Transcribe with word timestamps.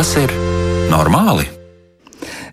Tas 0.00 0.14
ir 0.16 0.30
normāli? 0.88 1.42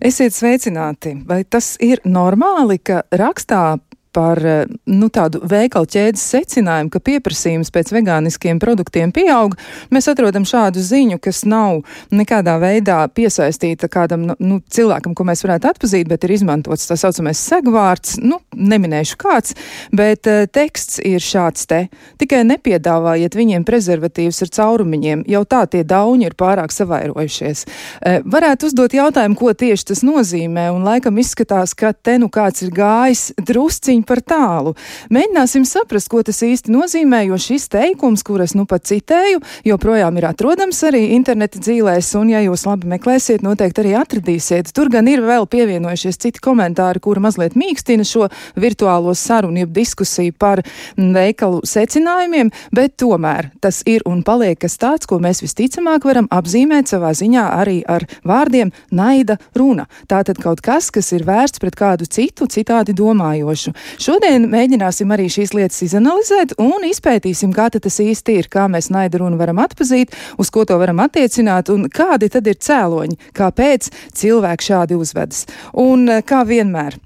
Esiet 0.04 0.34
sveicināti! 0.36 1.14
Vai 1.24 1.46
tas 1.48 1.78
ir 1.80 2.02
normāli, 2.04 2.76
ka 2.84 3.06
rakstā 3.08 3.78
par 4.18 4.42
eh, 4.46 4.66
nu, 4.90 5.12
tādu 5.14 5.44
veikalu 5.46 5.86
ķēdes 5.94 6.24
secinājumu, 6.34 6.90
ka 6.94 7.02
pieprasījums 7.06 7.70
pēc 7.74 7.92
vegāniskiem 7.94 8.58
produktiem 8.62 9.14
pieaug, 9.14 9.54
mēs 9.94 10.10
atrodam 10.10 10.48
šādu 10.48 10.82
ziņu, 10.82 11.20
kas 11.22 11.44
nav 11.46 11.84
nekādā 12.10 12.58
veidā 12.62 13.04
piesaistīta 13.14 13.90
kādam 13.92 14.26
nu, 14.32 14.38
nu 14.42 14.60
cilvēkam, 14.74 15.14
ko 15.14 15.28
mēs 15.28 15.44
varētu 15.46 15.70
atpazīt, 15.70 16.10
bet 16.10 16.26
ir 16.26 16.34
izmantots 16.34 16.90
tā 16.90 16.98
saucamais 16.98 17.38
segvārds, 17.38 18.18
nu, 18.24 18.40
neminēšu 18.58 19.20
kāds, 19.22 19.54
bet 19.94 20.30
uh, 20.30 20.48
teksts 20.50 20.98
ir 21.06 21.22
šāds 21.24 21.68
te. 21.70 21.84
Tikai 22.18 22.42
nepiedāvājiet 22.48 23.38
viņiem 23.38 23.68
prezervatīvus 23.68 24.42
ar 24.48 24.54
caurumiņiem, 24.58 25.26
jau 25.30 25.44
tā 25.46 25.62
tie 25.70 25.84
dauņi 25.88 26.30
ir 26.32 26.38
pārāk 26.40 26.74
savairojušies. 26.74 27.66
Uh, 27.68 28.20
varētu 28.26 28.72
uzdot 28.72 28.98
jautājumu, 28.98 29.38
ko 29.38 29.54
tieši 29.54 29.92
tas 29.94 30.04
nozīmē, 30.08 30.70
un 30.74 30.88
laikam 30.88 31.22
izskatās, 31.22 31.78
ka 31.78 31.94
te 31.94 32.18
nu 32.22 32.32
kāds 32.34 32.66
ir 32.66 32.74
gājis 32.74 33.28
drusciņ 33.38 34.07
par 34.08 34.22
tālu. 34.26 34.74
Mēģināsim 35.14 35.66
saprast, 35.68 36.10
ko 36.12 36.24
tas 36.26 36.40
īsti 36.46 36.74
nozīmē, 36.74 37.24
jo 37.28 37.38
šis 37.42 37.68
teikums, 37.74 38.24
kuras 38.28 38.56
nu 38.58 38.66
pat 38.70 38.88
citēju, 38.90 39.42
joprojām 39.68 40.18
ir 40.20 40.30
atrodams 40.30 40.80
arī 40.88 41.04
interneta 41.18 41.60
dzīvēs, 41.62 42.14
un 42.20 42.32
ja 42.34 42.42
jūs 42.46 42.66
labi 42.68 42.90
meklēsiet, 42.96 43.44
noteikti 43.46 43.84
arī 43.84 43.94
atradīsiet. 44.00 44.72
Tur 44.76 44.92
gan 44.94 45.10
ir 45.12 45.24
vēl 45.26 45.48
pievienojušies 45.52 46.22
citi 46.24 46.44
komentāri, 46.44 47.02
kuri 47.04 47.24
mazliet 47.24 47.58
mīkstina 47.60 48.08
šo 48.08 48.28
virtuālo 48.60 49.14
sarunu, 49.18 49.62
jeb 49.64 49.74
diskusiju 49.76 50.36
par 50.40 50.64
veikalu 50.98 51.62
secinājumiem, 51.68 52.52
bet 52.76 52.98
tomēr 53.02 53.52
tas 53.64 53.84
ir 53.90 54.06
un 54.10 54.24
paliek 54.28 54.60
kas 54.62 54.78
tāds, 54.82 55.08
ko 55.10 55.20
mēs 55.24 55.44
visticamāk 55.44 56.08
varam 56.08 56.30
apzīmēt 56.34 56.92
savā 56.92 57.14
ziņā 57.18 57.46
arī 57.60 57.80
ar 57.88 58.08
vārdiem 58.28 58.72
naida 58.92 59.38
runa. 59.58 59.88
Tātad 60.10 60.40
kaut 60.42 60.62
kas, 60.66 60.90
kas 60.94 61.12
ir 61.16 61.26
vērsts 61.28 61.62
pret 61.64 61.78
kādu 61.78 62.08
citu, 62.10 62.48
citādi 62.52 62.96
domājošu. 62.98 63.74
Šodien 63.98 64.44
mēģināsim 64.52 65.10
arī 65.10 65.26
šīs 65.34 65.56
lietas 65.58 65.80
izanalizēt 65.82 66.52
un 66.62 66.86
izpētīsim, 66.86 67.50
kā 67.56 67.66
tas 67.74 67.98
īsti 68.04 68.36
ir, 68.38 68.50
kā 68.54 68.68
mēs 68.70 68.92
naida 68.94 69.18
runu 69.24 69.40
varam 69.40 69.58
atpazīt, 69.64 70.14
uz 70.38 70.52
ko 70.54 70.68
to 70.70 70.78
varam 70.78 71.02
attiecināt 71.02 71.72
un 71.74 71.88
kādi 71.90 72.30
tad 72.30 72.46
ir 72.46 72.60
cēloņi, 72.62 73.18
kāpēc 73.34 73.90
cilvēki 74.22 74.70
šādi 74.70 75.00
uzvedas. 75.02 75.48
Un 75.82 76.06
kā 76.30 76.44
vienmēr, 76.46 77.00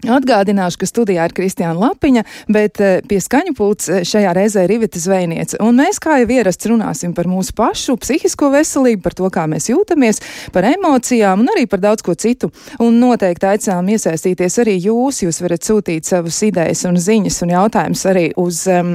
Atgādināšu, 0.00 0.80
ka 0.80 0.86
studijā 0.88 1.26
ir 1.28 1.34
Kristiāna 1.36 1.76
Lapiņa, 1.76 2.22
bet 2.48 2.80
eh, 2.80 3.00
pie 3.04 3.18
skaņu 3.20 3.52
pults 3.56 3.90
eh, 3.92 4.00
šajā 4.08 4.32
reizē 4.36 4.64
ir 4.64 4.72
Ivita 4.78 5.00
Zvejniece. 5.00 5.58
Un 5.60 5.76
mēs, 5.76 6.00
kā 6.00 6.16
jau 6.22 6.30
ierasts, 6.32 6.68
runāsim 6.70 7.12
par 7.16 7.28
mūsu 7.28 7.52
pašu 7.56 7.98
psihisko 8.00 8.48
veselību, 8.54 9.02
par 9.04 9.16
to, 9.18 9.28
kā 9.32 9.44
mēs 9.50 9.68
jūtamies, 9.68 10.22
par 10.54 10.64
emocijām 10.70 11.44
un 11.44 11.50
arī 11.52 11.66
par 11.68 11.82
daudz 11.84 12.04
ko 12.06 12.14
citu. 12.16 12.48
Un 12.80 12.96
noteikti 13.02 13.50
aicinām 13.50 13.90
iesaistīties 13.92 14.56
arī 14.64 14.78
jūs. 14.86 15.20
Jūs 15.26 15.42
varat 15.44 15.68
sūtīt 15.68 16.08
savas 16.08 16.40
idejas 16.48 16.86
un 16.88 16.96
ziņas 16.96 17.42
un 17.44 17.52
jautājumus 17.52 18.06
arī 18.08 18.24
uz 18.40 18.62
um, 18.72 18.94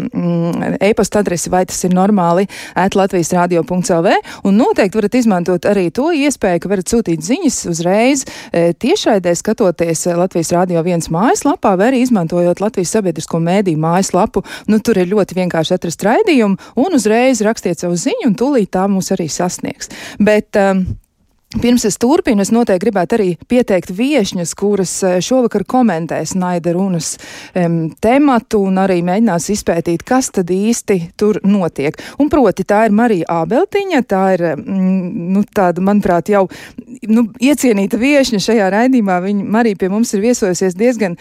e-pasta 0.82 1.22
adresi, 1.22 1.54
vai 1.54 1.66
tas 1.70 1.84
ir 1.86 1.94
normāli, 1.94 2.48
at 2.74 2.98
Latvijas 2.98 3.34
radio.lv. 3.38 4.16
Un 4.46 4.58
noteikti 4.58 4.98
varat 4.98 5.20
izmantot 5.22 5.70
arī 5.70 5.92
to 5.94 6.10
iespēju, 6.16 6.66
ka 6.66 6.74
varat 6.74 6.90
sūtīt 6.90 7.22
ziņas 7.26 7.62
uzreiz 7.70 8.26
e, 8.26 8.72
tiešraidē 8.74 9.36
skatoties 9.38 10.08
Latvijas 10.18 10.54
radio 10.56 10.82
1 10.82 10.95
viens 10.96 11.12
mājaslapā, 11.12 11.76
vai 11.78 11.92
arī 11.92 12.02
izmantojot 12.06 12.64
Latvijas 12.64 12.96
sabiedrisko 12.96 13.42
mēdīju 13.44 13.82
mājaslapu. 13.82 14.44
Nu, 14.72 14.80
tur 14.80 15.00
ir 15.02 15.12
ļoti 15.12 15.38
vienkārši 15.38 15.76
atrast 15.76 16.06
raidījumu 16.08 16.76
un 16.82 16.96
uzreiz 16.98 17.44
rakstiet 17.46 17.84
savu 17.84 18.00
ziņu, 18.00 18.32
un 18.32 18.38
tūlīt 18.40 18.72
tā 18.76 18.88
mūs 18.92 19.12
arī 19.16 19.28
sasniegs. 19.32 19.92
Bet, 20.20 20.56
um, 20.60 20.86
Pirms 21.62 21.86
es 21.88 21.96
turpinu, 22.02 22.44
es 22.44 22.52
noteikti 22.52 22.84
gribētu 22.84 23.16
arī 23.16 23.28
pieteikt 23.48 23.94
viešņas, 23.96 24.52
kuras 24.60 24.92
eh, 25.08 25.16
šovakar 25.24 25.64
komentēs 25.64 26.34
naida 26.36 26.74
runas 26.76 27.14
um, 27.56 27.88
tematu 28.04 28.60
un 28.68 28.82
arī 28.82 28.98
mēģinās 29.06 29.48
izpētīt, 29.54 30.04
kas 30.08 30.34
tad 30.36 30.52
īsti 30.52 30.98
tur 31.16 31.40
notiek. 31.48 31.96
Un 32.20 32.28
proti 32.34 32.66
tā 32.68 32.82
ir 32.90 32.96
Marija 32.96 33.30
Ābeltiņa, 33.38 34.02
tā 34.10 34.24
ir, 34.36 34.44
mm, 34.58 35.30
nu, 35.36 35.46
tāda, 35.56 35.84
manuprāt, 35.86 36.34
jau 36.34 36.44
nu, 37.08 37.24
iecienīta 37.40 38.00
viešņa 38.02 38.42
šajā 38.50 38.68
raidījumā. 38.76 39.22
Viņa 39.24 39.48
Marija 39.56 39.80
pie 39.80 39.92
mums 39.94 40.12
ir 40.18 40.26
viesojusies 40.26 40.76
diezgan 40.76 41.16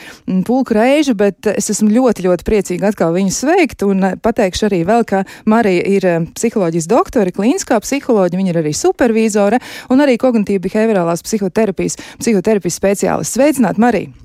pulku 0.48 0.74
reižu, 0.74 1.14
bet 1.18 1.46
es 1.54 1.70
esmu 1.76 1.92
ļoti, 1.94 2.26
ļoti 2.26 2.48
priecīga 2.48 2.90
atkal 2.90 3.14
viņu 3.14 3.36
sveikt 3.38 3.86
un 3.86 4.10
eh, 4.10 4.18
pateikšu 4.18 4.66
arī 4.66 4.82
vēl, 4.90 5.06
ka 5.06 5.22
Marija 5.46 5.86
ir 5.94 6.10
psiholoģijas 6.34 6.90
doktore, 6.90 7.34
klīniskā 7.34 7.78
psiholoģija, 7.86 8.42
viņa 8.42 8.54
ir 8.56 8.62
arī 8.64 8.74
supervīzore 8.82 9.62
un 9.94 10.02
arī 10.02 10.18
kognitīva 10.24 10.66
behaviorālās 10.68 11.24
psihoterapijas, 11.26 12.00
psihoterapijas 12.20 12.80
speciālists. 12.80 13.36
Sveicināt, 13.38 13.80
Marija! 13.80 14.23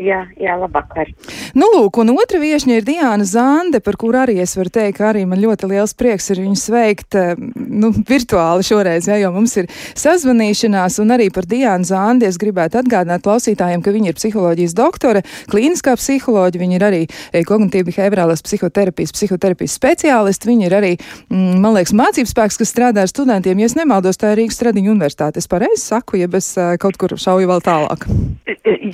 Jā, 0.00 0.22
jā, 0.40 0.54
labvakar. 0.56 1.10
Nu, 1.52 1.66
lūk, 1.74 1.98
un 2.00 2.14
otra 2.14 2.38
viešņa 2.40 2.78
ir 2.78 2.84
Diana 2.86 3.24
Zande, 3.28 3.82
par 3.84 3.98
kuru 4.00 4.22
arī 4.22 4.38
es 4.40 4.54
varu 4.56 4.72
teikt, 4.72 4.96
ka 4.96 5.10
arī 5.10 5.26
man 5.28 5.40
ļoti 5.42 5.68
liels 5.68 5.92
prieks 5.98 6.30
ir 6.32 6.40
viņu 6.40 6.56
sveikt, 6.56 7.16
eh, 7.20 7.34
nu, 7.36 7.90
virtuāli 8.08 8.64
šoreiz, 8.64 9.10
jā, 9.10 9.18
jo 9.20 9.32
mums 9.34 9.58
ir 9.60 9.68
sazvanīšanās, 10.00 10.96
un 11.02 11.12
arī 11.12 11.28
par 11.34 11.44
Diānu 11.50 11.84
Zandi 11.84 12.28
es 12.30 12.38
gribētu 12.40 12.80
atgādināt 12.80 13.26
klausītājiem, 13.26 13.82
ka 13.84 13.92
viņa 13.92 14.08
ir 14.08 14.16
psiholoģijas 14.16 14.76
doktore, 14.78 15.22
klīniskā 15.52 15.96
psiholoģija, 16.00 16.64
viņa 16.64 16.78
ir 16.78 16.86
arī 16.88 17.02
eh, 17.04 17.44
kognitīvi 17.44 17.92
behaviorālās 17.92 18.40
psihoterapijas, 18.46 19.12
psihoterapijas 19.12 19.76
speciālisti, 19.76 20.48
viņa 20.48 20.66
ir 20.70 20.78
arī, 20.80 20.92
mm, 21.28 21.60
man 21.60 21.76
liekas, 21.76 21.92
mācības 21.92 22.32
spēks, 22.32 22.60
kas 22.62 22.72
strādā 22.72 23.04
ar 23.04 23.12
studentiem, 23.12 23.60
ja 23.60 23.68
es 23.68 23.76
nemaldos, 23.76 24.16
tā 24.16 24.32
ir 24.32 24.46
Rīgas 24.46 24.56
Stradiņa 24.62 24.94
universitāte. 24.96 25.44
Es 25.44 25.50
pareizi 25.50 25.84
saku, 25.84 26.22
ja 26.22 26.32
es 26.40 26.54
eh, 26.56 26.78
kaut 26.80 26.96
kur 26.96 27.18
šauju 27.20 27.52
vēl 27.52 27.60
tālāk. 27.68 28.08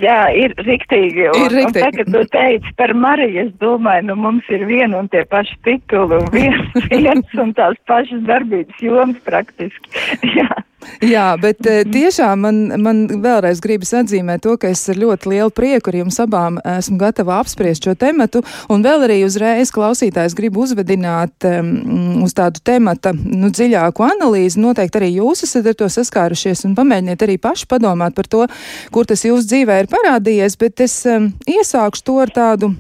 Jā, 0.03 0.27
ir 0.35 0.53
rīktīgi 0.67 0.96
rīktīgi. 0.97 1.27
Un, 1.31 1.45
ir 1.45 1.55
rīktīgi. 1.57 1.83
Un 1.83 1.87
tagad 1.87 2.13
tu 2.13 2.23
teici 2.33 2.73
par 2.77 2.95
Mariju, 2.95 3.47
es 3.47 3.53
domāju, 3.61 4.07
nu 4.11 4.17
mums 4.17 4.49
ir 4.53 4.67
viena 4.69 5.01
un 5.03 5.09
tie 5.13 5.25
paši 5.29 5.57
tituli 5.67 6.21
un 6.21 6.31
viens, 6.37 6.79
viens 6.91 7.37
un 7.43 7.53
tās 7.57 7.77
pašas 7.87 8.25
darbības 8.29 8.83
jomas 8.83 9.21
praktiski. 9.27 9.93
Jā. 10.39 10.51
Jā, 11.01 11.35
bet 11.41 11.61
mhm. 11.65 11.93
tiešām 11.93 12.43
man, 12.45 12.59
man 12.85 13.03
vēlreiz 13.23 13.61
gribas 13.65 13.93
atzīmēt 13.97 14.43
to, 14.45 14.57
ka 14.61 14.71
es 14.73 14.85
ar 14.93 14.99
ļoti 15.01 15.31
lielu 15.33 15.53
prieku 15.55 15.91
ar 15.91 15.99
jums 16.03 16.19
abām 16.23 16.59
esmu 16.61 16.99
gatava 17.01 17.39
apspriest 17.41 17.87
šo 17.87 17.97
tematu, 17.99 18.43
un 18.73 18.85
vēl 18.85 19.07
arī 19.09 19.19
uzreiz 19.27 19.73
klausītājs 19.75 20.37
gribu 20.37 20.65
uzvedināt 20.67 21.49
um, 21.49 22.25
uz 22.27 22.37
tādu 22.37 22.63
temata, 22.65 23.15
nu, 23.17 23.51
dziļāku 23.53 24.05
analīzi. 24.07 24.61
Noteikti 24.63 25.01
arī 25.01 25.13
jūs 25.17 25.47
esat 25.49 25.71
ar 25.73 25.79
to 25.81 25.89
saskārušies, 25.93 26.67
un 26.69 26.77
pamēģiniet 26.79 27.25
arī 27.25 27.39
paši 27.41 27.69
padomāt 27.71 28.17
par 28.17 28.29
to, 28.31 28.45
kur 28.93 29.09
tas 29.09 29.25
jūsu 29.27 29.49
dzīvē 29.49 29.81
ir 29.83 29.91
parādījies, 29.93 30.61
bet 30.61 30.85
es 30.85 31.01
um, 31.11 31.33
iesākšu 31.49 32.07
to 32.07 32.21
ar 32.25 32.37
tādu 32.37 32.75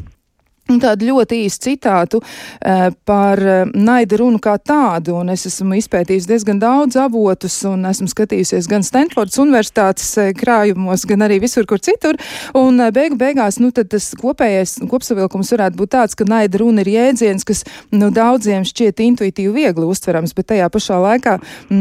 Tādu 0.66 1.12
ļoti 1.12 1.44
īsu 1.46 1.60
citātu 1.62 2.18
uh, 2.18 2.88
par 3.06 3.38
uh, 3.38 3.68
naida 3.70 4.18
runu 4.18 4.40
kā 4.42 4.56
tādu, 4.58 5.14
un 5.20 5.30
es 5.30 5.46
esmu 5.46 5.76
izpētījis 5.78 6.26
diezgan 6.26 6.58
daudz 6.58 6.98
avotus, 6.98 7.60
un 7.70 7.86
esmu 7.86 8.08
skatījusies 8.10 8.66
gan 8.66 8.82
Stanfordas 8.82 9.38
universitātes 9.38 10.08
uh, 10.18 10.32
krājumos, 10.34 11.04
gan 11.06 11.22
arī 11.22 11.38
visur, 11.44 11.68
kur 11.70 11.78
citur, 11.78 12.18
un 12.58 12.82
beigu 12.90 13.14
beigās, 13.20 13.60
nu, 13.62 13.70
tad 13.70 13.92
tas 13.94 14.08
kopējais 14.18 14.80
kopsavilkums 14.90 15.52
varētu 15.54 15.78
būt 15.78 15.92
tāds, 15.94 16.18
ka 16.18 16.26
naida 16.26 16.58
runa 16.58 16.82
ir 16.82 16.90
jēdziens, 16.96 17.46
kas, 17.46 17.62
nu, 17.94 18.10
daudziem 18.10 18.66
šķiet 18.66 19.04
intuitīvi 19.06 19.54
viegli 19.54 19.86
uztverams, 19.86 20.34
bet 20.34 20.50
tajā 20.50 20.66
pašā 20.74 20.98
laikā 21.04 21.36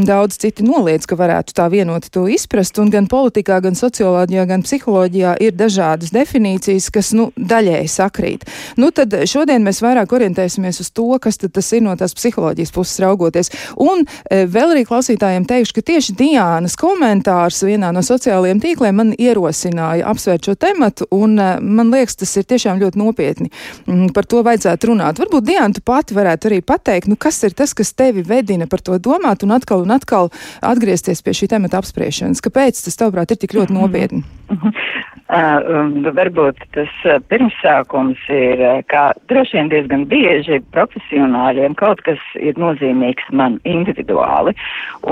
daudz 0.06 0.38
citi 0.45 0.62
noliedz, 0.68 1.09
ka 1.09 1.18
varētu 1.18 1.57
tā 1.57 1.65
vienoti 1.74 2.13
to 2.13 2.27
izprast, 2.30 2.77
un 2.77 2.94
gan 2.94 3.09
politikā, 3.09 3.57
gan 3.65 3.74
socioloģijā, 3.81 4.45
gan 4.54 4.62
psiholoģijā 4.68 5.36
ir 5.42 5.57
dažādas 5.57 6.13
definīcijas, 6.13 6.94
kas, 6.94 7.15
nu, 7.18 7.31
daļēji 7.33 7.94
sakrīt. 7.98 8.45
Nu, 8.81 8.92
tad 8.95 9.13
šodien 9.30 9.63
mēs 9.66 9.81
vairāk 9.83 10.12
orientēsimies 10.16 10.81
uz 10.83 10.89
to, 10.95 11.07
kas 11.22 11.39
tas 11.39 11.72
ir 11.75 11.83
no 11.86 11.94
tās 12.00 12.16
psiholoģijas 12.18 12.74
puses 12.75 13.00
raugoties. 13.04 13.51
Un 13.81 14.04
e, 14.04 14.44
vēl 14.51 14.74
arī 14.75 14.83
klausītājiem 14.88 15.48
teikšu, 15.48 15.77
ka 15.77 15.86
tieši 15.92 16.16
Diānas 16.19 16.75
komentārs 16.80 17.62
vienā 17.66 17.92
no 17.95 18.04
sociālajiem 18.06 18.62
tīkliem 18.63 19.00
man 19.00 19.13
ierosināja 19.16 20.07
apsvērt 20.12 20.50
šo 20.50 20.57
tematu, 20.60 21.07
un 21.16 21.38
e, 21.39 21.50
man 21.62 21.94
liekas, 21.94 22.19
tas 22.19 22.36
ir 22.39 22.48
tiešām 22.50 22.81
ļoti 22.83 23.01
nopietni. 23.01 23.51
Mm, 23.88 24.12
par 24.16 24.27
to 24.30 24.44
vajadzētu 24.45 24.92
runāt. 24.92 25.21
Varbūt 25.24 25.48
Diāna, 25.48 25.71
tu 25.75 25.86
pati 25.86 26.18
varētu 26.18 26.51
arī 26.51 26.62
pateikt, 26.66 27.10
nu, 27.12 27.19
kas 27.19 27.42
ir 27.48 27.56
tas, 27.57 27.75
kas 27.78 27.94
tevi 27.95 28.25
vedina 28.28 28.68
par 28.71 28.83
to 28.83 29.00
domāt 29.00 29.45
un 29.48 29.56
atkal 29.56 29.86
un 29.86 29.95
atkal 29.95 30.31
atgriezties 30.66 31.24
pie 31.24 31.36
šī 31.38 31.51
temata 31.56 31.80
apspriešanas. 31.80 32.44
Kāpēc 32.44 32.83
tas, 32.86 33.00
tavuprāt, 33.00 33.31
ir 33.31 33.42
tik 33.42 33.56
ļoti 33.57 33.75
mhm. 33.75 33.81
nopietni? 33.81 34.25
Uh, 35.25 35.89
varbūt 36.13 36.60
tas 36.75 36.92
pirmsākums 37.31 38.19
ir, 38.30 38.60
kā 38.91 39.03
droši 39.29 39.57
vien 39.57 39.71
diezgan 39.71 40.06
bieži 40.12 40.59
profesionāļiem 40.75 41.75
kaut 41.79 42.01
kas 42.07 42.21
ir 42.39 42.57
nozīmīgs 42.62 43.29
man 43.31 43.59
individuāli. 43.69 44.56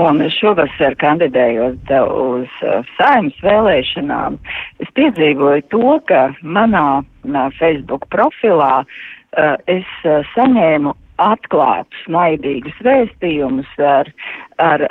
Un 0.00 0.22
šovasar 0.36 0.96
kandidējot 1.02 1.94
uz 2.10 2.60
saimnes 2.96 3.40
vēlēšanām, 3.44 4.38
es 4.84 4.92
piedzīvoju 4.98 5.68
to, 5.74 5.98
ka 6.10 6.26
manā 6.42 7.02
Facebook 7.58 8.08
profilā 8.14 8.84
uh, 8.84 9.56
es 9.70 9.88
saņēmu 10.34 10.94
atklātus, 11.22 12.06
naidīgus 12.10 12.78
vēstījumus 12.82 13.70
ar, 13.78 14.10
ar 14.58 14.86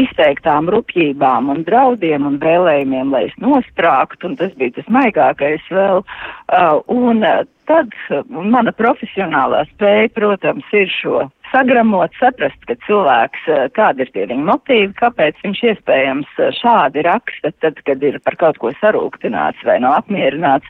izteiktām 0.00 0.70
rupjībām 0.72 1.50
un 1.52 1.62
draudiem 1.66 2.26
un 2.28 2.38
vēlējumiem, 2.42 3.12
lai 3.14 3.26
es 3.28 3.36
nosprāktu, 3.42 4.30
un 4.30 4.38
tas 4.40 4.54
bija 4.58 4.76
tas 4.78 4.88
maigākais 4.92 5.64
vēl. 5.72 6.02
Uh, 6.02 6.80
un 6.92 7.24
uh, 7.26 7.44
tad 7.70 7.94
uh, 8.10 8.22
mana 8.28 8.72
profesionālā 8.76 9.64
spēja, 9.72 10.12
protams, 10.16 10.66
ir 10.76 10.90
šo 10.92 11.24
sagramot, 11.52 12.14
saprast, 12.20 12.58
ka 12.68 12.76
cilvēks, 12.86 13.46
uh, 13.50 13.64
kādi 13.76 14.04
ir 14.06 14.12
tie 14.14 14.26
viņa 14.32 14.48
motīvi, 14.50 14.92
kāpēc 14.98 15.40
viņš 15.44 15.62
iespējams 15.72 16.42
šādi 16.60 17.06
raksta, 17.06 17.54
tad, 17.64 17.80
kad 17.88 18.04
ir 18.06 18.20
par 18.26 18.38
kaut 18.40 18.60
ko 18.62 18.74
sarūktināts 18.82 19.64
vai 19.66 19.78
nav 19.84 20.02
apmierināts. 20.02 20.68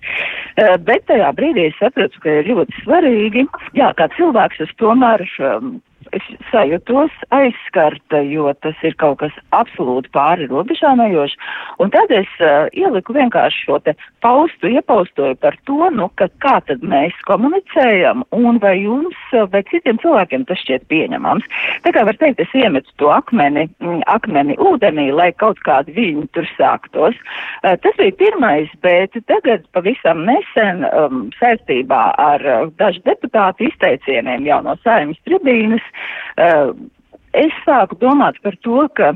Bet 0.87 1.05
tajā 1.11 1.29
brīdī 1.37 1.67
es 1.69 1.77
sapratu, 1.81 2.21
ka 2.23 2.39
ir 2.39 2.49
ļoti 2.49 2.85
svarīgi, 2.85 3.45
jā, 3.77 3.91
kā 3.99 4.09
cilvēks 4.17 4.63
es 4.65 4.73
tomēr 4.81 5.25
um, 5.45 5.75
es 6.17 6.25
sajūtos 6.51 7.15
aizskarta, 7.35 8.21
jo 8.27 8.51
tas 8.65 8.79
ir 8.87 8.97
kaut 9.01 9.21
kas 9.23 9.35
absolūti 9.57 10.11
pāri 10.15 10.49
robežām 10.51 11.01
ejošs. 11.05 11.37
Un 11.83 11.93
tad 11.95 12.13
es 12.15 12.31
uh, 12.41 12.67
ieliku 12.77 13.15
vienkārši 13.17 13.67
šo 13.67 13.79
te 13.85 13.97
paustu, 14.25 14.71
iepaustoju 14.73 15.37
par 15.43 15.57
to, 15.69 15.79
nu, 15.95 16.09
ka 16.21 16.29
kā 16.43 16.57
tad 16.69 16.85
mēs 16.87 17.17
komunicējam 17.29 18.25
un 18.37 18.61
vai 18.63 18.77
jums 18.81 19.19
vai 19.53 19.63
citiem 19.71 20.01
cilvēkiem 20.03 20.47
tas 20.49 20.61
šķiet 20.65 20.87
pieņemams. 20.91 21.47
Tā 21.85 21.93
kā 21.95 22.05
var 22.09 22.19
teikt, 22.21 22.41
es 22.43 22.57
iemetu 22.57 22.93
to 23.01 23.11
akmeni, 23.13 23.67
mm, 23.83 24.03
akmeni 24.11 24.57
ūdenī, 24.63 25.09
lai 25.15 25.31
kaut 25.37 25.61
kādi 25.67 25.95
viņi 25.97 26.27
tur 26.37 26.49
sāktos. 26.57 27.19
Uh, 27.63 27.77
tas 27.83 28.01
bija 28.01 28.17
pirmais, 28.21 28.73
bet 28.87 29.17
tagad 29.31 29.67
pavisam 29.77 30.25
nesen 30.29 30.85
um, 30.91 31.27
saistībā 31.41 32.03
ar 32.23 32.47
uh, 32.47 32.71
dažu 32.81 33.03
deputātu 33.07 33.69
izteicieniem 33.71 34.47
jau 34.49 34.63
no 34.65 34.77
saimnes 34.85 35.21
tribīnas 35.27 35.85
es 37.37 37.63
sāku 37.67 37.99
domāt 38.01 38.41
par 38.45 38.57
to, 38.65 38.87
ka 38.97 39.13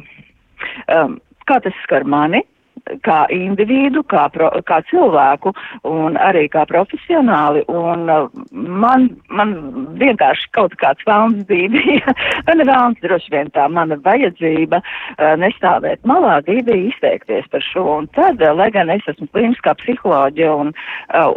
um, 0.93 1.19
kā 1.49 1.61
tas 1.65 1.77
skar 1.85 2.05
mani, 2.05 2.43
kā 3.05 3.25
individu, 3.35 4.03
kā, 4.11 4.27
pro, 4.33 4.51
kā 4.67 4.81
cilvēku 4.91 5.53
un 5.89 6.17
arī 6.21 6.47
kā 6.53 6.65
profesionāli. 6.69 7.63
Un 7.71 8.11
uh, 8.11 8.29
man, 8.53 9.09
man 9.29 9.55
vienkārši 10.01 10.51
kaut 10.57 10.77
kāds 10.81 11.05
vēlns 11.09 11.47
bija, 11.51 12.15
man 12.49 12.65
ir 12.65 12.71
vēlns 12.71 13.03
droši 13.05 13.35
vien 13.35 13.53
tā 13.57 13.67
mana 13.73 13.99
vajadzība 14.05 14.81
uh, 14.83 15.35
nestāvēt 15.41 16.05
malā, 16.09 16.41
bija 16.47 16.79
izteikties 16.91 17.49
par 17.53 17.65
šo. 17.65 17.87
Un 18.01 18.11
tad, 18.17 18.43
uh, 18.43 18.55
lai 18.57 18.71
gan 18.75 18.93
es 18.93 19.07
esmu 19.11 19.29
klīniskā 19.35 19.77
psiholoģija 19.81 20.53
un, 20.65 20.73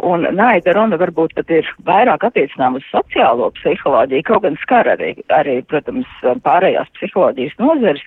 un 0.06 0.28
naida 0.34 0.74
runa 0.76 0.98
varbūt 1.00 1.36
pat 1.38 1.50
ir 1.54 1.68
vairāk 1.86 2.26
attiecinām 2.28 2.78
uz 2.78 2.86
sociālo 2.90 3.50
psiholoģiju, 3.58 4.26
kaut 4.28 4.44
gan 4.46 4.58
skar 4.62 4.88
arī, 4.94 5.14
arī 5.34 5.60
protams, 5.70 6.08
pārējās 6.44 6.90
psiholoģijas 6.98 7.56
nozeres, 7.62 8.02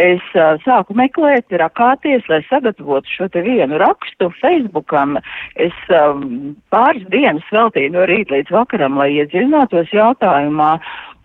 es 0.00 0.24
sāku 0.64 0.96
meklēt, 0.98 1.52
rakāties, 1.60 2.24
lai 2.30 2.42
sagatavotu 2.48 2.75
sagatavotu 2.76 3.08
šo 3.08 3.28
te 3.28 3.40
vienu 3.42 3.78
rakstu 3.78 4.30
Facebookam. 4.40 5.16
Es 5.54 5.72
um, 5.88 6.56
pāris 6.70 7.06
dienas 7.10 7.44
veltīju 7.52 7.92
no 7.92 8.06
rīta 8.06 8.34
līdz 8.34 8.50
vakaram, 8.50 8.96
lai 8.98 9.16
iedziļinātos 9.16 9.92
jautājumā. 9.92 10.78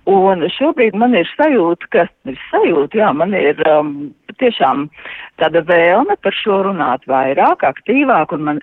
Un 0.06 0.42
šobrīd 0.50 0.95
man 0.95 1.13
ir 1.13 1.27
sajūta, 1.38 1.88
ka 1.92 2.07
ir 2.25 2.38
sajūta, 2.50 2.98
jā, 2.98 3.13
man 3.13 3.33
ir 3.33 3.62
um, 3.69 4.12
tiešām 4.39 4.89
tāda 5.38 5.62
vēlme 5.62 6.18
par 6.24 6.33
šo 6.33 6.63
runāt 6.65 7.06
vairāk, 7.06 7.63
aktīvāk, 7.63 8.33
un, 8.33 8.42
man, 8.48 8.62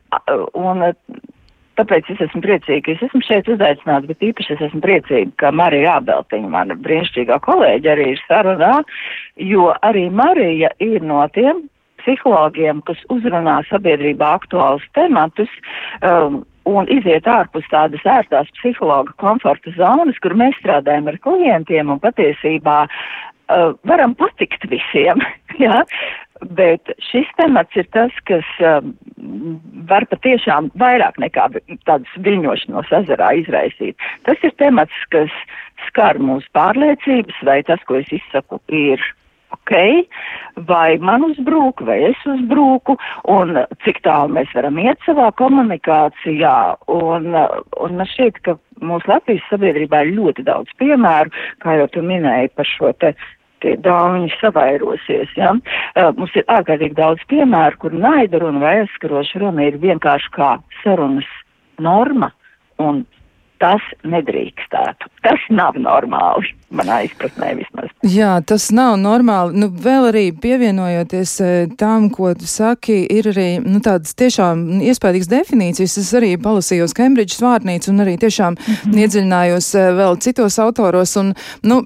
un 0.54 0.82
tāpēc 1.78 2.10
es 2.10 2.20
esmu 2.26 2.42
priecīga, 2.42 2.90
es 2.90 3.06
esmu 3.06 3.22
šeit 3.22 3.48
uzaicināts, 3.54 4.10
bet 4.10 4.18
īpaši 4.32 4.56
es 4.56 4.66
esmu 4.66 4.82
priecīga, 4.82 5.30
ka 5.38 5.54
Marija 5.54 6.00
Ābeltiņa, 6.00 6.50
mana 6.50 6.74
brīnišķīgā 6.74 7.38
kolēģa, 7.46 7.94
arī 7.94 8.12
ir 8.16 8.22
sarunā, 8.26 8.74
jo 9.38 9.70
arī 9.86 10.08
Marija 10.10 10.74
ir 10.82 11.06
no 11.06 11.22
tiem 11.38 11.68
psihologiem, 12.02 12.82
kas 12.88 13.00
uzrunā 13.12 13.60
sabiedrībā 13.70 14.36
aktuālus 14.38 14.86
tematus. 14.98 15.50
Um, 16.02 16.44
un 16.68 16.88
iziet 16.92 17.28
ārpus 17.30 17.66
tādas 17.72 18.04
ērtās 18.04 18.50
psihologa 18.58 19.14
komforta 19.22 19.72
zonas, 19.78 20.18
kur 20.22 20.36
mēs 20.36 20.56
strādājam 20.60 21.08
ar 21.08 21.18
klientiem 21.24 21.92
un 21.94 22.00
patiesībā 22.02 22.78
uh, 22.84 23.72
varam 23.88 24.14
patikt 24.18 24.68
visiem. 24.70 25.22
ja? 25.64 25.82
Bet 26.54 26.92
šis 27.02 27.26
temats 27.40 27.74
ir 27.74 27.88
tas, 27.94 28.14
kas 28.30 28.46
um, 28.62 28.92
var 29.90 30.06
patiešām 30.12 30.70
vairāk 30.78 31.18
nekā 31.18 31.48
tādas 31.88 32.20
viļņošanos 32.22 32.92
ezerā 33.00 33.32
izraisīt. 33.40 33.98
Tas 34.28 34.44
ir 34.46 34.54
temats, 34.62 34.94
kas 35.14 35.34
skar 35.88 36.20
mūsu 36.22 36.46
pārliecības, 36.54 37.42
vai 37.48 37.62
tas, 37.66 37.82
ko 37.88 37.98
es 37.98 38.12
izsaku, 38.14 38.60
ir 38.70 39.02
ok, 39.54 39.72
vai 40.68 40.98
man 40.98 41.24
uzbrūk, 41.28 41.82
vai 41.86 41.98
es 42.10 42.26
uzbrūku, 42.28 42.98
un 43.34 43.62
cik 43.84 44.02
tālu 44.06 44.36
mēs 44.36 44.52
varam 44.56 44.78
iet 44.82 45.00
savā 45.06 45.30
komunikācijā. 45.40 46.56
Un, 46.92 47.32
un 47.36 47.98
man 48.00 48.12
šķiet, 48.14 48.42
ka 48.44 48.58
mūsu 48.82 49.10
Latvijas 49.10 49.48
sabiedrībā 49.52 50.04
ir 50.04 50.14
ļoti 50.18 50.46
daudz 50.46 50.72
piemēru, 50.80 51.34
kā 51.64 51.80
jau 51.80 51.90
tu 51.94 52.04
minēji 52.04 52.54
par 52.54 52.68
šo 52.68 52.92
te 53.02 53.14
tie 53.62 53.74
dāņi 53.82 54.30
savairosies. 54.38 55.32
Ja? 55.34 55.50
Uh, 55.50 56.12
mums 56.14 56.34
ir 56.38 56.46
ārkārtīgi 56.46 56.94
daudz 56.98 57.24
piemēru, 57.30 57.80
kur 57.82 57.96
naida 57.96 58.38
runa 58.42 58.62
vai 58.62 58.74
aizskaroša 58.84 59.42
runa 59.42 59.66
ir 59.66 59.80
vienkārši 59.82 60.34
kā 60.36 60.52
sarunas 60.82 61.26
norma 61.82 62.30
un 62.82 63.02
tas 63.62 63.84
nedrīkstētu. 64.06 65.10
Tas 65.24 65.42
nav 65.50 65.76
normāli, 65.80 66.52
manā 66.74 67.00
izpratnē 67.06 67.50
vismaz. 67.58 67.90
Jā, 68.06 68.38
tas 68.46 68.68
nav 68.74 68.96
normāli. 69.00 69.58
Nu, 69.58 69.68
vēl 69.68 70.08
arī 70.10 70.24
pievienojoties 70.36 71.32
e, 71.42 71.50
tam, 71.80 72.08
ko 72.14 72.30
tu 72.38 72.46
saki, 72.48 73.00
ir 73.12 73.30
arī 73.32 73.48
nu, 73.64 73.80
tādas 73.84 74.14
tiešām 74.18 74.80
iespējīgas 74.88 75.30
definīcijas. 75.32 75.96
Es 76.00 76.12
arī 76.16 76.34
palasījos 76.40 76.94
Kembridžas 76.96 77.42
vārnīcu 77.44 77.92
un 77.92 78.04
arī 78.04 78.14
tiešām 78.22 78.54
mm 78.54 78.78
-hmm. 78.78 78.98
iedziļinājos 79.04 79.70
e, 79.74 79.84
vēl 79.98 80.18
citos 80.24 80.58
autoros. 80.62 81.16
Un, 81.20 81.34
nu, 81.62 81.80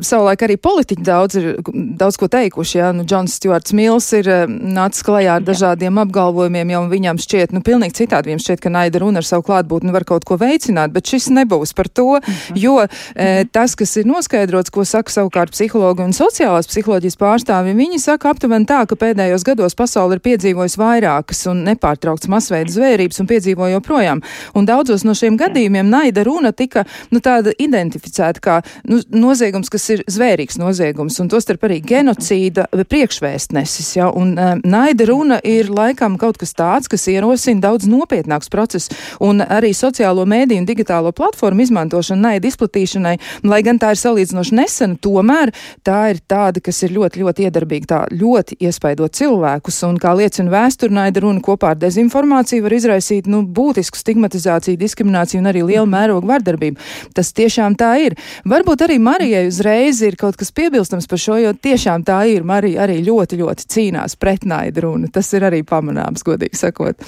savulaik 0.00 0.46
arī 0.46 0.56
politiķi 0.56 1.02
daudz 1.02 1.40
ir 1.40 1.48
daudz 1.74 2.16
ko 2.16 2.28
teikuši. 2.28 2.78
Jā, 2.78 2.92
nu, 2.92 3.04
Džons 3.04 3.34
Stjuarts 3.40 3.72
Mils 3.72 4.12
ir 4.12 4.28
e, 4.28 4.38
nācis 4.48 5.02
klajā 5.02 5.38
ar 5.40 5.42
dažādiem 5.42 5.98
apgalvojumiem, 6.04 6.70
jau 6.70 6.84
viņam 6.88 7.18
šķiet, 7.18 7.52
nu, 7.52 7.64
pilnīgi 7.64 8.04
citādi 8.04 8.30
viņam 8.30 8.44
šķiet, 8.44 8.62
ka 8.62 8.70
naida 8.72 9.02
runa 9.02 9.18
ar 9.22 9.26
savu 9.26 9.42
klātbūtni 9.48 9.92
var 9.92 10.04
kaut 10.08 10.24
ko 10.28 10.38
veicināt, 10.40 10.92
bet 10.92 11.07
šis 11.08 11.28
nebūs 11.34 11.74
par 11.76 11.88
to, 11.88 12.18
-hmm. 12.18 12.56
jo 12.56 12.86
e, 13.14 13.44
tas, 13.52 13.74
kas 13.74 13.96
ir 13.96 14.06
noskaidrots, 14.06 14.70
ko 14.70 14.84
saka 14.84 15.12
savukārt 15.12 15.52
psihologi 15.52 16.02
un 16.02 16.12
sociālās 16.12 16.68
psiholoģijas 16.68 17.16
pārstāvi, 17.16 17.76
viņi 17.76 17.98
saka 17.98 18.30
aptuveni 18.30 18.66
tā, 18.66 18.84
ka 18.86 18.96
pēdējos 18.96 19.44
gados 19.44 19.74
pasauli 19.74 20.18
ir 20.18 20.20
piedzīvojusi 20.24 20.78
vairākas 20.78 21.46
un 21.50 21.64
nepārtrauktas 21.64 22.28
masveida 22.28 22.72
zvērības 22.72 23.20
un 23.20 23.26
piedzīvo 23.26 23.68
joprojām. 23.72 24.22
Un 24.54 24.66
daudzos 24.66 25.04
no 25.04 25.14
šiem 25.14 25.36
gadījumiem 25.38 25.88
naida 25.88 26.24
runa 26.24 26.52
tika 26.52 26.84
nu, 27.10 27.20
tāda 27.20 27.52
identificēta 27.58 28.40
kā 28.40 28.60
nu, 28.84 29.00
noziegums, 29.08 29.70
kas 29.70 29.88
ir 29.94 30.04
zvērīgs 30.10 30.58
noziegums, 30.58 31.20
un 31.20 31.28
tostarp 31.28 31.64
arī 31.64 31.80
genocīda 31.80 32.66
priekšvēstnesis. 32.88 33.96
Ja? 33.96 34.10
Un 34.10 34.34
um, 34.34 34.62
naida 34.64 35.06
runa 35.08 35.40
ir 35.44 35.70
laikam 35.70 36.18
kaut 36.18 36.38
kas 36.38 36.54
tāds, 36.58 36.90
kas 36.90 37.06
ierosina 37.08 37.60
daudz 37.68 37.86
nopietnāks 37.88 38.50
process, 38.50 38.90
un 39.20 39.40
arī 39.40 39.70
sociālo 39.76 40.26
mēdīju 40.28 40.58
un 40.64 40.66
digitālo 40.68 40.97
digitālo 40.98 41.12
platformu 41.12 41.62
izmantošana 41.62 42.28
naida 42.28 42.48
izplatīšanai, 42.48 43.18
lai 43.44 43.62
gan 43.62 43.78
tā 43.78 43.92
ir 43.92 43.98
salīdzinoši 44.00 44.54
nesena, 44.54 44.96
tomēr 44.98 45.52
tā 45.84 46.10
ir 46.10 46.20
tāda, 46.26 46.60
kas 46.60 46.82
ir 46.82 46.92
ļoti, 46.92 47.22
ļoti 47.22 47.46
iedarbīga, 47.46 47.86
tā 47.86 48.00
ļoti 48.10 48.58
iespaidot 48.60 49.14
cilvēkus, 49.14 49.82
un 49.86 49.98
kā 49.98 50.14
liecina 50.14 50.50
vēsture, 50.50 50.92
naida 50.92 51.20
runa 51.22 51.40
kopā 51.40 51.72
ar 51.72 51.78
dezinformāciju 51.78 52.64
var 52.64 52.74
izraisīt, 52.74 53.26
nu, 53.26 53.42
būtisku 53.42 53.98
stigmatizāciju, 53.98 54.78
diskrimināciju 54.78 55.40
un 55.40 55.50
arī 55.50 55.62
lielu 55.62 55.86
mhm. 55.86 55.94
mērogu 55.94 56.28
vardarbību. 56.28 56.78
Tas 57.14 57.32
tiešām 57.32 57.76
tā 57.78 57.94
ir. 58.02 58.16
Varbūt 58.48 58.86
arī 58.86 58.98
Marijai 58.98 59.46
uzreiz 59.48 60.02
ir 60.02 60.18
kaut 60.18 60.38
kas 60.38 60.52
piebilstams 60.52 61.06
par 61.08 61.22
šo, 61.22 61.38
jo 61.38 61.54
tiešām 61.54 62.04
tā 62.06 62.24
ir. 62.32 62.46
Marija 62.46 62.86
arī 62.86 63.00
ļoti, 63.06 63.38
ļoti 63.42 63.68
cīnās 63.70 64.18
pret 64.18 64.46
naida 64.48 64.86
runu. 64.86 65.10
Tas 65.12 65.30
ir 65.36 65.46
arī 65.46 65.62
pamanāms, 65.66 66.26
godīgi 66.26 66.58
sakot. 66.58 67.06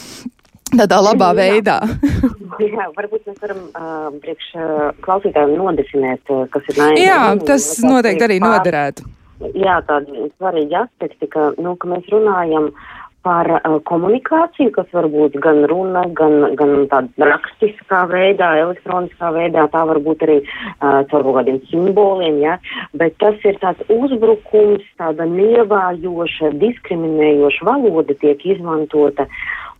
Tādā 0.70 1.00
labā 1.02 1.32
veidā. 1.35 1.80
jā, 2.69 2.87
varbūt 2.97 3.26
mēs 3.29 3.40
varam 3.43 3.64
uh, 3.71 4.09
priekš 4.23 4.52
uh, 4.57 4.85
klausītājiem 5.05 5.57
nodefinēt, 5.59 6.23
uh, 6.31 6.47
kas 6.52 6.71
ir 6.73 6.81
naida. 6.81 7.02
Jā, 7.02 7.21
tas 7.49 7.73
noteikti 7.85 8.26
arī 8.29 8.40
pār... 8.43 8.57
noderētu. 8.59 9.09
Jā, 9.57 9.79
tādi 9.88 10.26
svarīgi 10.37 10.76
aspekti, 10.83 11.29
ka, 11.33 11.52
nu, 11.57 11.73
ka 11.81 11.88
mēs 11.88 12.09
runājam 12.12 12.69
par 13.25 13.49
uh, 13.52 13.76
komunikāciju, 13.88 14.73
kas 14.76 14.88
var 14.97 15.09
būt 15.12 15.37
gan 15.45 15.62
runa, 15.69 16.07
gan, 16.17 16.55
gan 16.57 16.87
tāda 16.93 17.29
rakstiskā 17.35 18.02
veidā, 18.09 18.52
elektroniskā 18.62 19.33
veidā, 19.37 19.67
tā 19.73 19.85
var 19.88 20.00
būt 20.05 20.25
arī 20.25 20.38
uh, 20.40 21.02
caur 21.11 21.25
kaut 21.26 21.37
kādiem 21.40 21.61
simboliem, 21.69 22.40
ja, 22.45 22.57
bet 22.97 23.19
tas 23.21 23.37
ir 23.45 23.61
tāds 23.61 23.85
uzbrukums, 23.93 24.87
tāda 25.00 25.29
nievājoša, 25.29 26.55
diskriminējoša 26.64 27.69
valoda 27.69 28.17
tiek 28.25 28.45
izmantota 28.57 29.29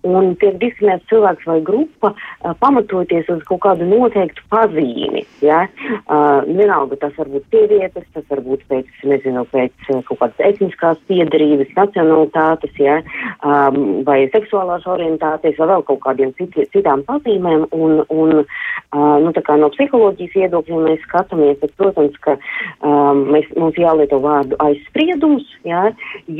un 0.07 0.35
tiek 0.41 0.57
diskriminēts 0.61 1.09
cilvēks 1.11 1.47
vai 1.49 1.59
grupa 1.65 2.13
uh, 2.15 2.55
pamatoties 2.61 3.29
uz 3.33 3.43
kaut 3.49 3.63
kādu 3.65 3.87
noteiktu 3.89 4.45
pazīmi. 4.53 5.25
Ja? 5.45 5.65
Uh, 6.07 6.41
vienalga 6.49 6.97
tas 7.03 7.17
var 7.19 7.31
būt 7.33 7.47
sievietes, 7.53 8.07
tas 8.15 8.25
var 8.33 8.43
būt 8.47 8.65
pēc, 8.71 8.89
nezinu, 9.09 9.45
pēc 9.53 9.91
kaut 10.09 10.21
kādas 10.23 10.41
etniskās 10.51 11.01
piedarības, 11.11 11.73
nacionalitātes, 11.77 12.75
ja? 12.81 13.01
um, 13.45 14.01
vai 14.07 14.23
seksuālās 14.35 14.87
orientācijas, 14.91 15.59
vai 15.61 15.71
vēl 15.75 15.87
kaut 15.91 16.03
kādiem 16.07 16.33
citi, 16.39 16.67
citām 16.75 17.05
pazīmēm. 17.09 17.69
Un, 17.77 18.01
un, 18.09 18.43
uh, 18.43 19.17
nu, 19.21 19.33
no 19.33 19.71
psiholoģijas 19.77 20.37
viedokļa 20.37 20.81
mēs 20.87 21.05
skatāmies, 21.07 21.61
bet, 21.61 21.75
protams, 21.81 22.17
ka 22.25 22.37
um, 22.37 23.27
mēs, 23.35 23.49
mums 23.61 23.79
jālieto 23.81 24.21
vārdu 24.25 24.59
aizspriedums, 24.65 25.47
ja? 25.69 25.91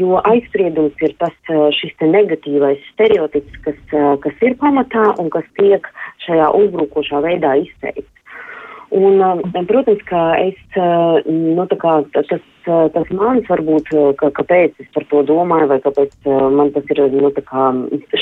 jo 0.01 0.21
aizspriedums 0.25 0.97
ir 1.05 1.15
tas 1.21 1.37
šis 1.77 1.97
negatīvais 2.01 2.81
stereotips, 2.95 3.50
kas, 3.65 3.79
kas 4.25 4.47
ir 4.47 4.57
pamatā 4.61 5.11
un 5.21 5.31
kas 5.33 5.47
tiek 5.59 5.87
šajā 6.27 6.51
uzbrukošā 6.61 7.23
veidā 7.25 7.57
izteikts. 7.65 8.09
Un, 8.91 9.23
protams, 9.71 10.03
ka 10.09 10.23
es, 10.43 10.59
nu, 10.77 11.67
kā, 11.79 11.93
tas, 12.15 12.43
tas 12.95 13.11
mans 13.15 13.47
varbūt, 13.51 13.91
ka, 14.21 14.31
kāpēc 14.39 14.81
es 14.83 14.89
par 14.95 15.05
to 15.11 15.23
domāju, 15.29 15.69
vai 15.71 15.79
kāpēc 15.85 16.29
man 16.57 16.73
tas 16.75 16.87
ir, 16.93 17.03
nu, 17.15 17.31
tā 17.37 17.43
kā 17.47 17.69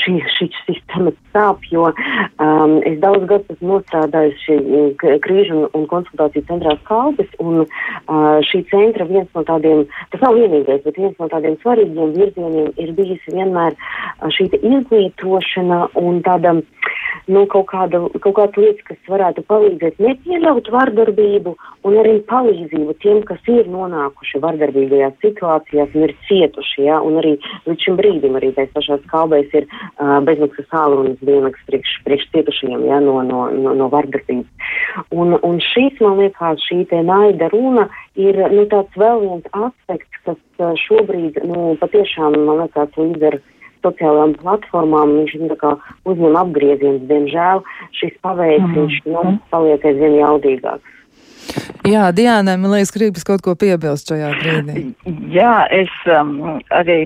šī, 0.01 0.15
šī 0.35 0.49
sistēma 0.67 1.13
sāp, 1.33 1.65
jo 1.71 1.87
um, 1.89 2.75
es 2.87 2.99
daudz 3.03 3.25
gadus 3.29 3.55
esmu 3.55 3.77
nostrādājusi 3.77 4.59
krīžu 5.25 5.57
un, 5.57 5.65
un 5.77 5.87
konsultāciju 5.91 6.47
centrā 6.49 6.75
Kalbis, 6.89 7.31
un 7.43 7.63
uh, 7.63 8.39
šī 8.49 8.63
centra 8.71 9.07
viens 9.09 9.29
no 9.37 9.45
tādiem, 9.47 9.85
tas 10.13 10.25
nav 10.25 10.37
vienīgais, 10.39 10.83
bet 10.85 10.99
viens 10.99 11.17
no 11.21 11.29
tādiem 11.31 11.57
svarīgiem 11.63 12.15
virzieniem 12.17 12.73
ir 12.77 12.93
bijis 12.97 13.25
vienmēr 13.31 13.77
šī 14.35 14.49
izglītošana 14.59 15.81
un 15.99 16.21
tāda, 16.25 16.57
nu, 17.29 17.45
kaut 17.51 17.69
kāda, 17.71 18.03
kaut 18.19 18.35
kāda 18.37 18.65
lietas, 18.65 18.85
kas 18.91 19.13
varētu 19.15 19.45
palīdzēt 19.49 20.01
nepieļaut 20.03 20.49
pieļaut 20.49 20.69
vardarbību 20.71 21.55
un 21.85 21.97
arī 21.99 22.19
palīdzību 22.29 22.95
tiem, 23.01 23.21
kas 23.23 23.39
ir 23.47 23.67
nonākuši 23.67 24.38
vardarbīgajās 24.43 25.17
situācijās 25.23 25.95
un 25.95 26.05
ir 26.07 26.15
cietuši. 26.27 26.85
Ja? 26.87 26.99
Un 27.05 27.19
arī 27.21 27.35
līdz 27.67 27.85
šim 27.85 27.99
brīdim 27.99 28.37
arī 28.39 28.51
tais 28.57 28.71
pašās 28.75 29.03
kalbēs 29.11 29.53
ir 29.57 29.67
uh, 29.67 30.19
bezmaksas 30.27 30.69
sālunas 30.71 31.19
dienas 31.21 31.59
priekš, 31.69 31.95
priekš 32.07 32.29
cietušajiem 32.33 32.87
ja? 32.89 32.99
no, 33.03 33.19
no, 33.27 33.45
no, 33.53 33.75
no 33.77 33.89
vardarbības. 33.93 34.73
Un, 35.15 35.37
un 35.45 35.61
šīs, 35.63 36.01
man 36.03 36.19
liekas, 36.23 36.63
šī 36.69 36.83
te 36.89 37.03
naida 37.05 37.51
runa 37.53 37.87
ir 38.19 38.39
nu, 38.53 38.65
tāds 38.71 38.99
vēl 38.99 39.23
viens 39.27 39.47
aspekts, 39.53 40.25
kas 40.25 40.41
uh, 40.59 40.75
šobrīd 40.87 41.41
nu, 41.47 41.73
patiešām, 41.81 42.37
man 42.47 42.65
liekas, 42.65 42.93
līdz 42.97 43.31
ar 43.31 43.41
sociālajām 43.85 44.35
platformām 44.41 45.15
viņš 45.21 45.35
nu, 45.41 45.57
uzņem 46.11 46.37
apgriezienus. 46.43 47.07
Diemžēl 47.11 47.63
šis 47.99 48.15
paveids 48.25 48.63
mm 48.63 48.73
-hmm. 48.73 48.79
viņš 48.81 48.95
nu, 49.05 49.37
paliek 49.53 49.85
aizvien 49.85 50.17
jaudīgāks. 50.19 50.95
Jā, 51.89 52.09
Diānai, 52.13 52.57
man 52.59 52.73
liekas, 52.73 52.91
gribas 52.93 53.25
kaut 53.25 53.41
ko 53.45 53.55
piebilst 53.57 54.11
šajā 54.11 54.29
brīdī. 54.37 54.81
Jā, 55.33 55.63
es 55.73 55.89
um, 56.11 56.59
arī 56.75 57.01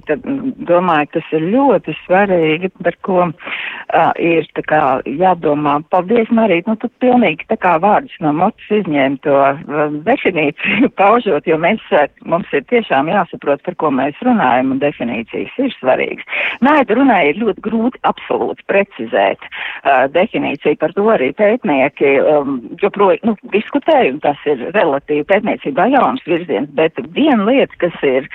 domāju, 0.67 1.12
tas 1.13 1.29
ir 1.38 1.45
ļoti 1.53 1.93
svarīgi, 2.01 2.71
par 2.83 2.97
ko 3.05 3.19
uh, 3.29 4.12
ir 4.19 4.47
kā, 4.67 4.81
jādomā. 5.07 5.77
Paldies, 5.93 6.31
Marīt, 6.33 6.67
nu 6.67 6.75
tu 6.81 6.89
pilnīgi 7.03 7.47
tā 7.51 7.57
kā 7.62 7.75
vārdus 7.83 8.15
no 8.23 8.33
motas 8.35 8.73
izņēmi 8.79 9.21
to 9.23 9.38
uh, 9.38 9.95
definīciju 10.07 10.91
paužot, 11.00 11.47
jo 11.47 11.59
mēs, 11.62 11.83
uh, 11.93 12.09
mums 12.27 12.50
ir 12.51 12.65
tiešām 12.71 13.12
jāsaprot, 13.13 13.63
par 13.63 13.77
ko 13.79 13.93
mēs 13.93 14.19
runājam, 14.25 14.73
un 14.75 14.83
definīcijas 14.83 15.53
ir 15.63 15.71
svarīgas. 15.77 16.27
Naida 16.65 16.97
runā 16.97 17.21
ir 17.29 17.39
ļoti 17.43 17.63
grūti 17.69 18.03
absolūti 18.09 18.67
precizēt 18.67 19.47
uh, 19.47 20.09
definīciju, 20.12 20.81
par 20.81 20.97
to 20.97 21.07
arī 21.13 21.31
pētnieki 21.39 22.17
um, 22.19 22.59
joprojām 22.81 23.31
nu, 23.31 23.38
diskutēja, 23.53 24.12
un 24.15 24.21
tas 24.33 24.49
ir 24.49 24.65
relatīvi 24.73 25.25
pētniecībā 25.29 25.87
jauns 25.93 26.23
virziens, 26.27 26.69
bet 26.73 26.97
viena 27.15 27.45
lieta, 27.47 27.77
kas 27.81 27.95
ir 28.05 28.27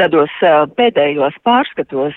tādos 0.00 0.32
pēdējos 0.78 1.36
pārskatos, 1.46 2.16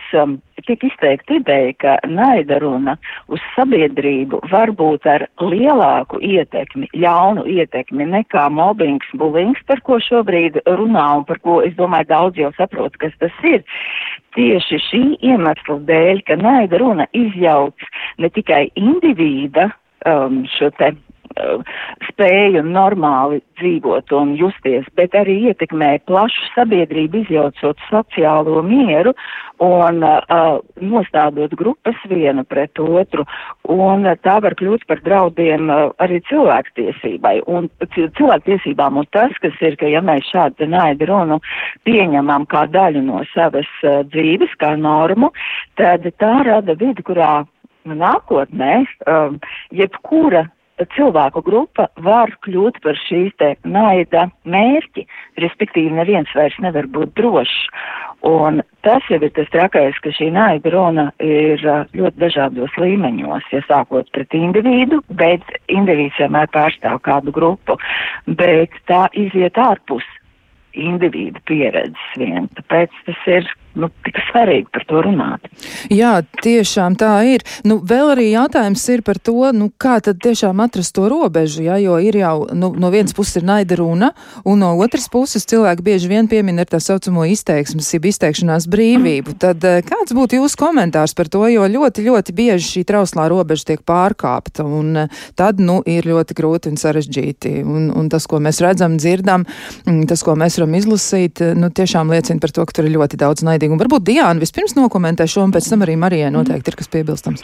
tiek 0.65 0.83
izteikta 0.87 1.37
ideja, 1.37 1.73
ka 1.77 1.95
naida 2.09 2.57
runa 2.63 2.95
uz 3.29 3.43
sabiedrību 3.53 4.41
var 4.51 4.71
būt 4.73 5.05
ar 5.09 5.27
lielāku 5.41 6.21
ietekmi, 6.23 6.89
ļaunu 6.95 7.45
ietekmi 7.45 8.07
nekā 8.13 8.47
mobbings, 8.49 9.11
bulings, 9.19 9.61
par 9.69 9.83
ko 9.85 9.99
šobrīd 10.01 10.61
runā 10.65 11.05
un 11.19 11.27
par 11.27 11.41
ko, 11.43 11.59
es 11.65 11.75
domāju, 11.77 12.09
daudz 12.09 12.41
jau 12.41 12.51
saprot, 12.57 12.97
kas 13.01 13.13
tas 13.21 13.43
ir. 13.45 13.61
Tieši 14.35 14.81
šī 14.89 15.03
iemesla 15.29 15.77
dēļ, 15.87 16.25
ka 16.27 16.35
naida 16.39 16.81
runa 16.81 17.05
izjauc 17.15 17.85
ne 18.19 18.31
tikai 18.35 18.65
indivīda 18.75 19.69
um, 20.09 20.43
šo 20.57 20.71
te 20.79 20.91
spēju 22.09 22.63
normāli 22.65 23.41
dzīvot 23.59 24.11
un 24.15 24.35
justies, 24.39 24.85
bet 24.95 25.15
arī 25.17 25.37
ietekmē 25.51 25.97
plašu 26.07 26.49
sabiedrību, 26.53 27.23
izjaucot 27.23 27.79
sociālo 27.89 28.61
mieru 28.65 29.13
un 29.63 30.03
uh, 30.03 30.57
nostādot 30.81 31.53
grupas 31.55 31.99
vienu 32.11 32.43
pret 32.47 32.79
otru, 32.79 33.25
un 33.71 34.05
uh, 34.07 34.15
tā 34.23 34.37
var 34.43 34.55
kļūt 34.59 34.85
par 34.89 35.01
draudiem 35.05 35.69
uh, 35.71 35.91
arī 36.03 36.21
cilvēktiesībai. 36.29 37.37
Un 37.47 37.69
cilvēktiesībām, 37.95 38.99
un 38.99 39.07
tas, 39.15 39.35
kas 39.43 39.55
ir, 39.63 39.79
ka 39.79 39.91
ja 39.91 40.03
mēs 40.03 40.27
šādu 40.31 40.67
naidu 40.71 41.09
runu 41.11 41.39
pieņemam 41.87 42.47
kā 42.51 42.65
daļu 42.71 43.03
no 43.07 43.23
savas 43.33 43.69
uh, 43.83 44.03
dzīves, 44.11 44.55
kā 44.59 44.75
normu, 44.79 45.31
tad 45.79 46.07
tā 46.19 46.35
rada 46.47 46.75
vidi, 46.79 47.03
kurā 47.05 47.45
nākotnē 47.85 48.83
um, 49.05 49.39
jebkura 49.75 50.47
cilvēku 50.95 51.41
grupa 51.45 51.87
var 52.03 52.33
kļūt 52.45 52.81
par 52.83 52.97
šīs 53.05 53.35
te 53.39 53.53
naida 53.63 54.27
mērķi, 54.43 55.05
respektīvi 55.41 55.93
neviens 55.95 56.31
vairs 56.35 56.57
nevar 56.63 56.87
būt 56.91 57.15
drošs. 57.19 57.69
Un 58.25 58.61
tas 58.81 59.05
jau 59.11 59.19
ir 59.21 59.31
tas 59.35 59.49
trakais, 59.53 59.97
ka 60.01 60.11
šī 60.15 60.31
naida 60.33 60.71
runa 60.73 61.11
ir 61.21 61.61
ļoti 61.61 62.17
dažādos 62.21 62.75
līmeņos, 62.81 63.51
ja 63.53 63.61
sākot 63.67 64.09
pret 64.15 64.33
individu, 64.33 65.01
bet 65.09 65.45
individs 65.69 66.17
vienmēr 66.19 66.49
pārstāv 66.53 66.99
kādu 67.05 67.33
grupu, 67.35 67.77
bet 68.25 68.73
tā 68.89 69.05
iziet 69.13 69.59
ārpus 69.61 70.07
individu 70.75 71.39
pieredzes 71.47 72.17
vien. 72.19 72.49
Tāpēc 72.57 72.97
tas 73.05 73.29
ir 73.29 73.47
nu, 73.79 73.89
tik 74.05 74.19
svarīgi 74.29 74.69
par 74.73 74.85
to 74.89 75.01
runāt. 75.05 75.49
Jā, 75.93 76.17
tiešām 76.43 76.97
tā 76.99 77.11
ir. 77.29 77.45
Nu, 77.67 77.79
vēl 77.83 78.13
arī 78.15 78.29
jautājums 78.31 78.83
ir 78.93 79.03
par 79.05 79.19
to, 79.19 79.37
nu, 79.55 79.69
kā 79.81 79.97
tad 80.03 80.21
tiešām 80.23 80.61
atrast 80.63 80.95
to 80.95 81.07
robežu, 81.11 81.65
ja, 81.67 81.77
jo 81.81 81.97
ir 82.01 82.17
jau, 82.19 82.35
nu, 82.55 82.71
no 82.79 82.91
vienas 82.93 83.15
puses 83.15 83.39
ir 83.39 83.47
naida 83.47 83.77
runa, 83.79 84.11
un 84.47 84.61
no 84.63 84.71
otras 84.81 85.07
puses 85.11 85.47
cilvēki 85.49 85.85
bieži 85.85 86.11
vien 86.11 86.29
piemin 86.31 86.61
ar 86.61 86.69
tā 86.69 86.79
saucamo 86.83 87.25
izteiksmes, 87.29 87.91
jeb 87.95 88.07
izteikšanās 88.09 88.67
brīvību. 88.71 89.35
Tad 89.41 89.63
eh, 89.67 89.81
kāds 89.85 90.15
būtu 90.15 90.39
jūsu 90.39 90.59
komentārs 90.59 91.15
par 91.17 91.29
to, 91.31 91.43
jo 91.51 91.67
ļoti, 91.69 92.05
ļoti 92.07 92.35
bieži 92.35 92.69
šī 92.69 92.85
trauslā 92.87 93.27
robeža 93.31 93.71
tiek 93.71 93.83
pārkāpta, 93.87 94.65
un 94.65 95.05
eh, 95.05 95.21
tad, 95.39 95.61
nu, 95.63 95.81
ir 95.85 96.07
ļoti 96.09 96.37
grūti 96.37 96.71
un 96.71 96.79
sarežģīti. 96.81 97.57
Un, 97.65 97.89
un 97.95 98.09
tas, 98.11 98.27
ko 98.29 98.39
mēs 98.43 98.61
redzam, 98.63 98.97
dzirdam, 99.01 99.45
mm, 99.85 100.05
tas, 100.11 100.23
ko 100.25 100.37
mēs 100.39 100.59
varam 100.59 100.77
izlasīt, 100.79 101.43
eh, 101.43 101.55
nu, 101.57 101.71
tiešām 101.73 102.13
liecina 102.13 102.41
par 102.43 102.53
to, 102.55 102.65
ka 102.65 102.79
tur 102.79 102.89
ir 102.89 102.95
ļoti 102.97 103.19
daudz 103.21 103.45
naida 103.47 103.64
atbildīgi. 103.65 103.73
Un 103.73 103.81
varbūt 103.81 104.05
Diāna 104.05 104.41
vispirms 104.41 104.75
nokomentē 104.77 105.27
šo, 105.27 105.45
un 105.45 105.53
pēc 105.53 105.69
tam 105.69 105.83
arī 105.83 105.95
Marijai 105.97 106.31
noteikti 106.31 106.71
ir 106.71 106.77
kas 106.77 106.89
piebilstams. 106.89 107.43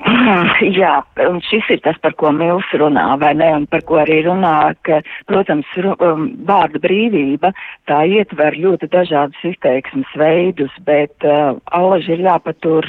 Jā, 0.80 1.02
un 1.28 1.40
šis 1.44 1.68
ir 1.70 1.80
tas, 1.84 1.96
par 2.00 2.14
ko 2.16 2.32
Mils 2.32 2.64
runā, 2.72 3.18
vai 3.20 3.34
ne, 3.34 3.50
un 3.54 3.66
par 3.66 3.82
ko 3.84 4.00
arī 4.00 4.22
runā, 4.24 4.74
ka, 4.82 5.02
protams, 5.28 5.66
um, 5.76 6.30
vārda 6.48 6.80
brīvība 6.80 7.52
tā 7.86 8.04
ietver 8.08 8.56
ļoti 8.56 8.88
dažādus 8.90 9.44
izteiksmes 9.52 10.08
veidus, 10.16 10.72
bet 10.86 11.14
uh, 11.28 11.58
alaži 11.76 12.16
ir 12.16 12.24
jāpatur 12.30 12.88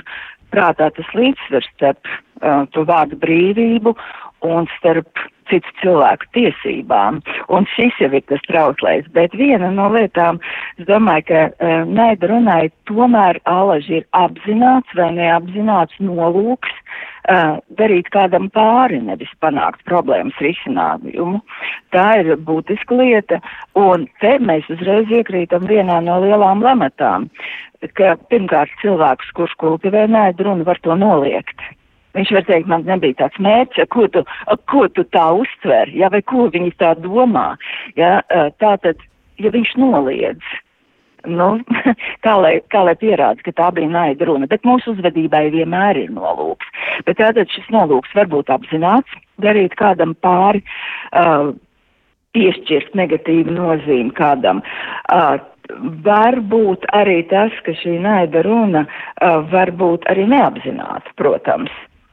prātā 0.51 0.89
tas 0.95 1.11
līdzsvars 1.15 1.67
starp 1.75 2.07
uh, 2.07 2.63
to 2.71 2.87
vārdu 2.87 3.19
brīvību 3.19 3.95
un 4.47 4.67
starp 4.77 5.11
citu 5.51 5.75
cilvēku 5.83 6.29
tiesībām. 6.37 7.21
Un 7.53 7.67
šis 7.75 7.97
jau 8.01 8.11
ir 8.15 8.25
tas 8.31 8.43
trauslais. 8.47 9.07
Bet 9.15 9.35
viena 9.37 9.71
no 9.75 9.89
lietām, 9.93 10.39
es 10.79 10.87
domāju, 10.89 11.27
ka 11.29 11.41
uh, 11.51 11.83
naida 11.87 12.31
runai 12.31 12.71
tomēr 12.89 13.41
alaži 13.49 14.01
ir 14.01 14.05
apzināts 14.17 14.97
vai 14.97 15.11
neapzināts 15.17 15.99
nolūks 16.03 16.71
uh, 16.73 17.59
darīt 17.79 18.09
kādam 18.13 18.49
pāri, 18.53 19.01
nevis 19.03 19.31
panākt 19.43 19.83
problēmas 19.89 20.37
risinājumu. 20.43 21.41
Tā 21.95 22.07
ir 22.21 22.33
būtiska 22.47 22.97
lieta, 22.97 23.41
un 23.77 24.07
te 24.23 24.37
mēs 24.39 24.69
uzreiz 24.71 25.11
iekrītam 25.11 25.67
vienā 25.69 25.99
no 26.05 26.21
lielām 26.23 26.63
lematām, 26.65 27.29
ka 27.97 28.15
pirmkārt 28.31 28.73
cilvēks, 28.81 29.31
kurš 29.37 29.55
kultivē 29.61 30.07
naidu 30.09 30.49
runu, 30.49 30.67
var 30.67 30.79
to 30.85 30.97
noliegt. 30.97 31.69
Viņš 32.17 32.33
var 32.35 32.47
teikt, 32.47 32.67
man 32.71 32.83
nebija 32.87 33.19
tāds 33.21 33.39
mērķis, 33.39 33.87
ko 33.93 34.07
tu, 34.11 34.25
ko 34.71 34.87
tu 34.91 35.05
tā 35.15 35.29
uztver, 35.43 35.91
ja, 35.95 36.11
vai 36.11 36.21
ko 36.27 36.49
viņi 36.51 36.73
tā 36.81 36.95
domā. 36.99 37.53
Ja, 37.99 38.19
tā 38.59 38.75
tad, 38.83 38.99
ja 39.39 39.51
viņš 39.53 39.77
noliedz, 39.79 40.51
nu, 41.29 41.49
kā, 42.25 42.35
lai, 42.41 42.53
kā 42.73 42.83
lai 42.87 42.95
pierāda, 42.99 43.43
ka 43.45 43.53
tā 43.57 43.69
bija 43.75 43.91
naida 43.91 44.27
runa. 44.27 44.49
Bet 44.51 44.67
mūsu 44.67 44.95
uzvedībai 44.95 45.47
vienmēr 45.53 46.03
ir 46.03 46.13
nolūks. 46.15 46.87
Bet 47.07 47.21
tātad 47.21 47.51
šis 47.53 47.69
nolūks 47.73 48.15
var 48.17 48.31
būt 48.31 48.51
apzināts, 48.53 49.19
darīt 49.41 49.77
kādam 49.79 50.15
pāri, 50.25 50.63
uh, 51.15 51.53
piešķirt 52.35 52.95
negatīvu 52.97 53.55
nozīmi 53.55 54.13
kādam. 54.17 54.63
Uh, 55.11 55.39
Varbūt 56.03 56.83
arī 56.97 57.21
tas, 57.29 57.53
ka 57.63 57.71
šī 57.79 57.93
naida 58.03 58.41
runa 58.43 58.81
uh, 58.83 59.37
var 59.53 59.69
būt 59.79 60.03
arī 60.11 60.25
neapzināta, 60.27 61.13
protams. 61.15 61.71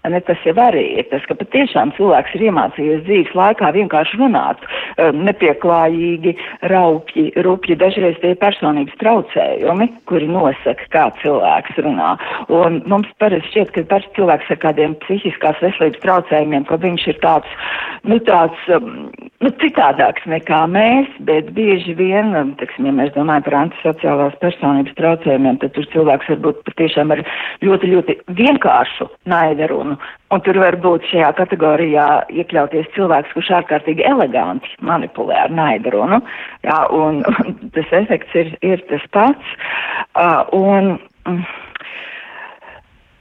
Ne, 0.09 0.21
tas 0.25 0.41
jau 0.47 0.55
arī 0.63 0.85
ir 1.01 1.09
tas, 1.11 1.25
ka 1.29 1.37
patiešām 1.37 1.93
cilvēks 1.99 2.37
ir 2.39 2.47
iemācījies 2.49 3.03
dzīves 3.05 3.35
laikā 3.37 3.71
vienkārši 3.77 4.21
runāt, 4.21 4.63
um, 4.97 5.21
nepieklājīgi, 5.27 6.35
raupji, 6.73 7.27
rupji, 7.45 7.77
dažreiz 7.81 8.17
tie 8.23 8.33
personības 8.41 8.97
traucējumi, 9.03 9.91
kuri 10.09 10.31
nosaka, 10.33 10.89
kā 10.95 11.05
cilvēks 11.23 11.81
runā. 11.85 12.15
Un 12.49 12.81
mums 12.89 13.11
parasti 13.21 13.53
šķiet, 13.53 13.75
ka 13.75 13.85
parasti 13.93 14.17
cilvēks 14.21 14.53
ar 14.55 14.61
kādiem 14.65 14.97
psihiskās 15.05 15.61
veselības 15.65 16.03
traucējumiem, 16.05 16.65
ka 16.71 16.81
viņš 16.81 17.07
ir 17.13 17.21
tāds, 17.25 17.59
nu 18.09 18.21
tāds, 18.29 18.65
um, 18.73 19.09
nu 19.45 19.53
citādāks 19.61 20.25
nekā 20.31 20.63
mēs, 20.73 21.13
bet 21.29 21.53
bieži 21.57 21.97
vien, 21.99 22.33
um, 22.39 22.55
teiksim, 22.61 22.89
ja 22.89 22.97
mēs 23.03 23.13
domājam 23.19 23.47
par 23.49 23.59
antisociālās 23.63 24.41
personības 24.41 24.97
traucējumiem, 24.99 25.61
tad 25.61 25.77
tur 25.77 25.91
cilvēks 25.93 26.33
varbūt 26.33 26.65
patiešām 26.71 27.13
ar 27.13 27.25
ļoti, 27.67 27.93
ļoti 27.93 28.19
vienkāršu 28.41 29.11
naidarunu 29.29 29.98
Un 30.35 30.43
tur 30.45 30.59
var 30.61 30.77
būt 30.83 31.07
šajā 31.09 31.31
kategorijā 31.39 32.09
iekļauties 32.29 32.91
cilvēks, 32.97 33.33
kurš 33.37 33.53
ārkārtīgi 33.61 34.05
eleganti 34.09 34.75
manipulē 34.85 35.45
ar 35.47 35.55
naidarunu, 35.55 36.21
jā, 36.67 36.81
un, 36.95 37.23
un 37.33 37.57
tas 37.77 37.95
efekts 38.03 38.37
ir, 38.37 38.53
ir 38.67 38.85
tas 38.91 39.07
pats. 39.17 39.57
Uh, 40.13 40.43
un, 40.57 40.95
mm, 41.25 41.47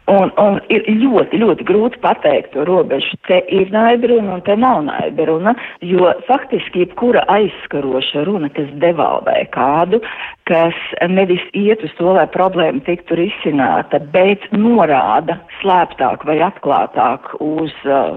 Un, 0.07 0.29
un 0.39 0.61
ir 0.71 0.85
ļoti, 0.87 1.35
ļoti 1.41 1.65
grūti 1.67 1.99
pateikt 1.99 2.53
to 2.53 2.63
robežu. 2.67 3.17
Te 3.27 3.41
ir 3.51 3.67
naidruna 3.73 4.37
un 4.37 4.43
te 4.45 4.55
nav 4.55 4.79
naidruna, 4.85 5.51
jo 5.83 6.13
faktiski 6.29 6.85
jebkura 6.85 7.25
aizskaroša 7.33 8.23
runa, 8.29 8.47
kas 8.55 8.69
devalvē 8.79 9.41
kādu, 9.51 9.99
kas 10.47 10.77
nevis 11.11 11.43
iet 11.51 11.83
uz 11.83 11.91
to, 11.99 12.13
lai 12.15 12.23
problēma 12.31 12.79
tiktu 12.87 13.19
risināta, 13.19 13.99
bet 14.15 14.47
norāda 14.55 15.41
slēptāk 15.59 16.23
vai 16.29 16.39
atklātāk 16.47 17.33
uz 17.43 17.75
uh, 17.83 18.15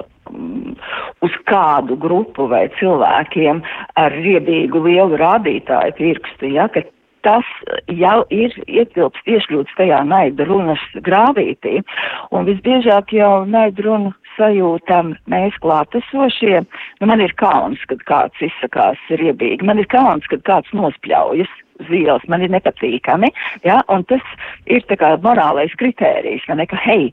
uz 1.26 1.35
kādu 1.50 1.97
grupu 1.99 2.47
vai 2.50 2.68
cilvēkiem 2.78 3.64
ar 3.99 4.14
riebīgu 4.14 4.82
lielu 4.87 5.18
rādītāju 5.18 5.97
pirkstu, 5.99 6.54
ja, 6.54 6.68
ka 6.70 6.85
tas 7.27 7.47
jau 7.89 8.23
ir 8.35 8.55
ietilpst 8.67 9.29
iešļūts 9.29 9.77
tajā 9.79 10.00
naida 10.09 10.47
runas 10.49 10.83
grāvītī. 11.07 11.81
Un 12.35 12.49
visbiežāk 12.49 13.15
jau 13.17 13.45
naida 13.49 13.87
runu 13.87 14.15
sajūtam 14.37 15.15
mēs 15.31 15.57
klātesošie. 15.65 16.61
Nu, 17.00 17.09
man 17.11 17.23
ir 17.25 17.35
kauns, 17.41 17.83
kad 17.91 18.05
kāds 18.09 18.45
izsakās 18.45 19.00
riebīgi, 19.11 19.67
man 19.67 19.83
ir 19.83 19.89
kauns, 19.91 20.27
kad 20.31 20.45
kāds 20.49 20.73
nospļaujas 20.77 21.50
ielas, 21.89 22.27
man 22.29 22.45
ir 22.45 22.53
nepatīkami, 22.53 23.31
ja, 23.65 23.81
un 23.89 24.05
tas 24.09 24.25
ir 24.69 24.85
tā 24.91 24.99
kā 25.00 25.15
morālais 25.25 25.73
kritērijs, 25.81 26.45
vai 26.49 26.61
ne, 26.61 26.67
ka 26.69 26.77
hei, 26.85 27.09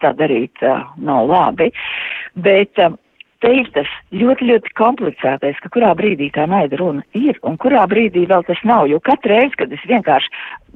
tā 0.00 0.14
darīt 0.16 0.62
uh, 0.64 0.86
nav 1.02 1.28
labi, 1.28 1.68
bet 2.40 2.78
uh, 2.80 2.94
te 3.40 3.52
ir 3.56 3.68
tas 3.74 3.90
ļoti, 4.14 4.48
ļoti 4.50 4.72
komplicētais, 4.78 5.60
ka 5.62 5.70
kurā 5.72 5.92
brīdī 5.98 6.30
tā 6.34 6.46
naida 6.50 6.78
runa 6.80 7.04
ir 7.16 7.38
un 7.46 7.56
kurā 7.60 7.86
brīdī 7.90 8.26
vēl 8.30 8.44
tas 8.48 8.60
nav. 8.68 8.88
Jo 8.90 9.00
katru 9.04 9.32
reizi, 9.34 9.56
kad 9.60 9.72
es 9.72 9.86
vienkārši, 9.88 10.32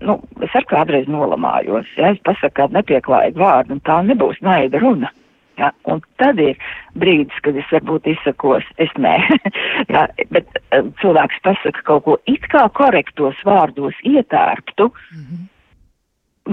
nu, 0.09 0.19
es 0.45 0.55
ar 0.57 0.67
kādreiz 0.71 1.11
nolamājos, 1.11 1.91
ja 2.01 2.15
es 2.15 2.23
pasaku 2.27 2.57
kādu 2.61 2.79
nepieklājīgu 2.79 3.43
vārdu, 3.43 3.77
un 3.77 3.85
tā 3.85 4.01
nebūs 4.07 4.41
naida 4.45 4.81
runa. 4.83 5.13
Ja, 5.55 5.69
un 5.87 6.01
tad 6.19 6.41
ir 6.43 6.59
brīdis, 6.99 7.37
kad 7.47 7.55
es 7.55 7.69
varbūt 7.71 8.09
izsakos, 8.11 8.67
es 8.83 8.91
nē, 8.99 9.15
ja, 9.95 10.09
bet 10.35 10.49
um, 10.75 10.89
cilvēks 10.99 11.45
pasaka 11.47 11.85
kaut 11.87 12.07
ko 12.09 12.17
it 12.31 12.49
kā 12.51 12.65
korektos 12.75 13.39
vārdos 13.47 14.01
ietērptu 14.03 14.89
mm 14.91 15.21
-hmm. 15.21 15.45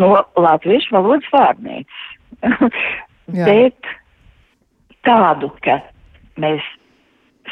no 0.04 0.12
latviešu 0.38 0.94
valodas 0.94 1.34
vārnīcas. 1.34 2.04
bet 3.50 3.90
tādu, 5.02 5.50
ka 5.66 5.80
mēs 6.40 6.64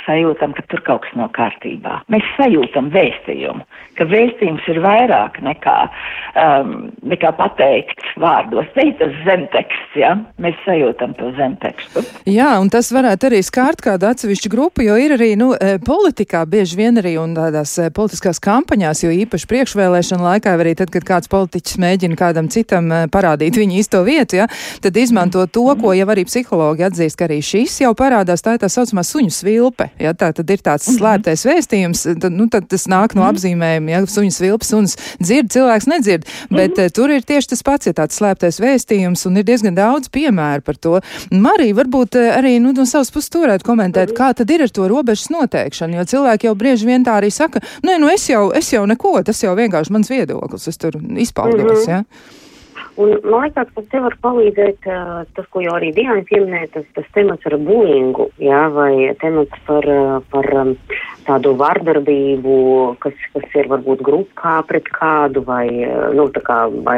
sajūtam, 0.10 0.56
ka 0.58 0.66
tur 0.72 0.82
kaut 0.88 1.06
kas 1.06 1.16
nav 1.20 1.32
kārtībā. 1.38 2.02
Mēs 2.12 2.26
sajūtam 2.38 2.90
vēstījumu, 2.94 3.66
ka 4.00 4.08
vēstījums 4.10 4.66
ir 4.72 4.80
vairāk 4.84 5.40
nekā, 5.46 5.76
um, 6.40 6.74
nekā 7.12 7.34
pateikts 7.38 8.16
vārdos. 8.22 8.68
Te 8.76 8.88
ir 8.90 8.96
tas 9.00 9.14
zemteksts, 9.28 9.98
ja? 10.00 10.16
mēs 10.42 10.58
sajūtam 10.66 11.14
to 11.20 11.32
zemtekstu. 11.38 12.04
Jā, 12.30 12.52
un 12.62 12.72
tas 12.74 12.90
varētu 12.96 13.30
arī 13.30 13.42
skārt 13.46 13.84
kādu 13.86 14.10
atsevišķu 14.10 14.52
grupu, 14.52 14.86
jo 14.88 14.98
ir 15.00 15.16
arī, 15.18 15.34
nu, 15.40 15.52
e, 15.54 15.78
politikā 15.84 16.46
bieži 16.50 16.80
vien 16.80 17.00
arī 17.02 17.16
un 17.22 17.36
tādās 17.38 17.76
e, 17.82 17.90
politiskās 17.94 18.42
kampaņās, 18.44 19.04
jo 19.06 19.14
īpaši 19.26 19.50
priekšvēlēšana 19.52 20.26
laikā, 20.26 20.56
arī 20.58 20.76
tad, 20.80 20.94
kad 20.94 21.06
kāds 21.08 21.32
politiķis 21.32 21.80
mēģina 21.84 22.20
kādam 22.20 22.50
citam 22.54 22.90
e, 22.92 23.04
parādīt 23.12 23.60
viņa 23.60 23.80
īsto 23.84 24.04
vietu, 24.08 24.40
ja, 24.42 24.50
tad 24.84 24.98
izmanto 25.00 25.46
to, 25.52 25.68
ko 25.80 25.94
jau 25.98 26.08
arī 26.10 26.26
psihologi 26.30 26.88
atzīst, 26.88 27.20
ka 27.20 27.28
arī 27.28 27.42
šis 27.46 27.82
jau 27.84 27.94
parādās, 27.98 28.44
tā 28.46 28.56
ir 28.56 28.64
tā 28.64 28.72
saucamā 28.72 29.04
suņu 29.06 29.34
svilpe. 29.36 29.90
Ja, 30.00 30.14
tā 30.16 30.32
tad 30.36 30.50
ir 30.50 30.62
tāds 30.64 30.88
mhm. 30.88 30.98
slēptais 30.98 31.46
vēstījums, 31.48 32.06
tad, 32.24 32.32
nu, 32.36 32.48
tad 32.52 32.70
tas 32.72 32.88
nāk 32.92 33.16
no 33.18 33.26
mhm. 33.26 33.34
apzīmējuma, 33.34 33.92
ja 33.92 34.02
suņas 34.08 34.40
vilpas 34.44 34.72
un 34.78 34.88
dzird, 35.20 35.52
cilvēks 35.54 35.90
nedzird, 35.92 36.28
bet 36.50 36.78
mm 36.78 36.84
-hmm. 36.84 36.94
tur 36.96 37.12
ir 37.12 37.26
tieši 37.28 37.52
tas 37.54 37.64
pats, 37.64 37.90
ja 37.90 37.94
tāds 37.94 38.16
slēptais 38.20 38.62
vēstījums, 38.64 39.26
un 39.28 39.38
ir 39.38 39.48
diezgan 39.48 39.76
daudz 39.76 40.10
piemēru 40.10 40.62
par 40.62 40.78
to. 40.78 41.00
Marija, 41.32 41.76
varbūt 41.76 42.16
eh, 42.16 42.32
arī 42.38 42.58
nu, 42.64 42.72
no 42.72 42.86
savas 42.86 43.12
puses 43.12 43.30
turētu 43.30 43.66
komentēt, 43.66 44.10
mm 44.10 44.16
-hmm. 44.16 44.22
kā 44.22 44.34
tad 44.34 44.50
ir 44.50 44.64
ar 44.64 44.70
to 44.70 44.88
robežas 44.88 45.30
noteikšanu, 45.30 45.98
jo 45.98 46.04
cilvēki 46.04 46.46
jau 46.46 46.56
brieži 46.56 46.86
vien 46.86 47.06
tā 47.06 47.20
arī 47.20 47.30
saka, 47.30 47.60
nē, 47.84 48.00
nu 48.00 48.10
es 48.10 48.30
jau, 48.30 48.52
es 48.56 48.74
jau 48.74 48.86
neko, 48.86 49.24
tas 49.24 49.44
jau 49.44 49.56
vienkārši 49.56 49.92
mans 49.92 50.10
viedoklis, 50.10 50.68
es 50.68 50.78
tur 50.78 50.94
izpaudos, 51.18 51.88
mm 51.88 51.92
-hmm. 51.92 51.92
ja. 51.92 52.04
Un, 53.00 53.14
man 53.24 53.46
liekas, 53.46 53.70
ka 53.76 53.84
te 53.92 54.00
var 54.04 54.16
palīdzēt 54.20 54.88
uh, 54.92 55.22
tas, 55.38 55.46
ko 55.54 55.62
jau 55.64 55.78
arī 55.78 55.94
Diana 55.96 56.20
pieminēja, 56.28 56.68
tas, 56.74 56.88
tas 56.98 57.06
temats 57.16 57.48
ar 57.48 57.56
bulingu, 57.64 58.28
jā, 58.44 58.66
vai 58.76 59.14
temats 59.22 59.62
par, 59.68 59.88
par 60.34 60.50
um, 60.60 60.74
tādu 61.30 61.54
vardarbību, 61.60 62.56
kas, 63.04 63.16
kas 63.36 63.56
ir 63.56 63.70
varbūt 63.72 64.04
grupā 64.04 64.58
pret 64.68 64.90
kādu, 64.92 65.44
vai, 65.48 65.68
nu, 66.18 66.26
tā 66.36 66.44
kā, 66.44 66.58
vai, 66.88 66.98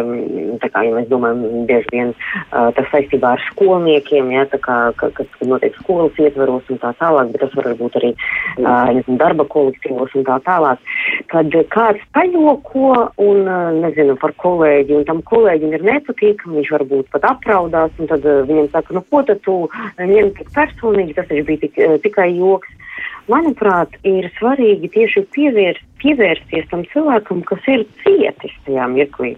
tā 0.63 0.71
kā, 0.73 0.85
ja 0.87 0.95
mēs 0.95 1.09
domājam, 1.11 1.43
bieži 1.69 1.93
vien 1.93 2.13
uh, 2.15 2.71
tas 2.77 2.89
saistībā 2.93 3.35
ar 3.35 3.45
skolniekiem, 3.51 4.31
jā, 4.33 4.47
tā 4.49 4.61
kā, 4.63 4.79
ka, 4.97 5.11
kas 5.19 5.45
notiek 5.45 5.77
skolas 5.83 6.17
ietveros 6.17 6.69
un 6.71 6.81
tā 6.81 6.95
tālāk, 7.01 7.29
bet 7.35 7.45
tas 7.45 7.53
var 7.59 7.69
būt 7.77 7.99
arī, 8.01 8.13
uh, 8.15 8.89
nezinu, 8.89 9.19
darba 9.21 9.45
kolektīvos 9.53 10.17
un 10.17 10.25
tā 10.31 10.39
tālāk, 10.47 10.81
kad 11.29 11.59
kāds 11.77 12.09
pajoko 12.17 12.89
un, 13.21 13.45
uh, 13.45 13.69
nezinu, 13.83 14.17
par 14.21 14.33
kolēģi, 14.41 14.97
un 15.01 15.07
tam 15.13 15.21
kolēģim 15.29 15.77
ir 15.77 15.87
nepatīkami, 15.91 16.59
viņš 16.59 16.73
varbūt 16.77 17.11
pat 17.13 17.27
apraudās, 17.35 17.93
un 17.99 18.09
tad 18.11 18.25
uh, 18.25 18.41
viņam 18.49 18.71
saka, 18.73 18.97
nu, 18.97 19.03
ko 19.11 19.23
tad 19.27 19.43
tu 19.45 19.57
ņem 19.99 20.33
tik 20.39 20.51
personīgi, 20.55 21.17
tas 21.17 21.29
taču 21.29 21.47
bija 21.47 21.65
tik, 21.67 21.79
uh, 21.79 21.97
tikai 22.03 22.31
joks 22.33 22.71
manuprāt, 23.31 23.93
ir 24.07 24.27
svarīgi 24.39 24.89
tieši 24.95 25.25
pievērst, 25.35 25.87
pievērsties 26.01 26.67
tam 26.71 26.83
cilvēkam, 26.91 27.43
kas 27.47 27.71
ir 27.71 27.85
cietis 28.03 28.53
tajā 28.65 28.87
mirklī. 28.91 29.35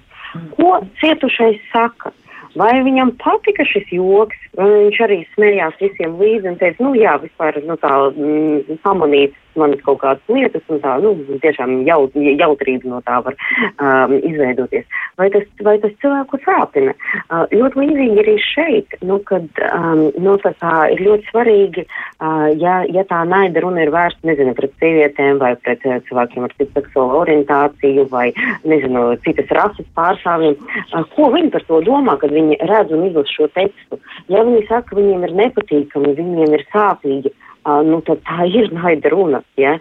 Ko 0.55 0.79
cietušais 1.01 1.61
saka? 1.73 2.13
Vai 2.57 2.83
viņam 2.85 3.15
patika 3.17 3.65
šis 3.65 3.89
joks, 3.95 4.37
vai 4.57 4.67
viņš 4.69 4.99
arī 5.01 5.19
smējās 5.33 5.79
visiem 5.81 6.19
līdzi 6.19 6.51
un 6.51 6.57
teica, 6.61 6.85
nu 6.85 6.93
jā, 6.97 7.15
vispār 7.21 7.57
nu, 7.65 7.77
tā 7.81 7.93
mm, 8.13 8.77
pamanīt 8.85 9.33
manas 9.59 9.81
kaut 9.85 10.01
kādas 10.01 10.31
lietas, 10.31 10.63
un 10.71 10.81
tā, 10.83 10.95
nu, 11.03 11.13
tiešām 11.43 11.83
jaut, 11.87 12.15
jautrība 12.15 12.89
no 12.89 13.01
tā 13.05 13.19
var 13.25 13.37
um, 13.37 14.15
izveidoties. 14.19 14.85
Vai 15.19 15.29
tas, 15.33 15.45
vai 15.65 15.75
tas 15.83 15.93
cilvēku 16.01 16.39
sāpina? 16.43 16.95
Uh, 17.27 17.45
ļoti 17.53 17.81
līdzīgi 17.83 18.23
arī 18.23 18.35
šeit, 18.41 18.97
nu, 19.05 19.19
kad, 19.29 19.45
um, 19.69 20.05
nu, 20.23 20.35
tā 20.43 20.53
kā 20.61 20.73
ir 20.93 21.03
ļoti 21.05 21.29
svarīgi, 21.29 21.85
uh, 21.85 22.49
ja, 22.61 22.79
ja 22.89 23.05
tā 23.09 23.21
naida 23.29 23.63
runa 23.63 23.85
ir 23.85 23.93
vērsta, 23.93 24.25
nezinu, 24.27 24.55
pret 24.57 24.73
sievietēm 24.81 25.41
vai 25.43 25.53
pret 25.61 25.85
uh, 25.89 25.99
cilvēkiem 26.09 26.47
ar 26.47 26.57
citu 26.57 26.71
seksuālu 26.79 27.21
orientāciju 27.23 28.07
vai, 28.13 28.29
nezinu, 28.67 29.05
citas 29.27 29.53
rases 29.55 29.89
pārstāvjiem, 29.97 30.57
uh, 30.57 31.07
ko 31.15 31.29
viņi 31.35 31.53
par 31.53 31.67
to 31.69 31.81
domā, 31.85 32.17
kad 32.21 32.33
viņi 32.33 32.59
redz 32.69 32.93
un 32.95 33.07
izlas 33.09 33.31
šo 33.33 33.49
tekstu. 33.55 34.01
Ja 34.31 34.45
viņi 34.45 34.67
saka, 34.69 34.97
viņiem 34.97 35.27
ir 35.27 35.39
nepatīkami, 35.43 36.15
viņiem 36.19 36.57
ir 36.57 36.67
sāpīgi, 36.73 37.33
Uh, 37.33 37.52
nu, 37.65 37.99
tad 38.07 38.21
tā 38.27 38.47
ir 38.49 38.71
naida 38.75 39.11
runa. 39.13 39.41
Ja? 39.59 39.77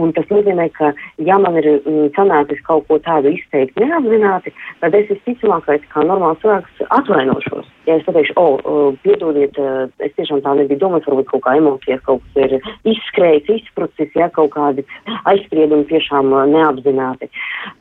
Un 0.00 0.14
tas 0.16 0.28
nozīmē, 0.32 0.68
ka, 0.76 0.92
ja 1.18 1.38
man 1.42 1.58
ir 1.60 1.68
sanācis 2.16 2.62
kaut 2.66 2.88
ko 2.88 2.98
tādu 3.02 3.34
izteikt 3.36 3.78
neapzināti, 3.80 4.54
tad 4.80 4.96
es 4.98 5.10
visticamākais, 5.12 5.84
kā 5.92 6.06
normāls 6.08 6.40
cilvēks, 6.44 6.84
atvainošos. 7.00 7.68
Ja 7.86 7.96
es 7.98 8.04
pateikšu, 8.06 8.34
o, 8.36 8.46
oh, 8.62 8.98
piedodiet, 9.04 9.58
es 10.02 10.14
tiešām 10.18 10.42
tā 10.44 10.54
nebiju 10.58 10.80
domājis, 10.82 11.08
varbūt 11.10 11.30
kaut 11.32 11.44
kā 11.46 11.56
emocijas 11.60 12.02
kaut 12.06 12.22
kas 12.24 12.44
ir 12.46 12.56
izskrējis, 12.94 13.50
izsprucis, 13.58 14.12
ja 14.18 14.28
kaut 14.34 14.52
kādi 14.56 14.84
aizspriedumi 15.30 15.88
tiešām 15.90 16.32
neapzināti. 16.52 17.30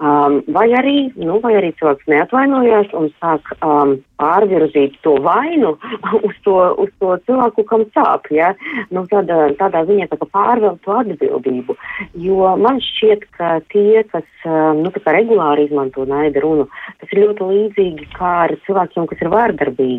Um, 0.01 0.41
vai 0.53 0.69
arī, 0.77 0.95
nu, 1.19 1.39
vai 1.43 1.55
arī 1.59 1.73
cilvēks 1.79 2.09
neatvainojās 2.11 2.93
un 2.97 3.11
sāk 3.19 3.53
um, 3.61 3.97
pārvirzīt 4.21 4.97
to 5.05 5.15
vainu 5.25 5.75
uz 6.27 6.35
to, 6.45 6.57
uz 6.81 6.91
to 7.01 7.15
cilvēku, 7.27 7.65
kam 7.69 7.85
sāp, 7.95 8.29
ja? 8.33 8.53
nu, 8.93 9.05
tad, 9.11 9.31
tādā 9.59 9.83
ziņā 9.89 10.09
tā 10.11 10.19
kā 10.21 10.29
pārvelt 10.33 10.81
to 10.85 10.95
atbildību. 11.01 11.77
Jo 12.21 12.55
man 12.61 12.81
šķiet, 12.83 13.27
ka 13.37 13.53
tie, 13.71 14.03
kas 14.11 14.47
nu, 14.77 14.91
regulāri 15.11 15.67
izmanto 15.67 16.05
naida 16.07 16.43
runu, 16.43 16.67
tas 17.01 17.13
ir 17.13 17.23
ļoti 17.25 17.47
līdzīgi 17.51 18.09
kā 18.15 18.33
ar 18.45 18.55
cilvēkiem, 18.65 19.07
kas 19.09 19.23
ir 19.23 19.31
vārdarbīgi. 19.33 19.90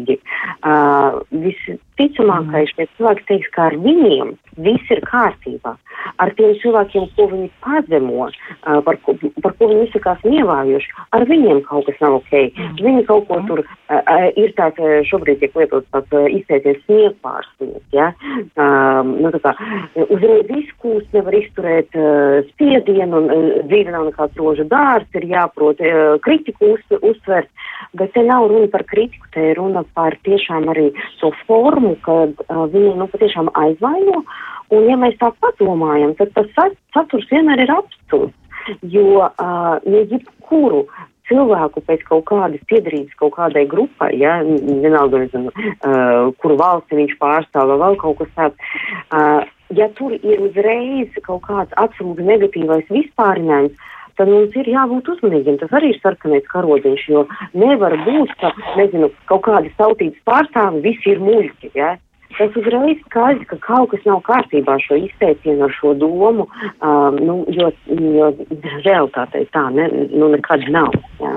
Uh, 0.63 1.21
visticamākais, 1.33 2.71
šie 2.75 2.87
cilvēki 2.97 3.27
teiks, 3.29 3.49
ka 3.57 3.69
ar 3.71 3.79
viņiem 3.83 4.37
viss 4.63 4.93
ir 4.93 5.01
kārtībā. 5.09 5.75
Ar 6.23 6.33
tiem 6.39 6.55
cilvēkiem, 6.63 7.07
ko 7.17 7.27
viņi 7.31 7.49
pazemo, 7.65 8.29
uh, 8.29 8.81
par, 8.87 8.99
ko, 9.05 9.15
par 9.43 9.55
ko 9.59 9.69
viņi 9.71 9.89
izsakās 9.89 10.23
nievājuši, 10.27 10.93
ar 11.17 11.27
viņiem 11.31 11.63
kaut 11.69 11.87
kas 11.89 12.01
nav 12.03 12.19
ok. 12.21 12.33
Viņi 12.81 13.05
kaut 13.09 13.29
ko 13.31 13.39
tur 13.49 13.63
uh, 13.65 14.27
ir 14.39 14.55
tāds, 14.59 14.83
šobrīd 15.11 15.43
tiek 15.43 15.57
lietots 15.59 15.89
tāds 15.95 16.17
uh, 16.17 16.27
izteicies 16.31 16.81
sniegpārspīns, 16.87 17.83
ja? 17.95 18.11
Um, 18.61 19.17
nu, 19.23 19.33
kā 19.43 19.55
uzreiz 20.09 20.51
izkūst, 20.63 21.11
nevar 21.17 21.39
izturēt 21.39 21.99
uh, 21.99 22.43
spiedienu 22.53 23.23
un 23.23 23.31
uh, 23.31 23.51
dzīve 23.71 23.95
nav 23.95 24.09
nekāds 24.11 24.39
rožu 24.41 24.67
dārs, 24.71 25.09
ir 25.19 25.29
jāprot 25.31 25.83
uh, 25.83 26.17
kritiku 26.25 26.75
uz, 26.77 26.99
uztvert, 27.01 27.51
bet 27.99 28.15
te 28.15 28.25
nav 28.27 28.49
runa 28.51 28.71
par 28.73 28.87
kritiku, 28.89 29.29
te 29.35 29.53
ir 29.53 29.61
runa 29.61 29.82
par 29.97 30.17
tiešām 30.27 30.69
arī 30.73 30.91
to 31.21 31.33
formu, 31.47 31.95
kad 32.07 32.35
uh, 32.49 32.65
viņi, 32.73 32.97
nu, 33.01 33.09
patiešām 33.13 33.53
aizvaino. 33.59 34.23
Un, 34.73 34.87
ja 34.89 34.97
mēs 34.97 35.19
tā 35.21 35.33
padomājam, 35.43 36.15
tad 36.17 36.33
tas 36.37 36.75
saturs 36.95 37.29
vienmēr 37.31 37.65
ir 37.67 37.75
absurds, 37.75 38.37
jo 38.95 39.25
uh, 39.27 39.75
ne 39.85 40.05
jebkuru 40.09 40.87
cilvēku 41.29 41.83
pēc 41.87 42.05
kaut 42.09 42.25
kādas 42.31 42.63
piedarības 42.71 43.17
kaut 43.21 43.35
kādai 43.37 43.65
grupai, 43.69 44.13
ja, 44.21 44.41
vienalga, 44.43 45.23
nezinu, 45.25 45.53
uh, 45.53 46.33
kuru 46.43 46.59
valsti 46.61 46.99
viņš 46.99 47.17
pārstāv 47.21 47.73
vai 47.73 47.81
vēl 47.85 47.99
kaut 48.03 48.21
kas 48.21 48.33
tāds, 48.37 48.73
uh, 49.15 49.43
ja 49.77 49.89
tur 49.99 50.15
ir 50.19 50.43
uzreiz 50.49 51.15
kaut 51.27 51.45
kāds 51.49 51.73
absolūti 51.81 52.27
negatīvais 52.27 52.91
vispārinājums, 52.93 53.89
tad 54.19 54.31
mums 54.31 54.55
ir 54.59 54.71
jābūt 54.73 55.11
uzmanīgiem. 55.15 55.59
Tas 55.63 55.75
arī 55.79 55.93
ir 55.95 56.01
sarkanais 56.03 56.47
karodziņš, 56.53 57.05
jo 57.13 57.27
nevar 57.59 57.97
būt, 58.07 58.33
ka, 58.41 58.53
nezinu, 58.79 59.11
kaut 59.31 59.45
kādi 59.49 59.73
tautības 59.79 60.25
pārstāvi 60.29 60.83
visi 60.87 61.15
ir 61.15 61.23
muļķi, 61.23 61.73
ja? 61.79 61.97
Tas 62.33 62.55
uzreiz 62.57 63.01
skaidrs, 63.07 63.45
ka 63.51 63.59
kaut 63.61 63.91
kas 63.93 64.07
nav 64.09 64.23
kārtībā 64.25 64.79
ar 64.79 64.85
šo 64.85 64.97
izteicienu, 65.03 65.67
ar 65.67 65.75
šo 65.77 65.93
domu, 66.01 66.47
um, 66.81 67.19
nu, 67.21 67.35
jo, 67.53 67.69
jo 67.93 68.31
realitātei 68.87 69.45
tā 69.53 69.67
ne, 69.75 69.91
nu, 70.15 70.31
nekad 70.33 70.65
nav. 70.73 70.97
Jā. 71.21 71.35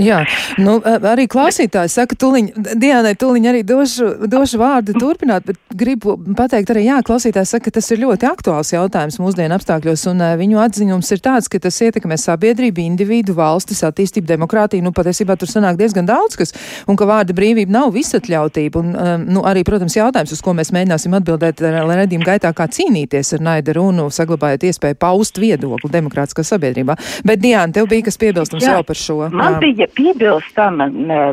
Jā, 0.00 0.22
nu, 0.56 0.78
arī 0.80 1.26
klausītāji 1.28 1.90
saka, 1.92 2.16
tuliņ, 2.16 2.46
Diānai 2.80 3.12
tuliņ 3.18 3.48
arī 3.50 3.60
došu, 3.66 4.06
došu 4.30 4.60
vārdu 4.60 4.94
turpināt, 4.96 5.44
bet 5.44 5.58
gribu 5.76 6.14
pateikt 6.38 6.72
arī, 6.72 6.86
jā, 6.86 7.00
klausītāji 7.04 7.50
saka, 7.50 7.66
ka 7.68 7.76
tas 7.76 7.90
ir 7.92 8.00
ļoti 8.00 8.24
aktuāls 8.30 8.72
jautājums 8.72 9.18
mūsdienu 9.20 9.58
apstākļos, 9.58 10.06
un 10.08 10.24
viņu 10.40 10.62
atziņums 10.64 11.12
ir 11.12 11.20
tāds, 11.24 11.50
ka 11.52 11.60
tas 11.60 11.76
ietekmē 11.84 12.16
sabiedrību, 12.20 12.80
individu, 12.86 13.36
valstis, 13.36 13.82
attīstību, 13.84 14.30
demokrātiju, 14.30 14.86
nu, 14.86 14.94
patiesībā 14.96 15.36
tur 15.36 15.52
sanāk 15.52 15.76
diezgan 15.80 16.08
daudz 16.08 16.40
kas, 16.40 16.54
un 16.88 16.96
ka 16.96 17.08
vārda 17.08 17.36
brīvība 17.36 17.76
nav 17.76 17.92
visatļautība, 17.92 18.80
un, 18.80 18.96
nu, 19.28 19.44
arī, 19.48 19.66
protams, 19.68 19.98
jautājums, 19.98 20.32
uz 20.32 20.40
ko 20.40 20.56
mēs 20.56 20.72
mēģināsim 20.72 21.18
atbildēt, 21.20 21.60
lai 21.60 22.00
redzījuma 22.00 22.30
gaitā, 22.32 22.54
kā 22.56 22.68
cīnīties 22.72 23.34
ar 23.36 23.44
naida 23.44 23.76
runu, 23.76 24.08
saglabājot 24.08 24.64
iespēju 24.70 25.00
paust 25.04 25.36
viedokli 25.42 25.92
demokrātiskā 25.92 26.46
sabiedrībā. 26.48 26.96
Bet, 27.28 27.44
Diāna, 27.44 27.76
tev 27.76 27.92
bija 27.92 28.08
kas 28.08 28.20
piebilstams 28.20 28.64
jau 28.64 28.80
par 28.86 28.98
šo. 28.98 29.20
Man 29.34 29.60
bija 29.60 29.81
ja 29.82 29.90
piebilstama 29.96 30.88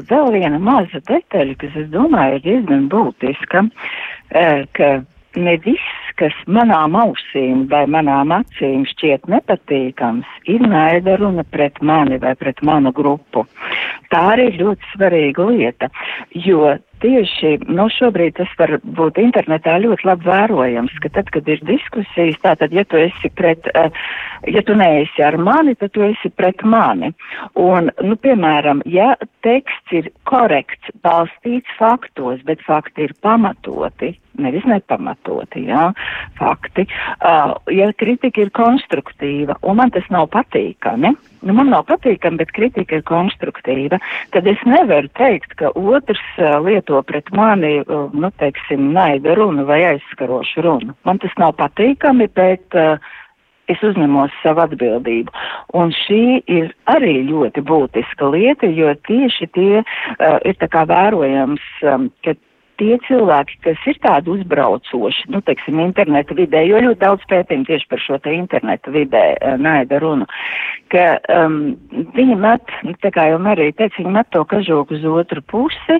vēl 0.09 0.33
viena 0.35 0.59
maza 0.61 1.01
detaļa, 1.09 1.55
kas, 1.61 1.77
es 1.83 1.87
domāju, 1.93 2.39
ir 2.39 2.45
diezgan 2.47 2.89
būtiska, 2.91 3.63
ka 4.77 4.89
ne 5.37 5.55
viss, 5.63 5.95
kas 6.19 6.35
manām 6.49 6.97
ausīm 6.99 7.67
vai 7.71 7.85
manām 7.91 8.33
acīm 8.35 8.83
šķiet 8.89 9.29
nepatīkams, 9.31 10.27
ir 10.51 10.65
naida 10.65 11.15
runa 11.21 11.45
pret 11.47 11.79
mani 11.85 12.19
vai 12.21 12.33
pret 12.39 12.61
manu 12.65 12.91
grupu. 12.95 13.45
Tā 14.09 14.23
arī 14.33 14.49
ir 14.51 14.61
ļoti 14.63 14.93
svarīga 14.95 15.45
lieta, 15.51 15.91
jo 16.33 16.73
tieši, 17.03 17.55
nu, 17.71 17.87
šobrīd 17.93 18.37
tas 18.39 18.51
var 18.59 18.75
būt 18.83 19.19
internetā 19.21 19.77
ļoti 19.83 20.07
labi 20.07 20.27
vērojams, 20.29 20.95
ka 21.03 21.11
tad, 21.17 21.31
kad 21.33 21.47
ir 21.51 21.61
diskusijas, 21.67 22.39
tātad, 22.43 22.73
ja 22.75 22.85
tu 22.87 22.99
esi 22.99 23.31
pret, 23.35 23.69
uh, 23.73 23.89
ja 24.47 24.63
tu 24.65 24.75
neesi 24.79 25.23
ar 25.25 25.39
mani, 25.41 25.75
tad 25.79 25.93
tu 25.95 26.03
esi 26.05 26.31
pret 26.35 26.63
mani. 26.63 27.11
Un, 27.59 27.91
nu, 28.05 28.17
piemēram, 28.19 28.83
ja 28.89 29.13
teksts 29.45 29.95
ir 29.95 30.11
korekts, 30.29 30.91
balstīts 31.05 31.77
faktos, 31.79 32.43
bet 32.47 32.63
fakti 32.67 33.07
ir 33.07 33.15
pamatoti, 33.23 34.13
nevis 34.39 34.67
nepamatoti, 34.69 35.65
jā, 35.71 35.89
fakti, 36.39 36.87
uh, 37.19 37.55
ja 37.73 37.91
kritika 37.99 38.45
ir 38.45 38.53
konstruktīva, 38.55 39.59
un 39.63 39.79
man 39.81 39.95
tas 39.95 40.07
nav 40.13 40.29
patīkami, 40.35 41.15
nu, 41.41 41.55
man 41.55 41.71
nav 41.73 41.85
patīkami, 41.89 42.41
bet 42.41 42.51
kritika 42.55 42.99
ir 42.99 43.05
konstruktīva, 43.07 43.99
tad 44.33 44.49
es 44.49 44.61
nevaru 44.67 45.11
teikt, 45.19 45.55
ka 45.59 45.71
otrs 45.75 46.21
uh, 46.39 46.57
lieto 46.65 47.01
pret 47.07 47.31
mani, 47.35 47.79
uh, 47.85 48.11
nu, 48.13 48.31
teiksim, 48.41 48.91
naida 48.95 49.37
runu 49.39 49.65
vai 49.69 49.81
aizskarošu 49.93 50.65
runu. 50.65 50.97
Man 51.07 51.21
tas 51.23 51.35
nav 51.41 51.55
patīkami, 51.59 52.29
bet 52.35 52.77
uh, 52.77 52.97
es 53.69 53.81
uzņemos 53.85 54.33
savu 54.43 54.63
atbildību. 54.65 55.33
Un 55.77 55.93
šī 55.95 56.41
ir 56.49 56.71
arī 56.89 57.19
ļoti 57.29 57.63
būtiska 57.69 58.31
lieta, 58.33 58.69
jo 58.73 58.93
tieši 59.07 59.49
tie 59.55 59.81
uh, 59.81 60.37
ir 60.43 60.57
tā 60.61 60.69
kā 60.71 60.85
vērojams, 60.89 61.65
um, 61.85 62.09
ka 62.25 62.35
tie 62.79 62.97
cilvēki, 63.07 63.59
kas 63.65 63.87
ir 63.91 63.99
tādi 64.03 64.33
uzbraucoši, 64.33 65.29
nu, 65.33 65.41
teiksim, 65.45 65.79
interneta 65.83 66.35
vidē, 66.37 66.63
jo 66.67 66.81
ļoti 66.85 67.01
daudz 67.03 67.25
pētījumu 67.31 67.67
tieši 67.69 67.89
par 67.91 68.03
šo 68.03 68.19
te 68.23 68.33
interneta 68.35 68.93
vidē 68.95 69.25
uh, 69.35 69.55
naida 69.61 69.99
runu, 70.03 70.27
ka 70.93 71.05
um, 71.35 71.59
viņi 72.15 72.37
met, 72.39 72.75
nu, 72.87 72.95
tā 73.03 73.13
kā 73.15 73.29
jau 73.31 73.41
arī 73.53 73.71
teica, 73.73 73.99
viņi 73.99 74.15
met 74.19 74.31
to 74.35 74.45
kažoku 74.49 74.97
uz 74.97 75.09
otru 75.09 75.43
pusi 75.51 75.99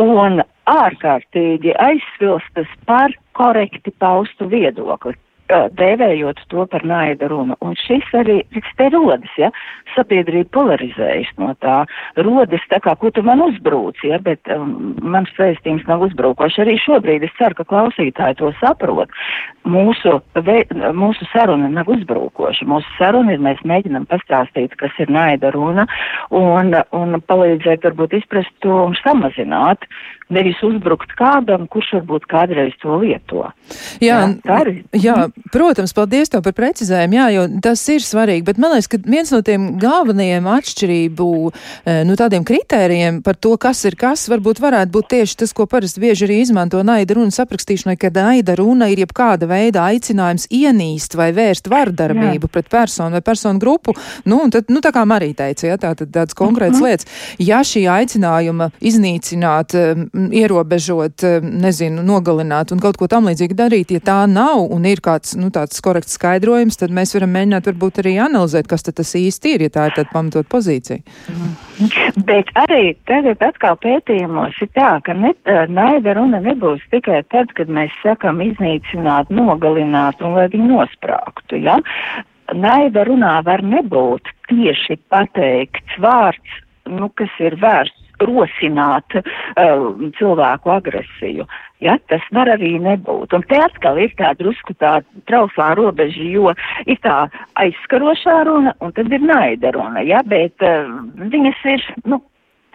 un 0.00 0.42
ārkārtīgi 0.66 1.76
aizsvilstas 1.78 2.70
par 2.90 3.14
korekti 3.38 3.94
paustu 4.02 4.50
viedokli 4.50 5.14
dēvējot 5.48 6.42
to 6.50 6.66
par 6.70 6.84
naida 6.86 7.28
runu. 7.30 7.56
Un 7.64 7.76
šis 7.78 8.06
arī, 8.16 8.40
šis 8.54 8.72
te 8.78 8.88
rodas, 8.92 9.32
ja, 9.40 9.50
sabiedrība 9.94 10.50
polarizējas 10.56 11.30
no 11.40 11.52
tā, 11.62 11.78
rodas 12.20 12.64
tā 12.70 12.80
kā, 12.84 12.96
ko 13.00 13.10
tu 13.14 13.24
man 13.26 13.42
uzbrūc, 13.44 14.02
ja, 14.06 14.18
bet 14.22 14.40
um, 14.52 14.94
mans 15.02 15.30
vēstījums 15.38 15.86
nav 15.90 16.04
uzbrukoši. 16.08 16.62
Arī 16.64 16.76
šobrīd 16.82 17.26
es 17.26 17.34
ceru, 17.38 17.58
ka 17.58 17.68
klausītāji 17.72 18.40
to 18.40 18.52
saprot. 18.60 19.12
Mūsu, 19.66 20.20
vē, 20.46 20.58
mūsu 20.94 21.26
saruna 21.32 21.70
nav 21.72 21.90
uzbrukoša. 21.90 22.66
Mūsu 22.70 22.98
saruna 22.98 23.34
ir, 23.34 23.42
mēs 23.42 23.62
mēģinam 23.66 24.06
pastāstīt, 24.10 24.76
kas 24.80 24.94
ir 25.02 25.10
naida 25.12 25.50
runa 25.54 25.88
un, 26.34 26.74
un 26.94 27.20
palīdzēt 27.26 27.86
varbūt 27.88 28.20
izprast 28.20 28.52
to 28.64 28.84
un 28.86 28.94
samazināt 29.02 29.86
nevis 30.32 30.58
uzbrukt 30.66 31.12
kādam, 31.18 31.66
kurš 31.70 31.92
varbūt 32.00 32.26
kādreiz 32.30 32.74
to 32.82 32.96
lieto. 32.98 33.44
Jā, 34.02 34.18
jā, 34.42 34.58
jā, 34.98 35.16
protams, 35.54 35.94
paldies 35.96 36.32
tev 36.32 36.42
par 36.46 36.54
precizējumu, 36.56 37.18
jā, 37.18 37.26
jo 37.36 37.44
tas 37.62 37.82
ir 37.92 38.02
svarīgi, 38.02 38.44
bet 38.48 38.58
man 38.62 38.74
liekas, 38.74 38.90
ka 38.90 39.00
viens 39.06 39.30
no 39.34 39.40
tiem 39.46 39.68
galvenajiem 39.82 40.48
atšķirību, 40.50 41.28
e, 41.46 41.96
nu, 42.08 42.16
tādiem 42.18 42.46
kritērijiem 42.46 43.20
par 43.26 43.38
to, 43.38 43.54
kas 43.60 43.84
ir 43.86 43.98
kas, 43.98 44.26
varbūt 44.32 44.60
varētu 44.62 44.94
būt 44.96 45.10
tieši 45.14 45.38
tas, 45.44 45.54
ko 45.56 45.68
parasti 45.70 46.02
bieži 46.02 46.26
arī 46.26 46.40
izmanto 46.42 46.82
naida 46.86 47.16
runas 47.18 47.38
aprakstīšanai, 47.42 47.96
kad 48.00 48.18
naida 48.18 48.58
runa 48.58 48.90
ir 48.90 49.04
jebkāda 49.04 49.48
veida 49.50 49.86
aicinājums 49.92 50.48
ienīst 50.50 51.14
vai 51.18 51.30
vērst 51.36 51.70
vardarbību 51.70 52.50
jā. 52.50 52.52
pret 52.58 52.70
personu 52.72 53.14
vai 53.18 53.22
personu 53.22 53.62
grupu, 53.62 53.94
nu, 54.26 54.42
un 54.42 54.54
tad, 54.54 54.74
nu, 54.74 54.82
tā 54.82 54.90
kā 54.94 55.06
Marija 55.06 55.44
teica, 55.44 55.70
jā, 55.70 55.78
tā 55.80 55.94
tad 56.02 56.10
tāds 56.14 56.34
konkrēts 56.34 56.80
mm 56.80 56.82
-hmm. 56.82 56.90
lietas. 56.90 57.06
Ja 57.38 57.62
šī 57.62 57.86
aicinājuma 57.86 58.70
iznīcināt 58.80 59.74
ierobežot, 60.16 61.24
nezinu, 61.42 62.02
nogalināt 62.06 62.72
un 62.74 62.80
kaut 62.82 62.98
ko 63.00 63.08
tam 63.10 63.28
līdzīgi 63.30 63.56
darīt. 63.56 63.92
Ja 63.96 64.02
tā 64.04 64.18
nav 64.30 64.64
un 64.72 64.86
ir 64.88 65.02
kāds 65.04 65.36
nu, 65.38 65.50
tāds 65.54 65.80
korekts 65.84 66.16
skaidrojums, 66.18 66.78
tad 66.80 66.94
mēs 66.94 67.14
varam 67.16 67.34
mēģināt 67.36 67.70
varbūt 67.70 68.00
arī 68.02 68.16
analizēt, 68.24 68.68
kas 68.70 68.86
tas 68.86 69.14
īsti 69.18 69.56
ir, 69.56 69.66
ja 69.66 69.74
tā 69.74 69.88
ir 69.90 69.96
tāda 69.98 70.12
pamatot 70.12 70.48
pozīcija. 70.52 71.02
Bet 72.28 72.52
arī 72.56 72.94
tagad 73.08 73.42
atkal 73.44 73.76
pētījumos 73.82 74.56
ir 74.64 74.70
tā, 74.76 74.96
ka 75.04 75.16
ne, 75.16 75.34
naida 75.68 76.16
runa 76.16 76.40
nebūs 76.44 76.84
tikai 76.94 77.22
tad, 77.32 77.52
kad 77.58 77.70
mēs 77.72 77.92
sakam 78.02 78.40
iznīcināt, 78.44 79.32
nogalināt 79.34 80.22
un 80.24 80.38
lai 80.38 80.48
viņi 80.52 80.70
nosprāktu. 80.72 81.60
Ja? 81.66 81.78
Naida 82.54 83.04
runā 83.08 83.40
var 83.44 83.64
nebūt 83.66 84.30
tieši 84.50 85.00
pateikts 85.10 86.00
vārds, 86.02 86.60
nu, 86.86 87.10
kas 87.18 87.32
ir 87.42 87.58
vērsts 87.60 88.05
rosināt 88.22 89.18
uh, 89.18 89.24
cilvēku 90.18 90.72
agresiju. 90.76 91.46
Ja, 91.84 91.98
tas 92.08 92.24
var 92.32 92.48
arī 92.54 92.76
nebūt. 92.80 93.34
Un 93.36 93.44
te 93.50 93.58
atkal 93.60 93.98
ir 94.00 94.14
tā 94.16 94.32
drusku 94.38 94.76
tā 94.80 94.98
trauslā 95.28 95.74
robeža, 95.76 96.24
jo 96.32 96.54
ir 96.88 97.00
tā 97.04 97.26
aizskarošā 97.60 98.38
runa 98.48 98.72
un 98.80 98.94
tad 98.96 99.12
ir 99.12 99.20
naida 99.24 99.74
runa, 99.76 100.04
ja, 100.06 100.22
bet 100.24 100.64
uh, 100.64 100.88
viņas 101.34 101.60
ir, 101.74 101.84
nu, 102.08 102.22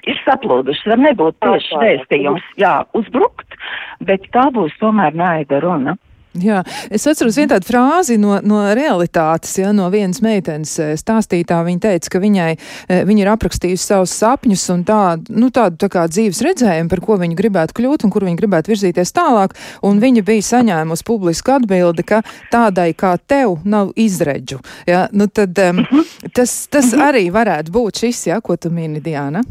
ir 0.06 0.21
saplūdušas. 0.25 0.88
Var 0.93 1.04
nebūt 1.08 1.41
tieši 1.41 1.82
vēstījums, 1.82 2.45
jā, 2.62 2.77
uzbrukt, 2.97 3.58
bet 4.06 4.30
tā 4.36 4.47
būs 4.54 4.77
tomēr 4.82 5.17
naida 5.17 5.62
runa. 5.63 5.97
Jā, 6.39 6.62
es 6.88 7.04
atceros 7.12 7.36
vienu 7.36 7.52
tādu 7.52 7.67
frāzi 7.67 8.15
no, 8.15 8.38
no 8.48 8.62
realitātes, 8.78 9.52
ja, 9.60 9.74
no 9.76 9.89
vienas 9.91 10.22
meitenes 10.24 10.78
eh, 10.80 10.94
stāstītā. 10.96 11.58
Viņa 11.67 11.84
teica, 11.84 12.12
ka 12.13 12.22
viņai, 12.24 12.52
eh, 12.56 13.02
viņa 13.08 13.26
ir 13.26 13.32
aprakstījusi 13.34 13.84
savus 13.84 14.13
sapņus 14.15 14.63
un 14.72 14.86
tā, 14.88 15.02
nu, 15.28 15.50
tādu 15.52 15.76
tā 15.84 15.89
kā 15.91 16.06
dzīves 16.08 16.39
redzējumu, 16.48 16.88
par 16.94 17.04
ko 17.04 17.20
viņa 17.20 17.36
gribētu 17.36 17.76
kļūt 17.82 18.08
un 18.08 18.15
kur 18.15 18.24
viņa 18.30 18.39
gribētu 18.39 18.72
virzīties 18.72 19.12
tālāk. 19.17 19.58
Un 19.84 20.00
viņa 20.00 20.24
bija 20.32 20.48
saņēmusi 20.54 21.08
publisku 21.12 21.58
atbildi, 21.58 22.08
ka 22.08 22.22
tādai 22.54 22.94
kā 22.96 23.17
tev 23.20 23.60
nav 23.67 23.91
izredžu. 24.00 24.62
Ja, 24.88 25.10
nu, 25.12 25.28
tad, 25.28 25.60
um, 25.67 25.84
tas 26.38 26.56
tas 26.72 26.96
arī 26.96 27.28
varētu 27.28 27.76
būt 27.76 28.06
šis, 28.06 28.24
ja, 28.32 28.39
ko 28.39 28.56
tu 28.56 28.72
mini, 28.72 29.04
Diana. 29.04 29.44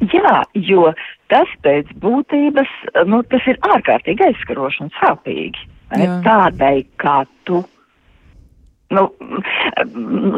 Jā, 0.00 0.40
jo 0.64 0.88
tas 1.28 1.52
pēc 1.60 1.92
būtības, 2.00 2.72
nu, 3.04 3.20
tas 3.28 3.52
ir 3.52 3.60
ārkārtīgi 3.60 4.30
aizskaroši 4.32 4.86
un 4.86 4.94
sāpīgi 4.96 5.75
tādai 5.90 6.86
kā 7.02 7.24
tu. 7.44 7.64
Nu, 8.94 9.08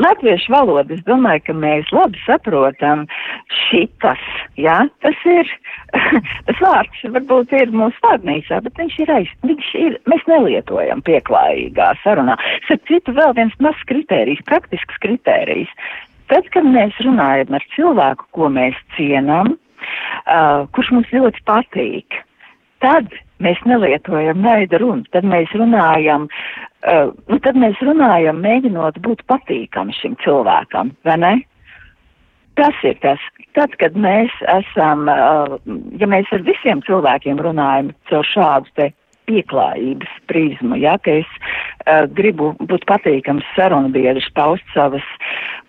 latviešu 0.00 0.52
valoda, 0.54 0.94
es 0.94 1.02
domāju, 1.04 1.42
ka 1.44 1.52
mēs 1.52 1.90
labi 1.92 2.16
saprotam 2.22 3.02
šitas, 3.52 4.22
jā, 4.56 4.78
tas 5.04 5.26
ir, 5.28 5.50
tas 6.48 6.62
vārds 6.64 7.02
varbūt 7.12 7.52
ir 7.58 7.74
mūsu 7.76 8.00
vārnīcā, 8.06 8.62
bet 8.64 8.80
viņš 8.80 8.96
ir 9.04 9.12
aiz, 9.18 9.34
viņš 9.44 9.68
ir, 9.82 9.98
mēs 10.08 10.24
nelietojam 10.32 11.04
pieklājīgā 11.04 11.90
sarunā. 12.00 12.38
Starp 12.64 12.88
citu, 12.88 13.12
vēl 13.20 13.36
viens 13.36 13.60
mazs 13.60 13.84
kritērijs, 13.92 14.40
praktisks 14.48 15.04
kritērijs. 15.04 15.76
Tad, 16.32 16.48
kad 16.56 16.64
mēs 16.64 16.96
runājam 17.04 17.52
ar 17.56 17.70
cilvēku, 17.76 18.32
ko 18.32 18.48
mēs 18.52 18.80
cienam, 18.96 19.58
uh, 20.24 20.64
kurš 20.72 20.94
mums 20.96 21.12
ļoti 21.12 21.44
patīk, 21.48 22.22
tad 22.80 23.12
mēs 23.44 23.60
nelietojam 23.68 24.40
naida 24.42 24.80
runu, 24.82 25.06
tad 25.14 25.26
mēs 25.28 25.52
runājam, 25.56 26.26
uh, 26.28 27.12
nu, 27.30 27.38
tad 27.44 27.58
mēs 27.60 27.80
runājam, 27.84 28.42
mēģinot 28.44 29.00
būt 29.04 29.24
patīkami 29.30 29.94
šim 29.98 30.18
cilvēkam, 30.24 30.94
vai 31.08 31.18
ne? 31.22 31.34
Tas 32.58 32.74
ir 32.82 32.96
tas. 33.04 33.22
Tad, 33.54 33.74
kad 33.78 33.94
mēs 33.98 34.34
esam, 34.50 35.06
uh, 35.10 35.58
ja 35.98 36.08
mēs 36.10 36.30
ar 36.34 36.42
visiem 36.46 36.82
cilvēkiem 36.86 37.38
runājam 37.42 37.92
caur 38.10 38.26
šādu 38.26 38.74
te 38.78 38.90
pieklājības 39.28 40.16
prizmu, 40.30 40.78
ja, 40.80 40.96
ka 41.04 41.20
es 41.20 41.30
uh, 41.38 42.06
gribu 42.18 42.54
būt 42.70 42.86
patīkams 42.88 43.46
sarunbiedrs, 43.56 44.28
paust 44.38 44.64
savas 44.74 45.04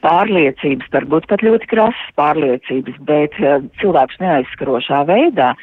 pārliecības, 0.05 0.89
varbūt 0.95 1.27
pat 1.31 1.43
ļoti 1.45 1.69
krasas 1.71 2.15
pārliecības, 2.19 2.97
bet 3.09 3.35
uh, 3.43 3.59
cilvēks 3.81 4.21
neaizskarošā 4.23 5.03
veidā, 5.11 5.53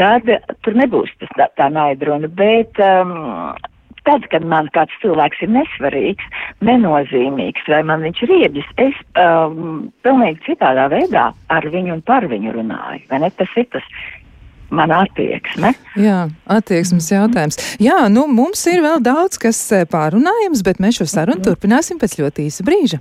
tad 0.00 0.28
tur 0.64 0.80
nebūs 0.80 1.12
tas 1.20 1.30
tā, 1.38 1.48
tā 1.60 1.70
naidruna, 1.72 2.30
bet 2.32 2.80
um, 2.82 3.54
tad, 4.08 4.26
kad 4.32 4.44
man 4.48 4.68
kāds 4.74 4.94
cilvēks 5.02 5.44
ir 5.44 5.52
nesvarīgs, 5.54 6.26
nenozīmīgs, 6.64 7.68
vai 7.70 7.82
man 7.86 8.04
viņš 8.06 8.24
ir 8.26 8.34
iebis, 8.40 8.68
es 8.82 8.98
um, 9.20 9.88
pilnīgi 10.06 10.44
citādā 10.48 10.88
veidā 10.92 11.30
ar 11.54 11.70
viņu 11.72 11.98
un 11.98 12.04
par 12.08 12.28
viņu 12.30 12.56
runāju, 12.58 13.04
vai 13.10 13.24
ne? 13.24 13.32
Tas 13.38 13.56
ir 13.60 13.68
tas 13.72 13.88
mana 14.70 15.02
attieksme. 15.04 15.74
Jā, 16.00 16.24
attieksmes 16.50 17.10
jautājums. 17.12 17.60
Jā, 17.82 18.04
nu 18.12 18.26
mums 18.30 18.64
ir 18.70 18.82
vēl 18.84 19.02
daudz, 19.04 19.38
kas 19.42 19.60
eh, 19.74 19.86
pārunājams, 19.90 20.64
bet 20.66 20.82
mēs 20.82 21.00
šo 21.00 21.08
sarunu 21.10 21.44
turpināsim 21.44 22.00
pēc 22.00 22.18
ļoti 22.20 22.48
īsa 22.48 22.66
brīža. 22.66 23.00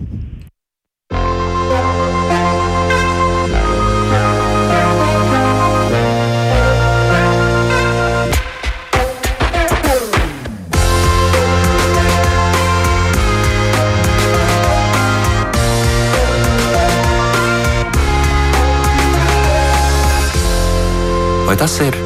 Vai 21.45 21.57
tas 21.59 21.75
ir 21.83 21.97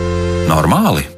normāli? 0.49 1.16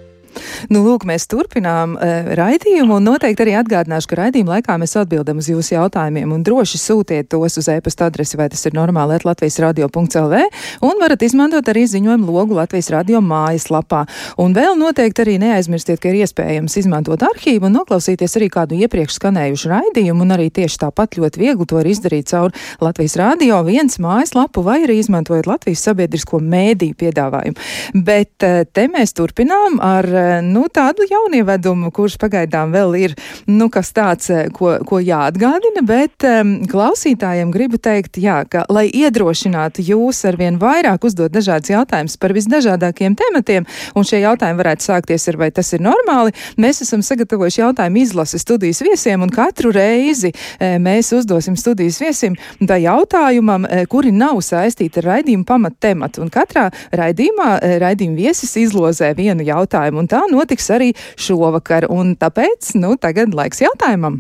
Nu, 0.70 0.84
lūk, 0.86 1.02
mēs 1.10 1.24
turpinām 1.26 1.96
uh, 1.98 2.28
raidījumu 2.38 3.00
un 3.00 3.08
noteikti 3.10 3.42
arī 3.42 3.56
atgādināšu, 3.58 4.06
ka 4.12 4.18
raidījuma 4.20 4.60
laikā 4.60 4.76
mēs 4.78 4.92
atbildam 5.02 5.40
uz 5.42 5.48
jūsu 5.50 5.74
jautājumiem 5.74 6.30
un 6.36 6.44
droši 6.46 6.78
sūtiet 6.78 7.26
tos 7.34 7.58
uz 7.58 7.70
e-pasta 7.74 8.06
adresi, 8.06 8.38
vai 8.38 8.52
tas 8.54 8.62
ir 8.70 8.76
normāli 8.78 9.16
at 9.18 9.26
Latvijas 9.26 9.58
radio.lv 9.64 10.44
un 10.86 11.02
varat 11.02 11.26
izmantot 11.26 11.72
arī 11.74 11.88
ziņojumu 11.90 12.30
logu 12.36 12.54
Latvijas 12.60 12.92
radio 12.94 13.18
mājaslapā. 13.26 14.04
Un 14.38 14.54
vēl 14.54 14.78
noteikti 14.78 15.24
arī 15.24 15.40
neaizmirstiet, 15.42 15.98
ka 16.04 16.12
ir 16.12 16.20
iespējams 16.22 16.78
izmantot 16.84 17.26
arhīvu 17.26 17.66
un 17.66 17.74
noklausīties 17.80 18.38
arī 18.38 18.52
kādu 18.54 18.78
iepriekš 18.78 19.18
skanējušu 19.18 19.74
raidījumu 19.74 20.22
un 20.28 20.38
arī 20.38 20.52
tieši 20.54 20.84
tāpat 20.86 21.18
ļoti 21.18 21.44
viegli 21.48 21.66
to 21.66 21.80
var 21.80 21.90
izdarīt 21.90 22.30
caur 22.30 22.54
Latvijas 22.86 23.18
radio 23.18 23.64
viens 23.66 23.98
mājaslapu 23.98 24.62
vai 24.70 24.84
arī 24.86 25.00
izmantojot 25.02 25.50
Latvijas 25.50 25.88
sabiedrisko 25.90 26.44
mēdīju 26.46 27.02
piedāvājumu. 27.02 27.68
Bet 28.06 28.46
uh, 28.46 28.62
te 28.70 28.86
mēs 28.86 29.18
turpinām 29.18 29.82
ar 29.82 30.14
nu, 30.46 30.59
nu, 30.60 30.68
tādu 30.68 31.08
jaunievedumu, 31.08 31.92
kurš 31.96 32.18
pagaidām 32.20 32.74
vēl 32.76 32.96
ir, 33.00 33.16
nu, 33.48 33.70
kas 33.72 33.94
tāds, 33.96 34.30
eh, 34.34 34.50
ko, 34.54 34.76
ko 34.88 35.00
jāatgādina, 35.04 35.84
bet 35.86 36.26
um, 36.28 36.56
klausītājiem 36.70 37.52
gribu 37.54 37.80
teikt, 37.82 38.20
jā, 38.20 38.42
ka, 38.50 38.66
lai 38.70 38.88
iedrošinātu 38.92 39.86
jūs 39.86 40.22
arvien 40.28 40.60
vairāk 40.60 41.06
uzdot 41.08 41.32
dažādas 41.32 41.72
jautājumas 41.72 42.18
par 42.20 42.34
visdažādākiem 42.36 43.16
tematiem, 43.20 43.68
un 43.96 44.08
šie 44.08 44.22
jautājumi 44.24 44.60
varētu 44.60 44.88
sākties 44.90 45.28
ar 45.32 45.40
vai 45.40 45.50
tas 45.56 45.72
ir 45.76 45.84
normāli, 45.86 46.36
mēs 46.60 46.84
esam 46.86 47.04
sagatavojuši 47.06 47.62
jautājumu 47.64 48.02
izlasi 48.04 48.42
studijas 48.42 48.82
viesiem, 48.84 49.24
un 49.24 49.32
katru 49.34 49.72
reizi 49.76 50.32
e, 50.34 50.76
mēs 50.82 51.14
uzdosim 51.16 51.58
studijas 51.60 52.00
viesim 52.02 52.36
da 52.60 52.80
jautājumam, 52.82 53.68
e, 53.70 53.86
kuri 53.90 54.12
nav 54.16 54.42
saistīti 54.46 55.04
ar 55.04 55.10
raidījumu 55.14 55.48
pamat 55.48 55.78
tematu, 55.80 56.24
un 56.26 56.34
katrā 56.34 56.68
raidījumā 56.96 57.52
e, 57.62 57.78
raidījuma 57.84 58.20
viesis 58.20 58.56
izlozē 58.60 59.14
vienu 59.18 59.46
jautājumu, 59.48 60.04
un 60.04 60.10
tā 60.10 60.24
notiek 60.32 60.49
notiks 60.50 60.70
arī 60.74 60.94
šovakar. 61.18 61.86
Un 61.90 62.16
tāpēc, 62.18 62.74
nu, 62.82 62.98
tagad 62.98 63.34
laiks 63.38 63.62
jautājumam. 63.62 64.20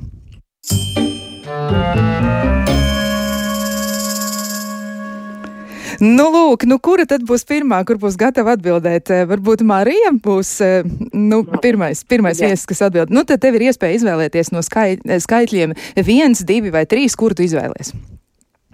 Nu, 5.99 6.29
lūk, 6.31 6.63
nu, 6.63 6.77
kura 6.79 7.03
tad 7.03 7.25
būs 7.27 7.43
pirmā, 7.43 7.81
kur 7.83 7.97
būs 7.99 8.15
gatava 8.15 8.53
atbildēt? 8.55 9.09
Eh, 9.11 9.25
varbūt 9.27 9.65
Marija 9.67 10.13
būs 10.15 10.53
eh, 10.63 10.85
nu, 11.11 11.41
pirmais, 11.59 12.05
pirmais 12.07 12.39
viesis, 12.39 12.63
kas 12.69 12.85
atbild. 12.87 13.11
Nu, 13.11 13.25
tad 13.27 13.41
tev 13.43 13.57
ir 13.57 13.67
iespēja 13.67 13.97
izvēlēties 13.97 14.53
no 14.53 14.63
skait, 14.63 15.03
skaitļiem 15.03 15.75
viens, 16.07 16.45
divi 16.47 16.71
vai 16.71 16.85
trīs, 16.87 17.17
kuru 17.19 17.35
tu 17.35 17.43
izvēlies? 17.43 17.91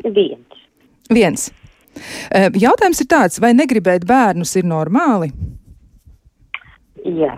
Viens. 0.05 0.61
Viens. 1.09 1.49
Eh, 2.29 2.51
jautājums 2.61 3.01
ir 3.01 3.09
tāds, 3.09 3.41
vai 3.41 3.55
negribēt 3.57 4.05
bērnus 4.05 4.53
ir 4.59 4.69
normāli? 4.69 5.31
Jā. 7.05 7.35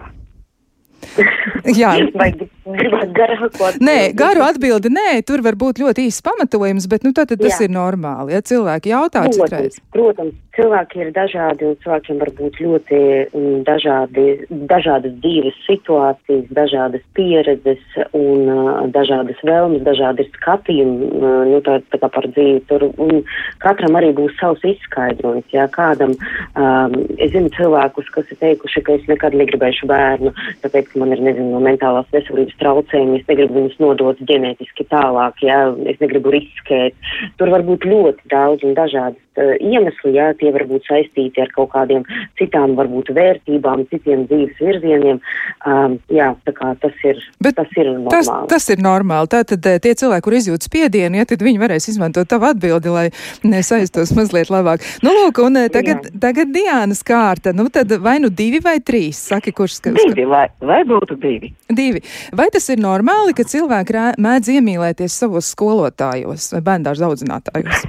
Jā, 1.79 1.93
vai 2.15 2.29
gribat 2.33 3.13
garāku 3.15 3.49
atbildi? 3.51 3.85
Nē, 3.87 3.97
garu 4.17 4.43
atbildi 4.45 4.91
nē, 4.93 5.09
tur 5.27 5.43
var 5.45 5.57
būt 5.59 5.81
ļoti 5.83 6.07
īsts 6.07 6.25
pamatojums, 6.25 6.87
bet 6.91 7.07
nu 7.07 7.13
tad, 7.15 7.31
tad 7.31 7.41
tas 7.43 7.61
ir 7.63 7.71
normāli, 7.73 8.35
ja 8.35 8.43
cilvēki 8.45 8.93
jautā 8.93 9.25
citreiz. 9.33 9.79
Protams, 9.95 10.35
cilvēki 10.57 11.01
ir 11.03 11.11
dažādi 11.15 11.67
un 11.69 11.75
cilvēkiem 11.83 12.19
var 12.21 12.31
būt 12.37 12.59
ļoti 12.63 12.99
mm, 13.27 13.57
dažādi, 13.67 14.25
dažādas 14.69 15.13
dzīves 15.21 15.57
situācijas, 15.67 16.47
dažādas 16.57 17.03
pieredzes 17.17 17.83
un 18.17 18.49
uh, 18.51 18.71
dažādas 18.93 19.39
vēlmes, 19.47 19.85
dažādi 19.85 20.27
skatījumi, 20.33 21.11
uh, 21.21 21.37
nu 21.51 21.61
tā, 21.65 21.77
tā 21.93 22.01
kā 22.01 22.11
par 22.13 22.29
dzīvi 22.31 22.63
tur, 22.71 22.87
un 22.97 23.21
katram 23.63 23.99
arī 23.99 24.13
būs 24.17 24.35
savs 24.41 24.65
izskaidrojums, 24.67 25.47
jā, 25.53 25.67
kādam, 25.73 26.15
um, 26.57 26.97
es 27.17 27.33
zinu 27.35 27.53
cilvēkus, 27.57 28.09
kas 28.15 28.33
ir 28.33 28.41
teikuši, 28.41 28.85
ka 28.87 28.97
es 28.97 29.07
nekad 29.11 29.37
negribēšu 29.37 29.89
bērnu, 29.89 30.33
tāpēc, 30.65 30.96
man 30.99 31.13
ir, 31.15 31.21
nezinu, 31.23 31.51
no 31.53 31.61
mentālās 31.63 32.09
veselības 32.13 32.57
traucējumi, 32.61 33.21
es 33.21 33.29
negribu 33.29 33.59
viņus 33.59 33.77
nodot 33.83 34.19
ģenētiski 34.29 34.87
tālāk, 34.91 35.41
ja 35.45 35.59
es 35.89 36.01
negribu 36.03 36.33
riskēt. 36.35 36.97
Tur 37.39 37.53
var 37.53 37.65
būt 37.67 37.87
ļoti 37.87 38.31
daudz 38.31 38.65
un 38.67 38.75
dažādas 38.77 39.21
uh, 39.37 39.53
iemesli, 39.61 40.13
ja 40.17 40.31
tie 40.39 40.51
var 40.55 40.67
būt 40.69 40.87
saistīti 40.89 41.41
ar 41.43 41.51
kaut 41.55 41.71
kādiem 41.75 42.05
citām, 42.39 42.75
varbūt 42.79 43.11
vērtībām, 43.17 43.85
citiem 43.91 44.25
dzīves 44.29 44.61
virzieniem. 44.61 45.21
Um, 45.67 45.97
jā, 46.13 46.31
tā 46.47 46.53
kā 46.57 46.73
tas 46.81 47.05
ir, 47.07 47.21
Bet 47.43 47.57
tas 47.59 47.71
ir 47.77 47.91
normāli. 47.91 48.11
Tas, 48.13 48.29
tas 48.51 48.69
ir 48.73 48.81
normāli. 48.83 49.31
Tātad 49.31 49.67
tie 49.83 49.93
cilvēki, 50.01 50.25
kur 50.25 50.37
izjūt 50.37 50.67
spiedienu, 50.67 51.19
ja 51.19 51.27
tad 51.29 51.43
viņi 51.45 51.61
varēs 51.61 51.89
izmantot 51.91 52.29
tavu 52.29 52.49
atbildi, 52.49 52.93
lai 52.93 53.05
nesaistos 53.53 54.13
mazliet 54.17 54.51
labāk. 54.53 54.85
Nu, 55.05 55.13
lūk, 55.13 55.41
un 55.45 55.61
tagad, 55.73 56.09
Jā. 56.09 56.15
tagad 56.27 56.53
Diānas 56.55 57.03
kārta. 57.07 57.53
Nu, 57.55 57.67
tad 57.73 57.93
vai 58.03 58.17
nu 58.23 58.31
divi 58.33 58.61
vai 58.63 58.77
trīs? 58.83 59.21
Saki, 59.29 59.53
kurš 59.55 59.79
skatās? 59.81 60.07
Divi, 60.11 60.25
lai, 60.29 60.47
lai 60.65 60.81
būtu 60.89 61.17
divi. 61.21 61.53
Divi. 61.69 62.03
Vai 62.37 62.49
tas 62.53 62.67
ir 62.73 62.81
normāli, 62.83 63.35
ka 63.37 63.45
cilvēki 63.47 64.05
mēdz 64.23 64.53
iemīlēties 64.57 65.19
savos 65.23 65.51
skolotājos 65.53 66.51
vai 66.55 66.63
bērndārza 66.71 67.09
audzinātājos? 67.09 67.85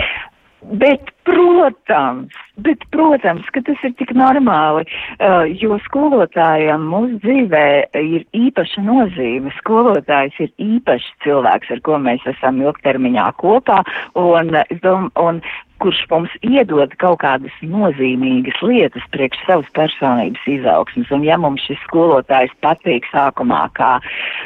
Bet, 0.82 1.12
protams, 1.26 2.34
bet, 2.62 2.82
protams, 2.94 3.46
ka 3.54 3.62
tas 3.66 3.82
ir 3.86 3.94
tik 3.98 4.12
normāli, 4.16 4.86
uh, 5.18 5.44
jo 5.60 5.78
skolotājiem 5.88 6.86
mūsu 6.92 7.20
dzīvē 7.24 7.66
ir 8.00 8.26
īpaša 8.36 8.84
nozīme. 8.86 9.52
Skolotājs 9.58 10.38
ir 10.46 10.52
īpašs 10.62 11.08
cilvēks, 11.26 11.72
ar 11.74 11.82
ko 11.86 12.00
mēs 12.02 12.26
esam 12.30 12.62
ilgtermiņā 12.62 13.30
kopā, 13.42 13.82
un, 14.22 14.54
un, 14.54 15.10
un 15.20 15.42
kurš 15.82 15.98
mums 16.10 16.32
iedod 16.46 16.92
kaut 17.00 17.20
kādas 17.20 17.52
nozīmīgas 17.64 18.58
lietas 18.64 19.04
priekš 19.12 19.42
savas 19.48 19.68
personības 19.76 20.44
izaugsmas. 20.48 21.10
Un 21.12 21.24
ja 21.26 21.36
mums 21.40 21.64
šis 21.68 21.80
skolotājs 21.84 22.54
patīk 22.64 23.06
sākumā 23.12 23.66
kā, 23.76 23.92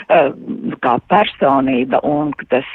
eh, 0.08 0.30
kā 0.82 0.96
personība 1.12 2.02
un 2.06 2.32
tas 2.50 2.66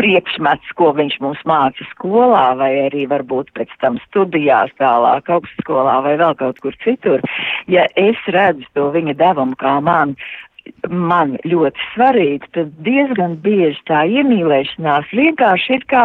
priekšmets, 0.00 0.72
ko 0.78 0.92
viņš 0.96 1.20
mums 1.20 1.42
māca 1.44 1.84
skolā, 1.92 2.56
vai 2.56 2.72
arī 2.88 3.06
varbūt 3.24 3.52
pēc 3.56 3.70
tam 3.80 3.98
studijās 4.08 4.70
tālāk 4.78 5.28
augstskolā 5.28 6.02
vai 6.04 6.16
vēl 6.16 6.34
kaut 6.36 6.60
kur 6.60 6.74
citur, 6.84 7.20
ja 7.66 7.86
es 7.96 8.16
redzu 8.28 8.64
to 8.74 8.90
viņa 8.92 9.14
devumu 9.16 9.56
kā 9.56 9.80
man 9.80 10.16
man 10.88 11.34
ļoti 11.48 11.80
svarīgi, 11.92 12.48
tad 12.56 12.72
diezgan 12.84 13.36
bieži 13.44 13.80
tā 13.88 14.04
iemīlēšanās 14.08 15.10
vienkārši 15.16 15.76
ir 15.76 15.84
kā, 15.90 16.04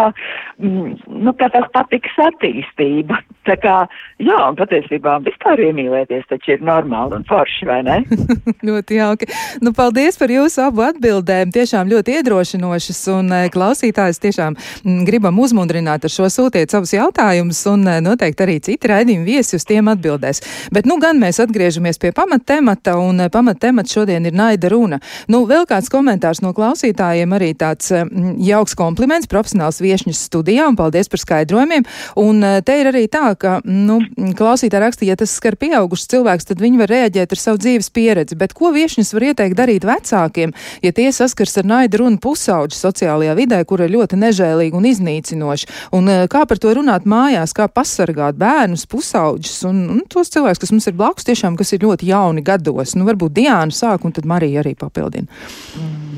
mm, 0.59 0.97
nu, 1.25 1.33
kā 1.39 1.49
tās 1.53 1.67
patiks 1.75 2.15
attīstība. 2.29 3.19
Tā 3.49 3.55
kā, 3.57 3.75
jā, 4.21 4.35
un 4.45 4.57
patiesībā 4.59 5.15
vispār 5.25 5.61
iemīlēties 5.63 6.27
taču 6.29 6.51
ir 6.53 6.59
normāli 6.61 7.15
un 7.17 7.23
forši, 7.25 7.65
vai 7.65 7.79
ne? 7.87 7.95
ļoti 8.67 8.99
jauki. 8.99 9.29
Nu, 9.63 9.71
paldies 9.73 10.19
par 10.19 10.29
jūsu 10.29 10.61
abu 10.67 10.83
atbildēm. 10.85 11.49
Tiešām 11.55 11.89
ļoti 11.89 12.19
iedrošinošas 12.19 12.99
un 13.15 13.33
eh, 13.33 13.47
klausītājs 13.49 14.21
tiešām 14.21 14.57
mm, 14.59 14.99
gribam 15.07 15.39
uzmundrināt 15.41 16.05
ar 16.05 16.13
šo 16.13 16.29
sūtiet 16.29 16.75
savus 16.75 16.93
jautājumus 16.93 17.63
un 17.71 17.87
eh, 17.89 17.97
noteikti 18.05 18.45
arī 18.45 18.59
citi 18.69 18.91
raidījumi 18.91 19.25
viesi 19.25 19.57
uz 19.57 19.65
tiem 19.65 19.89
atbildēs. 19.95 20.43
Bet, 20.75 20.85
nu, 20.85 20.99
gan 21.01 21.17
mēs 21.23 21.41
atgriežamies 21.41 21.97
pie 22.03 22.13
pamattemata 22.13 22.99
un 23.01 23.25
eh, 23.25 23.33
pamattemats 23.33 23.97
šodien 23.97 24.29
ir 24.29 24.37
naida 24.49 24.71
runa. 24.73 24.99
Nu, 25.31 25.43
vēl 25.49 25.67
kāds 25.69 25.89
komentārs 25.93 26.41
no 26.43 26.53
klausītājiem, 26.57 27.33
arī 27.37 27.53
tāds 27.57 27.91
mm, 27.93 28.37
jauks 28.43 28.75
kompliments, 28.79 29.29
profesionāls 29.29 29.81
viešņas 29.83 30.25
studijā, 30.29 30.67
un 30.69 30.77
paldies 30.79 31.09
par 31.11 31.21
skaidrojumiem. 31.21 31.85
Un 32.19 32.43
eh, 32.43 32.59
te 32.65 32.79
ir 32.81 32.89
arī 32.91 33.05
tā, 33.11 33.33
ka, 33.39 33.59
nu, 33.65 33.99
klausītāji 34.37 34.83
rakstīja, 34.85 35.13
ja 35.13 35.19
tas 35.19 35.35
skar 35.37 35.57
pieaugušus 35.59 36.09
cilvēkus, 36.13 36.49
tad 36.49 36.63
viņi 36.63 36.81
var 36.81 36.93
rēģēt 36.93 37.35
ar 37.35 37.41
savu 37.41 37.61
dzīves 37.61 37.91
pieredzi. 37.95 38.37
Bet 38.39 38.55
ko 38.57 38.73
viešņas 38.75 39.13
var 39.15 39.27
ieteikt 39.31 39.57
darīt 39.59 39.87
vecākiem, 39.87 40.53
ja 40.85 40.93
tie 40.95 41.09
saskars 41.15 41.57
ar 41.61 41.69
naidu 41.69 42.03
runu 42.03 42.21
pusauģu 42.21 42.77
sociālajā 42.77 43.35
vidē, 43.37 43.61
kur 43.69 43.83
ir 43.85 43.93
ļoti 43.93 44.19
nežēlīgi 44.19 44.77
un 44.77 44.89
iznīcinoši? 44.89 45.69
Un 45.97 46.11
eh, 46.11 46.25
kā 46.31 46.45
par 46.49 46.61
to 46.61 46.73
runāt 46.77 47.07
mājās, 47.09 47.53
kā 47.57 47.69
pasargāt 47.71 48.39
bērnus, 48.39 48.87
pusauģus 48.89 49.63
un, 49.69 49.83
un 49.97 50.03
tos 50.09 50.31
cilvēkus, 50.33 50.63
kas 50.63 50.73
mums 50.73 50.89
ir 50.89 50.97
blakus, 50.99 51.27
tiešām, 51.29 51.57
kas 51.59 51.73
ir 51.75 51.83
ļoti 51.85 52.09
jauni 52.11 52.45
gados? 52.45 52.95
Nu, 52.97 53.07
varbūt 53.09 53.35
Diāna 53.39 53.75
sāk 53.75 54.05
un 54.07 54.15
tad 54.15 54.27
Marija 54.39 54.63
arī 54.63 54.75
papildina. 54.79 55.27
Mm. 55.75 56.08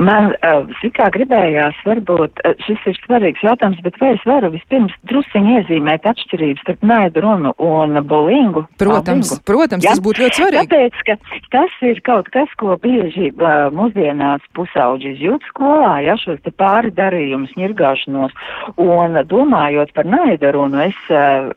Man, 0.00 0.30
uh, 0.44 0.88
kā 0.96 1.08
gribējās, 1.14 1.78
varbūt 1.86 2.42
uh, 2.44 2.54
šis 2.66 2.82
ir 2.90 2.98
svarīgs 3.04 3.42
jautājums, 3.44 3.80
bet 3.84 3.96
vai 4.00 4.12
es 4.16 4.24
varu 4.28 4.50
vispirms 4.54 4.94
drusciņi 5.10 5.56
iezīmēt 5.60 6.06
atšķirības 6.10 6.64
starp 6.64 6.84
naidu 6.86 7.24
runu 7.24 7.54
un 7.64 8.00
bulingu? 8.10 8.64
Protams, 8.80 9.30
bullingu. 9.30 9.46
protams, 9.48 9.86
ja? 9.86 9.94
tas 9.94 10.02
būtu 10.04 10.24
ļoti 10.24 10.40
svarīgi. 10.40 10.70
Tāpēc, 10.70 11.00
ka 11.06 11.16
tas 11.54 11.76
ir 11.86 12.02
kaut 12.06 12.30
kas, 12.34 12.52
ko 12.60 12.76
bieži 12.82 13.30
uh, 13.32 13.68
mūsdienās 13.74 14.44
pusauģi 14.56 15.14
izjūt 15.14 15.46
skolā, 15.50 15.96
ja 16.06 16.16
šos 16.20 16.42
te 16.44 16.52
pāri 16.54 16.92
darījumus, 16.96 17.54
ņirgāšanos, 17.60 18.36
un 18.80 19.20
domājot 19.30 19.94
par 19.96 20.08
naidu 20.08 20.52
runu, 20.56 20.84
es 20.86 20.98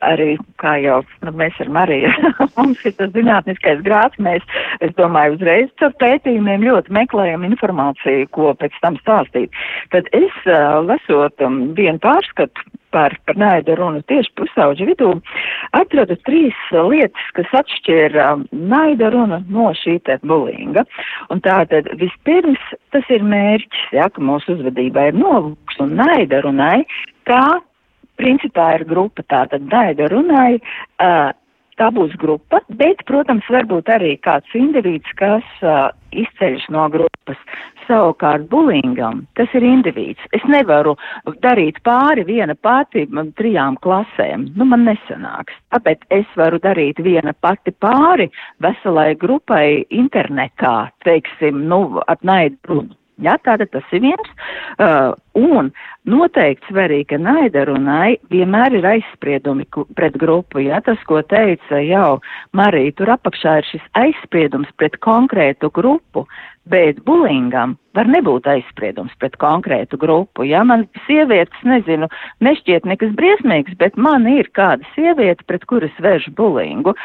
arī, 0.04 0.36
kā 0.62 0.78
jau 0.84 1.02
nu, 1.26 1.34
mēs 1.38 1.58
ar 1.64 1.72
Mariju, 1.74 2.12
mums 2.58 2.84
ir 2.88 2.96
tas 3.00 3.12
zinātniskais 3.16 3.82
grāts, 3.86 4.20
mēs, 4.24 4.46
es 4.84 4.94
domāju, 5.00 5.38
uzreiz 5.38 5.72
caur 5.82 5.94
pētījumiem 6.02 6.66
ļoti 6.68 6.94
meklējam 6.94 7.33
informāciju, 7.42 8.30
ko 8.36 8.54
pēc 8.60 8.78
tam 8.86 9.00
stāstīt. 9.02 9.52
Tad 9.96 10.08
es, 10.14 10.38
lasot 10.46 11.42
um, 11.42 11.60
vienu 11.78 11.98
pārskatu 12.04 12.70
par, 12.94 13.16
par 13.26 13.40
naidu 13.42 13.76
runu 13.80 14.04
tieši 14.10 14.32
pusauģu 14.38 14.88
vidū, 14.92 15.10
atradu 15.74 16.18
trīs 16.28 16.58
lietas, 16.72 17.28
kas 17.38 17.58
atšķir 17.64 18.18
um, 18.22 18.46
naida 18.54 19.10
runu 19.14 19.42
no 19.50 19.72
šī 19.82 19.98
te 20.06 20.20
bulinga. 20.22 20.86
Un 21.34 21.42
tātad 21.46 21.90
vispirms 22.00 22.62
tas 22.94 23.10
ir 23.14 23.26
mērķis, 23.26 23.86
ja, 23.98 24.10
ka 24.14 24.22
mūsu 24.22 24.58
uzvedībā 24.58 25.10
ir 25.10 25.18
nolūks 25.20 25.82
un 25.84 25.98
naida 26.00 26.44
runai, 26.46 26.84
kā 27.30 27.44
principā 28.22 28.76
ir 28.78 28.86
grupa, 28.90 29.26
tātad 29.26 29.66
naida 29.72 30.10
runai. 30.14 30.60
Uh, 31.02 31.32
tā 31.80 31.90
būs 31.94 32.16
grupa, 32.22 32.62
bet, 32.80 33.04
protams, 33.10 33.48
varbūt 33.52 33.90
arī 33.94 34.16
kāds 34.24 34.56
indivīds, 34.58 35.10
kas 35.20 35.46
uh, 35.66 35.90
izceļas 36.14 36.70
no 36.74 36.88
grupas. 36.94 37.40
Savukārt 37.88 38.48
bulingam 38.52 39.26
tas 39.36 39.52
ir 39.58 39.66
indivīds. 39.68 40.24
Es 40.36 40.44
nevaru 40.48 40.96
darīt 41.44 41.82
pāri 41.84 42.24
viena 42.28 42.56
pati 42.56 43.06
trijām 43.40 43.78
klasēm. 43.84 44.48
Nu, 44.56 44.68
man 44.70 44.86
nesanāks. 44.88 45.56
Tāpēc 45.76 46.08
es 46.16 46.40
varu 46.40 46.62
darīt 46.64 47.02
viena 47.04 47.34
pati 47.34 47.76
pāri 47.84 48.30
veselai 48.64 49.14
grupai 49.20 49.84
internetā, 49.92 50.92
teiksim, 51.04 51.66
nu, 51.68 51.86
ar 52.08 52.20
naidu 52.24 52.60
runu. 52.72 53.03
Jā, 53.22 53.36
tātad 53.46 53.70
tas 53.70 53.90
ir 53.94 54.02
viens. 54.02 54.30
Uh, 54.82 55.14
un 55.38 55.70
noteikti 56.10 56.72
svarīgi, 56.72 57.12
ka 57.12 57.20
naida 57.22 57.66
runai 57.70 58.16
vienmēr 58.34 58.80
ir 58.80 58.88
aizspriedumi 58.90 59.68
pret 59.94 60.18
grupu. 60.18 60.64
Jā, 60.66 60.82
tas, 60.86 60.98
ko 61.06 61.22
teica 61.22 61.82
jau 61.86 62.18
Marija, 62.58 62.96
tur 62.98 63.14
apakšā 63.14 63.60
ir 63.62 63.70
šis 63.70 63.86
aizspriedums 64.02 64.72
pret 64.82 64.98
konkrētu 65.06 65.70
grupu, 65.76 66.26
bet 66.70 67.02
bulingam 67.08 67.78
var 67.94 68.08
nebūt 68.10 68.48
aizspriedums 68.50 69.14
pret 69.22 69.36
konkrētu 69.42 70.00
grupu. 70.02 70.46
Ja 70.48 70.64
man 70.66 70.86
sievietes, 71.06 71.60
nezinu, 71.68 72.08
nešķiet 72.44 72.88
nekas 72.90 73.14
briesmīgs, 73.18 73.76
bet 73.78 73.98
man 74.02 74.26
ir 74.30 74.50
kāda 74.58 74.86
sieviete, 74.96 75.46
pret 75.50 75.66
kuras 75.70 75.94
vērš 76.02 76.32
bulingu, 76.38 76.96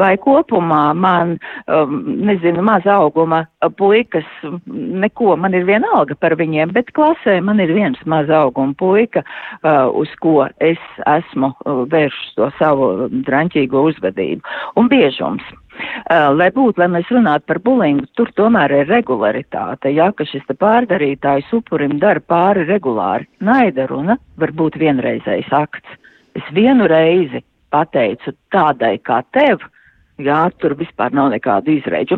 vai 0.00 0.14
kopumā 0.22 0.94
man, 0.96 1.36
um, 1.66 2.00
nezinu, 2.30 2.64
maza 2.64 2.96
auguma 2.96 3.44
puikas, 3.76 4.28
neko, 4.66 5.36
man 5.36 5.56
ir 5.58 5.68
viena 5.68 5.92
alga 5.98 6.16
par 6.16 6.38
viņiem, 6.40 6.72
bet 6.76 6.94
klasē 6.96 7.38
man 7.44 7.60
ir 7.60 7.74
viens 7.76 8.00
maza 8.08 8.40
auguma 8.46 8.76
puika, 8.78 9.24
uh, 9.60 9.90
uz 9.92 10.12
ko 10.22 10.46
es 10.64 10.80
esmu 11.04 11.52
uh, 11.52 11.84
vēršus 11.92 12.36
to 12.38 12.52
savu 12.60 13.10
draņķīgo 13.28 13.88
uzvedību. 13.92 14.58
Un 14.80 14.88
biežums. 14.88 15.44
Lai 16.08 16.48
būtu, 16.54 16.80
lai 16.80 16.88
mēs 16.92 17.10
runātu 17.12 17.46
par 17.50 17.60
bulingu, 17.64 18.06
tur 18.16 18.30
tomēr 18.36 18.72
ir 18.80 18.88
regularitāte, 18.88 19.92
ja, 19.94 20.10
ka 20.12 20.24
šis 20.28 20.46
pārdarītājs 20.48 21.52
upurim 21.56 21.98
dara 22.02 22.20
pāri 22.20 22.64
regulāri. 22.68 23.28
Naida 23.44 23.86
runa 23.90 24.18
var 24.40 24.54
būt 24.56 24.78
vienreizējs 24.80 25.52
akts. 25.52 25.98
Es 26.38 26.46
vienu 26.54 26.86
reizi 26.88 27.42
pateicu 27.70 28.32
tādai 28.54 28.96
kā 29.04 29.22
tev, 29.36 29.62
Jā, 30.18 30.48
tur 30.58 30.72
vispār 30.74 31.12
nav 31.14 31.28
nekādu 31.30 31.76
izreidžu. 31.76 32.16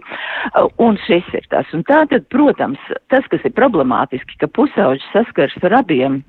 Un 0.80 0.96
šis 1.04 1.26
ir 1.36 1.44
tas. 1.52 1.68
Un 1.76 1.82
tātad, 1.84 2.24
protams, 2.32 2.80
tas, 3.12 3.26
kas 3.28 3.44
ir 3.44 3.52
problemātiski, 3.52 4.38
ka 4.40 4.48
pusauģis 4.56 5.04
saskars 5.12 5.58
ar 5.68 5.76
abiem, 5.82 6.22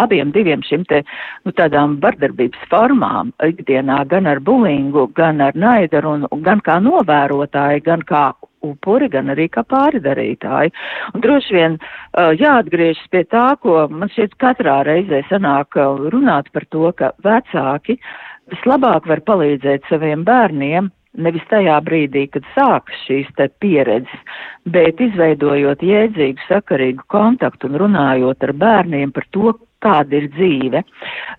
abiem 0.00 0.32
diviem 0.32 0.64
šim 0.64 0.86
te, 0.88 1.02
nu, 1.44 1.52
tādām 1.52 1.98
vardarbības 2.00 2.64
formām 2.72 3.34
ikdienā, 3.44 4.00
gan 4.08 4.30
ar 4.30 4.40
bulingu, 4.40 5.04
gan 5.18 5.44
ar 5.44 5.52
naidaru, 5.52 6.16
un 6.32 6.46
gan 6.46 6.64
kā 6.64 6.78
novērotāji, 6.80 7.84
gan 7.84 8.08
kā 8.08 8.30
upuri, 8.64 9.10
gan 9.12 9.28
arī 9.34 9.50
kā 9.52 9.66
pāridarītāji. 9.68 10.72
Un 11.12 11.24
droši 11.28 11.58
vien 11.58 11.76
uh, 11.76 12.32
jāatgriežas 12.40 13.04
pie 13.12 13.26
tā, 13.28 13.50
ko 13.60 13.84
man 13.92 14.08
šķiet 14.14 14.40
katrā 14.40 14.80
reizē 14.88 15.26
sanāk 15.28 15.76
runāt 16.08 16.48
par 16.56 16.64
to, 16.72 16.88
ka 16.96 17.12
vecāki 17.24 18.00
vislabāk 18.48 19.04
var 19.12 19.20
palīdzēt 19.28 19.92
saviem 19.92 20.24
bērniem 20.24 20.88
nevis 21.18 21.44
tajā 21.50 21.76
brīdī, 21.84 22.26
kad 22.32 22.46
sākas 22.54 23.06
šīs 23.06 23.30
te 23.38 23.48
pieredzes, 23.62 24.26
bet 24.68 25.00
izveidojot 25.02 25.82
jēdzīgu, 25.84 26.44
sakarīgu 26.48 27.06
kontaktu 27.12 27.70
un 27.70 27.80
runājot 27.82 28.46
ar 28.48 28.54
bērniem 28.62 29.14
par 29.14 29.26
to, 29.34 29.54
kāda 29.84 30.18
ir 30.18 30.28
dzīve, 30.34 30.82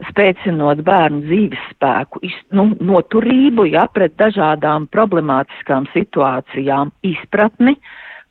spēcinot 0.10 0.84
bērnu 0.88 1.26
dzīves 1.26 1.64
spēku, 1.74 2.22
iz, 2.24 2.36
nu, 2.56 2.70
noturību, 2.80 3.68
ja 3.74 3.86
pret 3.92 4.16
dažādām 4.20 4.88
problemātiskām 4.94 5.90
situācijām, 5.96 6.94
izpratni 7.04 7.76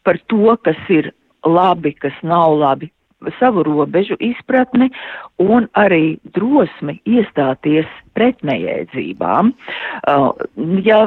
par 0.06 0.20
to, 0.32 0.56
kas 0.64 0.80
ir 0.92 1.12
labi, 1.44 1.92
kas 1.92 2.16
nav 2.24 2.56
labi, 2.56 2.88
savu 3.38 3.62
robežu 3.66 4.16
izpratni 4.22 4.90
un 5.42 5.66
arī 5.78 6.18
drosmi 6.36 6.98
iestāties 7.08 7.88
pret 8.14 8.40
nejēdzībām. 8.46 9.52
Uh, 10.08 10.30
ja, 10.86 11.04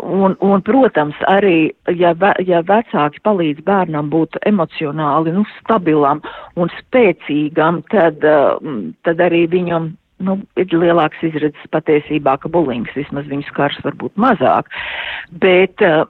un, 0.00 0.36
un, 0.40 0.64
protams, 0.64 1.16
arī, 1.28 1.70
ja, 1.96 2.14
ve, 2.20 2.32
ja 2.48 2.62
vecāki 2.68 3.22
palīdz 3.24 3.64
bērnam 3.66 4.10
būt 4.12 4.40
emocionāli 4.48 5.34
nu, 5.36 5.46
stabilam 5.58 6.22
un 6.56 6.72
spēcīgam, 6.80 7.82
tad, 7.92 8.24
uh, 8.24 8.60
tad 9.08 9.24
arī 9.28 9.46
viņam 9.52 9.92
nu, 10.24 10.38
ir 10.58 10.74
lielāks 10.74 11.22
izredzes 11.26 11.70
patiesībā, 11.74 12.36
ka 12.42 12.50
bulings 12.52 12.92
vismaz 12.96 13.28
viņu 13.30 13.46
skars 13.48 13.78
varbūt 13.84 14.14
mazāk. 14.20 14.70
Bet, 15.44 15.82
eh, 15.82 16.04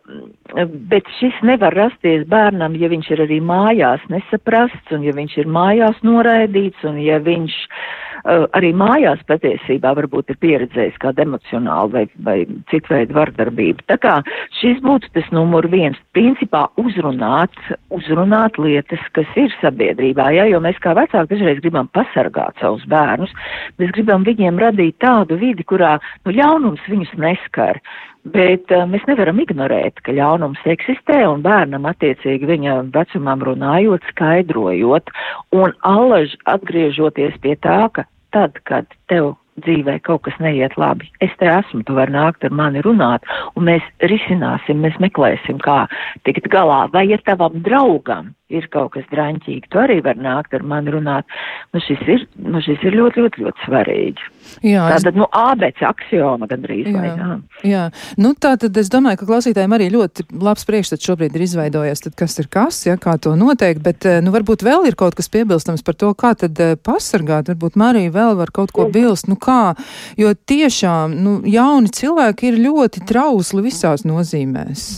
bet 0.91 1.09
šis 1.19 1.37
nevar 1.43 1.77
rasties 1.77 2.27
bērnam, 2.29 2.77
ja 2.79 2.89
viņš 2.89 3.11
ir 3.15 3.25
arī 3.27 3.41
mājās 3.45 4.05
nesaprasts 4.13 4.93
un 4.93 5.07
ja 5.07 5.13
viņš 5.17 5.39
ir 5.39 5.47
mājās 5.47 6.03
noraidīts 6.07 6.85
un 6.89 7.01
ja 7.03 7.19
viņš 7.19 7.57
uh, 7.59 8.09
arī 8.27 8.73
mājās 8.77 9.21
patiesībā 9.29 9.93
varbūt 9.97 10.33
ir 10.33 10.39
pieredzējis 10.43 10.99
kādu 11.03 11.23
emocionālu 11.25 11.93
vai, 11.93 12.05
vai 12.25 12.37
citu 12.71 12.95
veidu 12.95 13.17
vardarbību. 13.17 13.85
Tā 13.91 13.99
kā 14.03 14.19
šis 14.61 14.81
būtu 14.85 15.11
tas 15.15 15.29
numur 15.35 15.69
viens. 15.71 15.99
Principā 16.17 16.67
uzrunāt, 16.81 17.55
uzrunāt 17.95 18.59
lietas, 18.59 19.03
kas 19.17 19.29
ir 19.37 19.55
sabiedrībā, 19.63 20.31
ja, 20.37 20.49
jo 20.51 20.61
mēs 20.65 20.81
kā 20.83 20.95
vecāki 20.99 21.35
dažreiz 21.35 21.63
gribam 21.63 21.91
pasargāt 21.95 22.59
savus 22.63 22.85
bērnus, 22.91 23.33
mēs 23.79 23.95
gribam 23.99 24.23
viņiem 24.27 24.61
radīt 24.63 25.01
tādu 25.03 25.39
vidi, 25.41 25.67
kurā 25.67 25.97
nu, 26.23 26.35
ļaunums 26.37 26.85
viņus 26.87 27.17
neskar. 27.19 27.81
Bet 28.29 28.71
uh, 28.75 28.85
mēs 28.87 29.03
nevaram 29.09 29.39
ignorēt, 29.43 29.99
ka 30.05 30.15
ļaunums 30.15 30.63
eksistē 30.69 31.23
un 31.27 31.43
bērnam 31.43 31.87
attiecīgi 31.89 32.47
viņa 32.47 32.79
vecumam 32.95 33.43
runājot, 33.47 34.07
skaidrojot 34.13 35.11
un 35.57 35.75
allaž 35.87 36.37
atgriežoties 36.51 37.39
pie 37.43 37.57
tā, 37.65 37.87
ka 37.95 38.05
tad, 38.37 38.59
kad 38.69 38.87
tev 39.11 39.35
dzīvē 39.65 39.99
kaut 40.07 40.23
kas 40.27 40.37
neiet 40.43 40.77
labi. 40.79 41.09
Es 41.25 41.33
te 41.41 41.49
esmu, 41.51 41.83
tu 41.87 41.97
vari 41.99 42.15
nākt 42.15 42.45
ar 42.47 42.55
mani 42.55 42.83
runāt, 42.85 43.27
un 43.57 43.67
mēs 43.71 43.87
risināsim, 44.13 44.85
mēs 44.85 44.99
meklēsim, 45.03 45.59
kā 45.65 45.87
tikt 46.29 46.51
galā. 46.53 46.85
Vai 46.95 47.09
ja 47.11 47.19
tavam 47.27 47.59
draugam 47.65 48.35
ir 48.49 48.65
kaut 48.73 48.95
kas 48.95 49.05
draņķīgi, 49.13 49.69
tu 49.69 49.81
arī 49.81 49.99
vari 50.05 50.23
nākt 50.25 50.55
ar 50.57 50.63
mani 50.65 50.93
runāt. 50.95 51.29
Nu, 51.75 51.81
šis 51.85 52.01
ir, 52.09 52.25
nu, 52.41 52.63
šis 52.65 52.81
ir 52.89 52.97
ļoti, 52.97 53.21
ļoti, 53.21 53.43
ļoti 53.45 53.65
svarīgi. 53.67 54.29
Jā, 54.65 54.87
Tātad, 54.95 55.13
es... 55.13 55.19
nu, 55.21 55.27
ābec 55.37 55.83
aksioma 55.85 56.49
gandrīz 56.49 56.89
vai 56.95 57.11
jā. 57.11 57.29
Jā, 57.69 57.83
nu, 58.17 58.33
tā 58.41 58.55
tad 58.61 58.77
es 58.81 58.89
domāju, 58.93 59.21
ka 59.21 59.29
klausītājiem 59.29 59.75
arī 59.77 59.91
ļoti 59.93 60.25
labs 60.41 60.65
priekšstats 60.69 61.11
šobrīd 61.11 61.37
ir 61.37 61.45
izveidojies, 61.45 62.05
tad 62.07 62.17
kas 62.19 62.39
ir 62.41 62.49
kas, 62.53 62.79
ja, 62.89 62.97
kā 63.01 63.19
to 63.21 63.35
noteikt, 63.37 63.83
bet, 63.85 64.09
eh, 64.09 64.23
nu, 64.25 64.33
varbūt 64.33 64.65
vēl 64.65 64.89
ir 64.89 64.97
kaut 64.99 65.19
kas 65.19 65.29
piebilstams 65.35 65.85
par 65.85 65.99
to, 66.01 66.15
kā 66.17 66.33
tad 66.39 66.57
eh, 66.65 66.73
pasargāt, 66.81 67.53
varbūt 67.53 67.77
Marija 67.77 68.15
vēl 68.17 68.39
var 68.41 68.55
kaut 68.55 68.73
ko 68.73 68.89
bilst, 68.95 69.29
nu, 69.29 69.37
kā, 69.37 69.75
jo 70.17 70.33
tiešām, 70.33 71.19
nu, 71.21 71.37
jauni 71.45 71.93
cilvēki 71.93 72.49
ir 72.53 72.63
ļoti 72.65 73.05
trausli 73.09 73.67
visās 73.69 74.09
nozīmēs. 74.09 74.89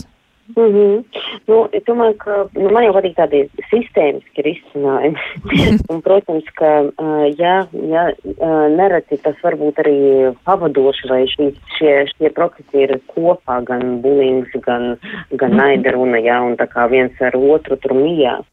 Mm 0.61 0.73
-hmm. 0.75 1.05
nu, 1.47 1.69
es 1.73 1.83
domāju, 1.85 2.15
ka 2.25 2.35
nu, 2.53 2.69
man 2.71 2.85
jau 2.85 2.93
patīk 2.93 3.15
tādi 3.17 3.41
sistēmiski 3.71 4.45
risinājumi. 4.49 5.21
un, 5.91 6.03
protams, 6.03 6.45
ka 6.61 6.71
ja, 7.39 7.55
ja 7.93 8.05
nereti 8.69 9.17
tas 9.25 9.37
varbūt 9.45 9.81
arī 9.83 9.99
pavadoši, 10.45 11.09
vai 11.09 11.23
šī, 11.33 11.49
šie, 11.79 11.95
šie 12.13 12.31
procesi 12.37 12.85
ir 12.85 13.01
kopā, 13.15 13.61
gan 13.65 14.01
bulings, 14.05 14.53
gan, 14.67 14.97
gan 15.31 15.51
mhm. 15.51 15.59
naida 15.63 15.97
runa, 15.97 16.19
ja, 16.19 16.43
un 16.43 16.57
tā 16.61 16.69
kā 16.69 16.91
viens 16.91 17.21
ar 17.21 17.37
otru 17.37 17.77
tur 17.77 17.97
mījās. 17.97 18.45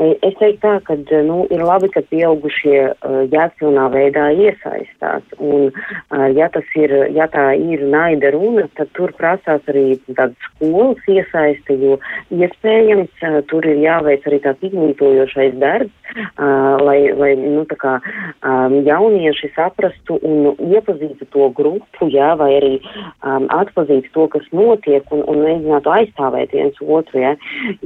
Es 0.00 0.36
teiktu 0.38 0.62
tā, 0.62 0.78
ka 0.86 0.94
nu, 1.26 1.42
ir 1.52 1.60
labi, 1.66 1.90
ka 1.92 2.00
pieaugušie 2.08 2.78
uh, 2.88 3.16
jēgpilnā 3.28 3.88
veidā 3.92 4.30
iesaistās. 4.32 5.26
Un, 5.36 5.68
uh, 5.74 6.26
ja, 6.32 6.48
ir, 6.80 6.94
ja 7.12 7.26
tā 7.28 7.50
ir 7.58 7.82
naida 7.92 8.30
runa, 8.32 8.64
tad 8.78 8.92
tur 8.96 9.12
prasās 9.18 9.66
arī 9.68 9.98
tādas 10.06 10.38
skolas 10.46 11.04
iesaiste, 11.40 11.76
jo 11.80 11.98
iespējams 12.34 13.24
uh, 13.24 13.40
tur 13.50 13.66
ir 13.66 13.80
jāveic 13.82 14.26
arī 14.26 14.40
tāds 14.44 14.64
izglītojošais 14.68 15.56
darbs, 15.60 15.92
lai, 16.38 16.98
lai 17.16 17.32
nu, 17.38 17.64
kā, 17.80 17.96
um, 18.44 18.76
jaunieši 18.86 19.52
saprastu 19.54 20.18
un 20.26 20.54
iepazītu 20.70 21.26
to 21.32 21.48
grupu, 21.56 22.08
jā, 22.12 22.32
vai 22.40 22.50
arī 22.58 22.72
um, 22.80 23.46
atpazītu 23.54 24.12
to, 24.14 24.26
kas 24.34 24.46
notiek 24.56 25.06
un, 25.14 25.24
un 25.30 25.42
mēģinātu 25.44 25.92
aizstāvēt 25.94 26.54
viens 26.56 26.80
otru. 26.80 27.22
Jā. 27.22 27.34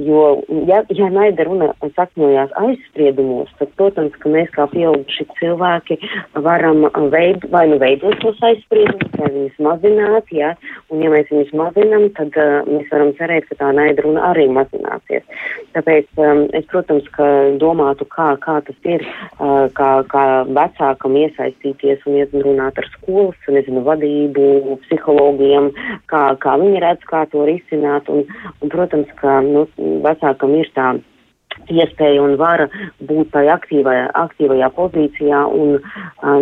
Jo, 0.01 0.25
ja, 0.69 0.81
ja 0.95 1.09
naida 1.13 1.47
runa 1.47 1.71
sakņojās 1.95 2.55
aizspriedumos, 2.61 3.51
tad, 3.59 3.71
protams, 3.79 4.15
ka 4.21 4.31
mēs 4.31 4.51
kā 4.55 4.67
pieauguši 4.71 5.27
cilvēki 5.39 5.99
varam 6.45 6.85
veid, 7.13 7.45
vai 7.53 7.65
nu 7.71 7.79
veidot 7.81 8.17
tos 8.23 8.39
aizspriedumus, 8.45 9.13
vai 9.19 9.31
viņus 9.33 9.61
mazināt, 9.67 10.31
jā, 10.35 10.53
un 10.93 11.03
ja 11.05 11.11
mēs 11.13 11.31
viņus 11.31 11.53
mazinām, 11.57 12.07
tad 12.17 12.35
uh, 12.39 12.67
mēs 12.69 12.89
varam 12.93 13.13
cerēt, 13.19 13.49
ka 13.49 13.59
tā 13.61 13.71
naida 13.75 14.05
runa 14.05 14.29
arī 14.31 14.47
mazināsies. 14.51 15.25
Tāpēc 15.75 16.07
um, 16.21 16.45
es, 16.55 16.67
protams, 16.71 17.07
ka 17.15 17.27
domātu, 17.61 18.07
kā, 18.15 18.27
kā 18.43 18.59
tas 18.67 18.89
ir, 18.89 19.05
kā, 19.77 19.89
kā 20.11 20.25
vecākam 20.57 21.17
iesaistīties 21.21 22.05
un 22.07 22.19
iet 22.19 22.35
un 22.35 22.45
runāt 22.47 22.79
ar 22.81 22.87
skolas, 22.93 23.49
nezinu, 23.57 23.83
vadību, 23.87 24.77
psihologiem, 24.85 25.71
kā, 26.11 26.23
kā 26.43 26.55
viņi 26.61 26.83
redz, 26.83 27.03
kā 27.09 27.25
to 27.31 27.45
risināt, 27.49 28.09
un, 28.11 28.25
un 28.61 28.73
protams, 28.73 29.11
ka, 29.21 29.39
nu, 29.45 29.67
vecākam 30.05 30.55
ir 30.59 30.71
tā 30.77 30.93
iespēja 31.71 32.21
un 32.23 32.35
vara 32.39 32.67
būt 32.99 33.31
tajā 33.33 33.55
aktīvajā, 33.59 34.05
aktīvajā 34.21 34.69
pozīcijā 34.75 35.41
un, 35.49 35.77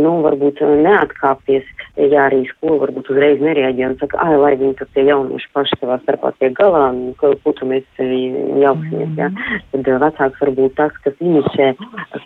nu, 0.04 0.14
varbūt 0.26 0.62
neatkāpties, 0.84 1.68
ja 2.00 2.28
arī 2.28 2.44
skola 2.52 2.84
varbūt 2.86 3.12
uzreiz 3.14 3.44
nereaģē 3.44 3.90
un 3.90 3.98
saka, 4.02 4.20
ai, 4.24 4.38
lai 4.42 4.54
viņi 4.60 4.78
tad 4.82 4.94
tie 4.96 5.06
jaunieši 5.08 5.52
paši 5.56 5.80
savā 5.82 6.00
starpā 6.04 6.34
tiek 6.40 6.56
galā, 6.58 6.90
tu 7.20 7.70
mēs 7.70 7.86
jauksimies, 8.00 9.14
ja. 9.20 9.30
Tad 9.74 9.92
vecāks 10.06 10.42
varbūt 10.44 10.78
tas, 10.80 10.96
kas 11.06 11.20
inišē, 11.22 11.74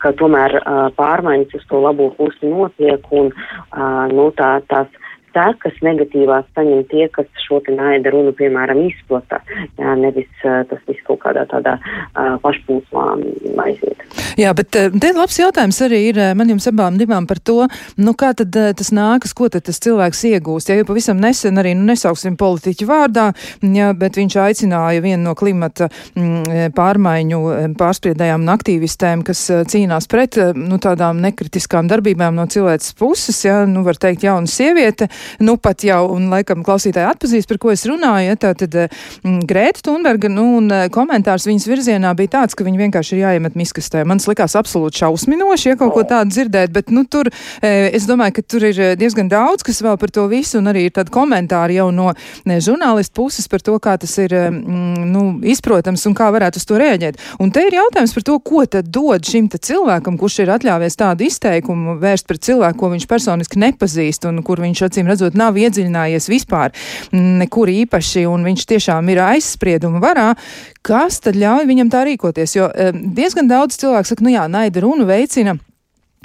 ka 0.03 0.13
tomēr 0.19 0.59
pārmaiņas 0.97 1.59
uz 1.59 1.67
to 1.69 1.81
labo 1.83 2.09
pusi 2.17 2.51
notiek 2.51 3.11
un, 3.11 3.33
nu, 4.13 4.29
tā, 4.37 4.57
tās 4.71 4.89
sekas 5.37 5.77
negatīvās 5.85 6.47
saņem 6.57 6.83
tie, 6.91 7.05
kas 7.13 7.29
šo 7.45 7.61
te 7.65 7.75
naida 7.75 8.11
runu, 8.13 8.33
piemēram, 8.37 8.81
izplata, 8.89 9.41
jā, 9.77 9.93
nevis 9.99 10.29
tas 10.41 10.81
viss 10.89 11.03
kaut 11.07 11.21
kādā 11.25 11.45
tādā 11.51 11.77
uh, 11.77 12.35
pašpūsmā 12.43 13.05
aiziet. 13.67 14.05
Jā, 14.37 14.51
bet 14.57 14.69
te 14.73 15.11
labs 15.15 15.37
jautājums 15.39 15.79
arī 15.85 15.99
ir 16.11 16.19
man 16.37 16.49
jums 16.51 16.67
abām 16.69 16.97
divām 16.99 17.25
par 17.29 17.39
to, 17.41 17.65
nu 18.01 18.13
kā 18.17 18.31
tad 18.37 18.53
tas 18.53 18.91
nākas, 18.93 19.33
ko 19.37 19.49
tad 19.53 19.65
tas 19.67 19.79
cilvēks 19.83 20.23
iegūst. 20.31 20.69
Ja 20.69 20.77
jau 20.79 20.87
pavisam 20.89 21.19
nesen 21.21 21.57
arī, 21.61 21.73
nu 21.77 21.87
nesauksim 21.89 22.37
politiķu 22.39 22.87
vārdā, 22.89 23.29
jā, 23.61 23.91
bet 23.97 24.19
viņš 24.19 24.37
aicināja 24.43 25.03
vienu 25.03 25.23
no 25.27 25.35
klimata 25.37 25.89
m, 26.17 26.43
pārmaiņu 26.77 27.41
pārspriedējām 27.79 28.45
un 28.45 28.53
aktīvistēm, 28.53 29.25
kas 29.27 29.43
cīnās 29.73 30.09
pret, 30.11 30.39
nu 30.57 30.79
tādām 30.81 31.21
nekritiskām 31.23 31.89
darbībām 31.89 32.37
no 32.37 32.47
cilvēces 32.51 32.93
puses, 32.99 33.41
jā, 33.45 33.63
nu 33.69 33.83
var 33.87 33.99
teikt 34.01 34.25
jauna 34.27 34.49
sieviete, 34.49 35.09
nu 35.43 35.57
pat 35.61 35.83
jau, 35.87 36.03
un 36.15 36.29
laikam 36.31 36.63
klausītāji 36.65 37.09
atpazīst, 37.11 37.49
par 37.49 37.59
ko 37.61 37.71
es 37.73 37.85
runāju, 37.89 38.31
ja, 38.31 38.37
tā 38.39 38.53
tad 38.57 38.75
mm, 38.77 39.41
Grēta 39.49 39.83
Thunberga, 39.85 40.29
nu, 40.31 40.45
un 40.59 40.71
eh, 40.73 40.87
komentārs 40.93 41.47
viņas 41.49 41.67
virzienā 41.69 42.13
bija 42.17 42.33
tāds, 42.39 42.57
ka 42.57 42.65
viņi 42.67 42.81
vienkārši 42.81 43.15
ir 43.15 43.23
jāiemet 43.23 43.57
miskastē. 43.59 44.03
Man 44.07 44.21
likās 44.27 44.57
absolūti 44.59 45.03
šausminoši, 45.03 45.71
ja 45.71 45.79
kaut 45.79 45.93
ko 45.95 46.03
tādu 46.07 46.33
dzirdēt, 46.33 46.73
bet, 46.75 46.91
nu, 46.93 47.05
tur, 47.07 47.29
eh, 47.61 47.89
es 47.95 48.07
domāju, 48.09 48.37
ka 48.37 48.45
tur 48.55 48.67
ir 48.69 48.81
eh, 48.81 48.95
diezgan 48.99 49.29
daudz, 49.31 49.65
kas 49.67 49.81
vēl 49.85 49.99
par 50.01 50.13
to 50.13 50.27
visu, 50.31 50.59
un 50.61 50.71
arī 50.71 50.87
ir 50.87 50.95
tādi 50.95 51.13
komentāri 51.13 51.79
jau 51.79 51.89
no 51.95 52.11
ne, 52.47 52.59
žurnālistu 52.63 53.15
puses 53.17 53.47
par 53.51 53.63
to, 53.63 53.77
kā 53.83 53.97
tas 54.01 54.17
ir, 54.23 54.33
mm, 54.33 55.07
nu, 55.13 55.25
izprotams 55.47 56.05
un 56.09 56.15
kā 56.17 56.29
varētu 56.33 56.61
uz 56.61 56.67
to 56.67 56.79
rēģēt. 56.79 57.21
Un 57.43 57.51
te 57.53 57.63
ir 57.67 57.77
jautājums 57.79 58.13
par 58.15 58.27
to, 58.27 58.39
ko 58.43 58.65
tad 58.69 58.91
dod 58.93 59.25
šim 59.27 59.47
cilvēkam, 59.47 60.17
kurš 60.19 60.41
ir 60.43 60.51
atļāvies 60.53 60.99
tādu 60.99 61.25
izteikumu 61.27 61.97
vērst 62.01 62.27
pret 62.29 62.43
cilvēku, 62.45 62.79
ko 62.81 62.91
viņš 62.93 63.07
personiski 63.09 63.61
nepazīst 63.61 64.27
un 64.29 64.41
kur 64.45 64.61
viņš 64.61 64.83
acīm 64.87 65.07
redzot, 65.09 65.16
nav 65.37 65.57
iedziļinājies 65.59 66.29
vispār 66.31 66.73
nekur 67.13 67.71
īpaši, 67.73 68.25
un 68.29 68.45
viņš 68.47 68.67
tiešām 68.73 69.13
ir 69.13 69.23
aizsprieduma 69.27 70.01
varā, 70.03 70.31
kas 70.85 71.21
tad 71.23 71.39
ļauj 71.39 71.67
viņam 71.69 71.93
tā 71.93 72.05
rīkoties? 72.07 72.57
Jo 72.57 72.71
diezgan 72.93 73.49
daudz 73.51 73.79
cilvēku 73.81 74.13
saka, 74.13 74.25
nu 74.25 74.35
jā, 74.35 74.47
naida 74.51 74.83
runu 74.83 75.07
veicina 75.09 75.57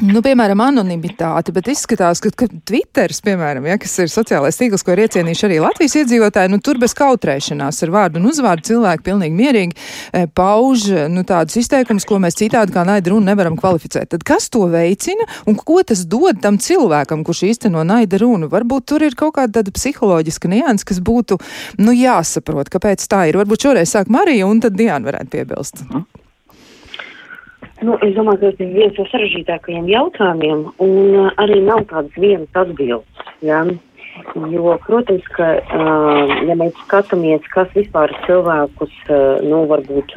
Nu, 0.01 0.23
piemēram, 0.25 0.59
anonimitāte, 0.65 1.53
bet 1.53 1.67
izskatās, 1.69 2.19
ka, 2.25 2.31
ka 2.35 2.47
Twitteris, 2.49 3.21
piemēram, 3.23 3.67
ja, 3.69 3.77
kas 3.79 3.93
ir 4.01 4.09
sociālais 4.11 4.57
tīkls, 4.57 4.83
ko 4.83 4.95
ir 4.95 5.03
iecienījuši 5.05 5.45
arī 5.47 5.59
Latvijas 5.61 5.95
iedzīvotāji, 6.01 6.51
nu, 6.51 6.59
tur 6.65 6.81
bez 6.81 6.95
kautrēšanās 6.97 7.83
ar 7.85 7.93
vārdu 7.93 8.19
un 8.19 8.31
uzvārdu 8.31 8.71
cilvēki 8.71 9.05
pilnīgi 9.07 9.37
mierīgi 9.37 9.77
e, 9.77 10.25
pauž 10.33 10.87
nu, 11.13 11.27
tādus 11.29 11.61
izteikumus, 11.61 12.07
ko 12.09 12.17
mēs 12.25 12.41
citādi 12.41 12.75
kā 12.75 12.87
naida 12.89 13.13
runu 13.13 13.29
nevaram 13.29 13.59
kvalificēt. 13.61 14.09
Tad 14.17 14.25
kas 14.27 14.49
to 14.53 14.65
veicina 14.73 15.29
un 15.47 15.61
ko 15.61 15.83
tas 15.87 16.07
dod 16.09 16.41
tam 16.43 16.57
cilvēkam, 16.63 17.23
kurš 17.29 17.45
īsteno 17.53 17.85
naida 17.87 18.19
runu? 18.25 18.49
Varbūt 18.51 18.89
tur 18.95 19.05
ir 19.05 19.19
kaut 19.19 19.37
kāda 19.37 19.61
tāda 19.61 19.77
psiholoģiska 19.77 20.51
nianses, 20.51 20.89
kas 20.89 21.05
būtu, 21.05 21.39
nu, 21.85 21.95
jāsaprot, 21.95 22.73
kāpēc 22.73 23.05
tā 23.13 23.27
ir. 23.29 23.39
Varbūt 23.45 23.69
šoreiz 23.69 23.93
sāk 23.93 24.11
Marija 24.11 24.49
un 24.49 24.65
tad 24.65 24.75
Diana 24.81 25.13
varētu 25.13 25.37
piebilst. 25.37 25.85
Mm. 25.93 26.09
Nu, 27.83 27.97
es 28.07 28.13
domāju, 28.15 28.39
ka 28.39 28.51
tas 28.53 28.61
ir 28.63 28.75
viens 28.77 28.99
no 28.99 29.07
sarežģītākajiem 29.11 29.89
jautājumiem, 29.91 30.61
un 30.85 31.17
uh, 31.19 31.31
arī 31.43 31.59
nav 31.67 31.83
tādas 31.91 32.15
vienas 32.21 32.61
atbildes. 32.61 33.25
Ja? 33.43 33.65
Jo, 34.53 34.77
protams, 34.85 35.25
ka, 35.33 35.47
ja 36.45 36.55
mēs 36.59 36.77
skatāmies, 36.85 37.45
kas 37.53 37.71
vispār 37.77 38.13
cilvēkus, 38.27 38.93
nu, 39.47 39.63
varbūt 39.71 40.15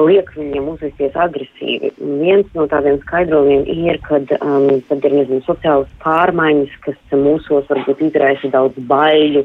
liek 0.00 0.30
viņiem 0.36 0.70
uzvesties 0.72 1.16
agresīvi, 1.20 1.92
viens 2.22 2.48
no 2.56 2.64
tādiem 2.70 2.96
skaidrojumiem 3.02 3.66
ir, 3.68 3.98
kad 4.06 4.30
tad 4.32 5.04
ir, 5.08 5.16
nezinu, 5.18 5.42
sociālas 5.44 5.90
pārmaiņas, 6.04 6.78
kas 6.86 6.98
mūsos 7.12 7.68
varbūt 7.68 8.00
izraisa 8.08 8.52
daudz 8.52 8.80
baiļu 8.88 9.44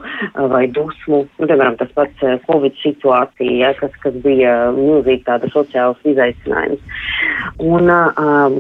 vai 0.54 0.64
dusmu. 0.72 1.26
Nu, 1.28 1.50
piemēram, 1.50 1.76
tas 1.82 1.92
pats 1.98 2.24
Covid 2.48 2.80
situācija, 2.82 3.58
ja, 3.66 3.74
kas, 3.80 3.96
kas 4.04 4.16
bija 4.24 4.56
milzīgi 4.78 5.26
tāda 5.28 5.52
sociāls 5.52 6.00
izaicinājums. 6.08 6.84
Un, 7.64 7.92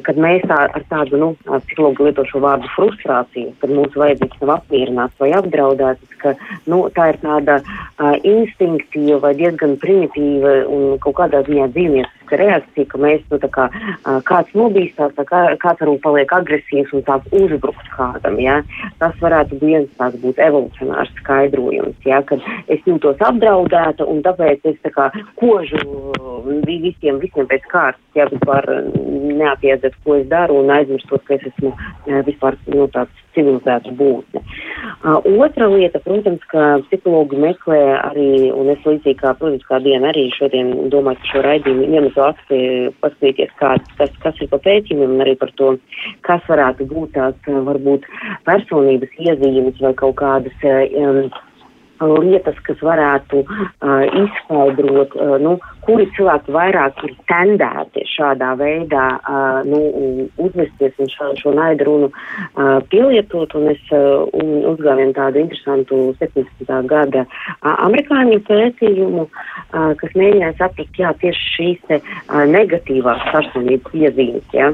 kad 0.04 0.20
mēs 0.20 0.44
tā, 0.50 0.62
ar 0.68 0.88
tādu, 0.92 1.20
nu, 1.22 1.34
psihologu 1.68 2.08
lieto 2.08 2.28
šo 2.28 2.44
vārdu 2.44 2.70
frustrāciju, 2.76 3.56
kad 3.62 3.72
mūsu 3.72 4.04
vajadzības 4.04 4.44
nav 4.44 4.56
apmierināts, 4.58 4.97
apmierināts 4.98 5.20
vai 5.20 5.32
apdraudēts, 5.38 6.18
ka 6.22 6.34
nu, 6.66 6.90
tā 6.96 7.12
ir 7.14 7.20
tāda 7.22 7.62
uh, 7.62 8.16
instinktīva 8.24 9.34
diezgan 9.38 9.78
primitīva 9.78 10.66
un 10.68 10.98
kaut 11.00 11.18
kādā 11.22 11.44
ziņā 11.46 11.70
dzīvnieciska 12.28 12.38
reakcija, 12.38 12.86
ka 12.88 12.98
mēs, 12.98 13.22
nu, 13.32 13.40
tā 13.40 13.50
kā 13.50 13.70
kāds 14.26 14.54
nobīstās, 14.54 15.14
tā 15.16 15.26
kā, 15.26 15.58
kāds 15.60 15.82
varbūt 15.82 16.02
paliek 16.02 16.32
agresīvs 16.32 16.94
un 16.94 17.04
sāk 17.04 17.24
uzbrukt 17.32 17.88
kādam, 17.96 18.40
ja? 18.40 18.64
tas 19.00 19.14
varētu 19.22 19.60
viens 19.62 19.90
tāds 19.98 20.18
būt 20.22 20.38
evolucionārs 20.40 21.12
skaidrojums, 21.22 21.98
ja? 22.06 22.22
kad 22.24 22.40
es 22.68 22.80
jūtos 22.86 23.18
apdraudēta 23.20 24.06
un 24.06 24.22
tāpēc 24.22 24.66
es 24.66 24.78
tā 24.84 24.92
kā 24.92 25.12
kožu 25.38 25.78
visiem, 26.66 27.20
visiem 27.20 27.48
pēc 27.48 27.64
kārtas, 27.72 28.04
ja 28.16 28.28
vispār 28.30 28.66
neapiedzet, 29.38 29.96
ko 30.04 30.18
es 30.18 30.28
daru 30.28 30.62
un 30.62 30.72
aizmirstot, 30.72 31.24
ka 31.28 31.36
es 31.36 31.48
esmu 31.52 31.74
vispār 32.26 32.58
nu, 32.68 32.88
tāds 32.94 33.12
civilizēta 33.38 33.92
būtne. 33.94 34.42
Uh, 35.06 35.22
otra 35.44 35.68
lieta, 35.70 36.02
protams, 36.02 36.42
ka 36.50 36.80
psihologi 36.88 37.38
meklē 37.38 37.82
arī, 38.00 38.50
un 38.50 38.72
es 38.74 38.82
līdzīgi 38.82 39.20
kā, 39.20 39.36
protams, 39.38 39.66
kā 39.70 39.78
diena 39.84 40.10
arī 40.10 40.26
šodien 40.34 40.72
domāju 40.90 41.18
par 41.18 41.30
šo 41.32 41.42
raidījumu, 41.46 41.88
iemetu 41.94 42.17
akti 42.26 42.60
paskatīties, 43.04 43.52
kā, 43.62 43.76
kas, 44.00 44.14
kas 44.24 44.42
ir 44.42 44.50
pa 44.52 44.60
pētījumiem 44.64 45.18
un 45.18 45.26
arī 45.26 45.36
par 45.40 45.52
to, 45.60 45.74
kas 46.28 46.46
varētu 46.50 46.88
būt 46.92 47.14
tās 47.18 47.52
varbūt 47.70 48.08
personības 48.48 49.14
iezīmes 49.22 49.82
vai 49.84 49.94
kaut 50.02 50.18
kādas 50.22 50.68
um, 50.68 51.28
lietas, 52.02 52.58
kas 52.66 52.82
varētu 52.84 53.44
uh, 53.44 54.04
izskaidrot, 54.24 55.16
uh, 55.16 55.36
nu, 55.42 55.58
kuri 55.88 56.08
cilvēki 56.18 56.52
vairāk 56.52 57.04
ir 57.08 57.14
tendēti 57.32 58.04
šādā 58.12 58.54
veidā 58.60 59.06
uh, 59.18 59.62
nu, 59.68 59.80
uzvesties 60.44 60.98
un 61.00 61.12
šo, 61.14 61.32
šo 61.40 61.54
naidu 61.56 61.88
runu 61.88 62.10
uh, 62.12 62.80
pielietot. 62.92 63.56
Un 63.58 63.70
es 63.72 63.82
uh, 63.96 64.28
uzgāju 64.74 65.10
tādu 65.16 65.44
interesantu 65.46 66.02
17. 66.20 66.74
gada 66.90 67.24
uh, 67.24 67.74
amerikāņu 67.88 68.42
pētījumu, 68.48 69.28
uh, 69.28 69.92
kas 70.00 70.16
mēģināja 70.18 70.58
saprast, 70.60 71.00
jā, 71.00 71.14
tieši 71.24 71.52
šīs 71.56 71.86
te, 71.88 72.02
uh, 72.02 72.44
negatīvās 72.52 73.24
personības 73.32 73.96
iezīmes. 73.98 74.48
Ja? 74.56 74.72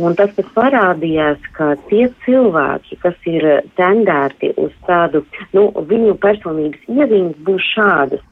Un 0.00 0.16
tas, 0.18 0.32
kas 0.36 0.48
parādījās, 0.56 1.42
ka 1.56 1.74
tie 1.90 2.08
cilvēki, 2.24 2.98
kas 3.02 3.28
ir 3.30 3.46
tendēti 3.78 4.52
uz 4.60 4.72
tādu, 4.88 5.22
nu, 5.54 5.68
viņu 5.90 6.16
personības 6.64 6.80
iezīmes 6.88 7.36
būs 7.44 7.64
šādas. 7.74 8.22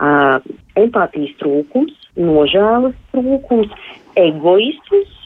Uh, 0.00 0.40
empātijas 0.76 1.34
trūkums, 1.40 1.92
nožēlas 2.16 2.94
trūkums, 3.12 3.70
egoisms, 4.16 5.18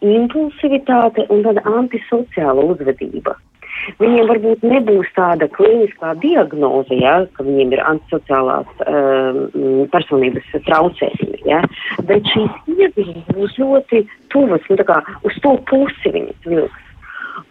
impulsivitāte 0.00 1.26
un 1.30 1.42
tāda 1.42 1.62
antisociāla 1.64 2.62
uzvedība. 2.62 3.36
Viņiem 4.00 4.26
varbūt 4.26 4.64
nebūs 4.64 5.08
tāda 5.14 5.46
kliniskā 5.52 6.14
diagnoze, 6.18 6.96
ja, 6.96 7.26
ka 7.36 7.44
viņiem 7.44 7.74
ir 7.76 7.82
antisociālās 7.84 8.66
um, 8.86 9.86
personības 9.92 10.48
traucējumi, 10.66 11.44
ja, 11.46 11.60
bet 12.08 12.26
šīs 12.32 12.72
iezīmes 12.72 13.28
būs 13.36 13.54
ļoti 13.60 14.02
tuvas, 14.32 14.64
nu, 14.70 14.80
tā 14.80 14.88
kā 14.88 14.98
uz 15.28 15.38
to 15.44 15.54
pusi 15.70 16.12
viņas 16.16 16.50
vilks. 16.50 16.85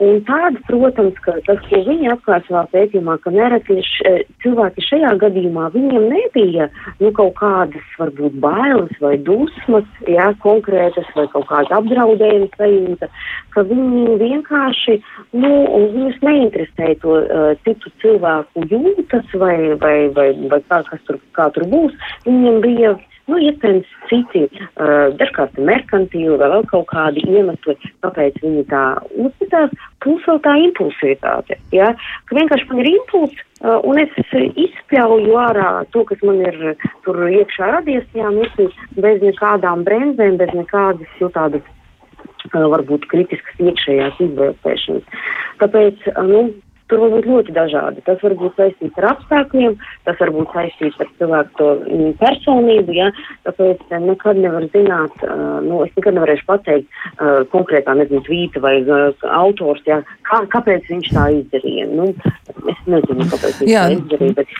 Un 0.03 0.19
tāda, 0.27 0.59
protams, 0.67 1.17
ka 1.23 1.37
tas, 1.45 1.59
ko 1.69 1.79
viņi 1.85 2.09
atklāja 2.11 2.43
savā 2.47 2.63
pētījumā, 2.73 3.17
ka 3.23 3.31
nereti 3.33 3.77
š, 3.79 4.15
cilvēki 4.43 4.83
šajā 4.83 5.13
gadījumā 5.21 5.69
viņiem 5.75 6.07
nebija 6.11 6.67
nu, 6.99 7.11
kaut 7.15 7.35
kādas 7.39 7.95
varbūt 7.99 8.35
bailes 8.43 8.91
vai 9.03 9.15
dusmas, 9.29 9.87
jā, 10.09 10.27
konkrētas 10.43 11.09
vai 11.15 11.27
kaut 11.33 11.47
kāda 11.51 11.79
apdraudējuma 11.79 12.49
sajūta, 12.57 13.11
ka 13.55 13.65
viņi 13.69 14.19
vienkārši, 14.21 14.99
nu, 15.37 15.51
viņus 15.95 16.21
neinteresēja 16.25 16.99
to 17.05 17.19
uh, 17.21 17.49
citu 17.63 17.93
cilvēku 18.03 18.67
jūtas 18.71 19.35
vai, 19.39 19.57
vai, 19.81 19.97
vai, 20.17 20.31
vai 20.51 20.61
kā, 20.67 20.81
kas 20.89 21.03
tur, 21.07 21.21
kā 21.37 21.49
tur 21.55 21.69
būs. 21.71 21.95
Viņiem 22.27 22.63
bija 22.65 22.95
Nu, 23.25 23.39
iespējams, 23.41 23.87
citi, 24.05 24.43
uh, 24.45 25.07
dažkārt 25.17 25.55
merkantīli 25.57 26.35
vai 26.37 26.49
vēl 26.51 26.65
kaut 26.69 26.85
kādi 26.91 27.23
iemesli, 27.25 27.73
kāpēc 28.05 28.37
viņi 28.43 28.65
tā 28.69 28.83
uzvedās, 29.17 29.73
plus 30.05 30.27
vēl 30.29 30.41
tā 30.45 30.53
impulsivitāte. 30.67 31.57
Ja? 31.73 31.87
Ka 32.29 32.37
vienkārši 32.37 32.69
man 32.69 32.83
ir 32.83 32.91
impulss, 32.91 33.41
uh, 33.63 33.79
un 33.81 33.97
es 34.03 34.13
izspļauju 34.35 35.39
ārā 35.41 35.69
to, 35.95 36.05
kas 36.05 36.21
man 36.27 36.43
ir 36.45 36.59
tur 37.07 37.23
iekšā 37.25 37.71
radies, 37.79 38.05
jā, 38.13 38.29
mirklī, 38.35 38.69
bez 39.01 39.25
nekādām 39.25 39.81
bremzēm, 39.87 40.37
bez 40.41 40.53
nekādas 40.53 41.17
jau 41.17 41.31
tādas 41.33 41.65
uh, 41.65 42.67
varbūt 42.75 43.09
kritiskas 43.09 43.65
iekšējās 43.71 44.21
izvērtēšanas. 44.27 45.25
Tāpēc, 45.65 46.07
nu, 46.29 46.45
Tur 46.91 47.01
var 47.01 47.13
būt 47.15 47.25
ļoti 47.25 47.53
dažādi. 47.55 48.03
Tas 48.05 48.19
var 48.21 48.35
būt 48.37 48.59
saistīts 48.59 48.99
ar 49.01 49.07
apstākļiem, 49.15 49.73
tas 50.05 50.19
var 50.21 50.31
būt 50.35 50.51
saistīts 50.53 50.99
ar 51.01 51.09
cilvēku 51.17 51.57
to 51.57 51.69
mm, 51.81 52.11
personību, 52.19 52.93
ja, 52.93 53.07
tāpēc 53.47 53.81
nekad 54.05 54.41
nevar 54.43 54.67
zināt, 54.75 55.25
uh, 55.25 55.57
nu, 55.65 55.81
es 55.87 55.95
nekad 55.97 56.19
nevarēšu 56.19 56.45
pateikt 56.45 56.85
uh, 56.91 57.41
konkrētā, 57.49 57.97
nezinu, 57.97 58.21
tvīta 58.27 58.61
vai 58.61 58.75
uh, 58.83 59.25
autors, 59.33 59.81
ja, 59.89 60.03
kā, 60.29 60.43
kāpēc 60.53 60.85
viņš 60.93 61.11
tā 61.17 61.25
izdarīja. 61.39 61.89
Nu, 61.89 62.11
es 62.53 62.85
nezinu, 62.85 63.29
kāpēc 63.33 63.63
viņš 63.63 63.73
Jā. 63.73 63.87
tā 63.89 63.97
izdarīja, 63.97 64.37
bet. 64.43 64.57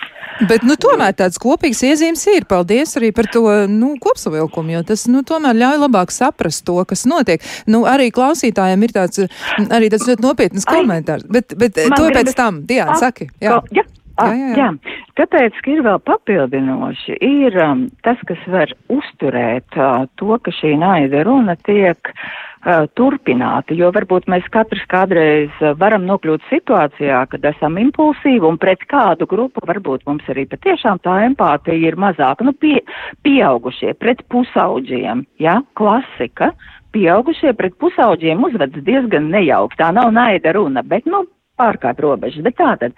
Bet, 0.49 0.65
nu, 0.67 0.76
tomēr 0.76 1.13
tāds 1.15 1.39
kopīgs 1.39 1.80
iezīmes 1.88 2.26
ir. 2.34 2.43
Paldies 2.49 2.97
arī 2.99 3.13
par 3.15 3.30
to, 3.32 3.45
nu, 3.71 3.93
kopsavilkumu, 4.03 4.73
jo 4.73 4.82
tas, 4.89 5.05
nu, 5.07 5.21
tomēr 5.28 5.55
ļauj 5.55 5.78
labāk 5.86 6.11
saprast 6.11 6.65
to, 6.67 6.76
kas 6.89 7.05
notiek. 7.07 7.43
Nu, 7.71 7.86
arī 7.88 8.09
klausītājiem 8.15 8.84
ir 8.84 8.95
tāds, 8.97 9.23
arī 9.69 9.88
tāds 9.93 10.09
ļoti 10.09 10.26
nopietnas 10.26 10.67
komentārs. 10.67 11.23
Bet, 11.32 11.55
bet 11.55 11.80
to 11.80 12.09
pēc 12.16 12.34
tam, 12.38 12.63
Diana, 12.68 12.97
saki. 13.01 13.30
Jā. 13.43 13.59
Jā. 13.76 13.86
Jā, 14.16 14.32
jā, 14.32 14.47
jā. 14.47 14.55
jā, 14.55 14.97
tāpēc, 15.20 15.57
ir 15.68 15.82
vēl 15.84 15.97
papildinoši, 16.07 17.18
ir 17.20 17.55
um, 17.59 17.82
tas, 18.05 18.20
kas 18.28 18.39
var 18.47 18.72
uzturēt 18.88 19.76
uh, 19.76 20.05
to, 20.16 20.38
ka 20.39 20.53
šī 20.55 20.72
naida 20.80 21.26
runa 21.28 21.57
tiek 21.68 21.99
uh, 22.07 22.86
turpināta, 22.95 23.76
jo 23.76 23.89
varbūt 23.91 24.30
mēs 24.32 24.47
katrs 24.55 24.86
kādreiz 24.91 25.51
uh, 25.59 25.74
varam 25.82 26.07
nokļūt 26.07 26.47
situācijā, 26.47 27.26
kad 27.34 27.49
esam 27.51 27.76
impulsīvi 27.82 28.47
un 28.47 28.61
pret 28.61 28.88
kādu 28.88 29.28
grupu 29.28 29.66
varbūt 29.68 30.07
mums 30.07 30.32
arī 30.32 30.47
patiešām 30.53 31.03
tā 31.03 31.20
empātija 31.28 31.76
ir 31.76 31.99
mazāka, 31.99 32.47
nu, 32.47 32.55
pie, 32.55 32.80
pieaugušie 33.28 33.97
pret 33.99 34.24
pusauģiem, 34.32 35.28
jā, 35.43 35.59
klasika. 35.76 36.53
Pieaugušie 36.95 37.51
pret 37.59 37.74
pusauģiem 37.84 38.47
uzvedas 38.47 38.84
diezgan 38.88 39.28
nejauki. 39.28 39.76
Tā 39.82 39.89
nav 39.91 40.13
naida 40.16 40.53
runa, 40.55 40.80
bet, 40.88 41.03
nu, 41.03 41.26
pārkāpt 41.60 42.01
robežas. 42.03 42.43
Bet 42.45 42.58
tātad 42.60 42.95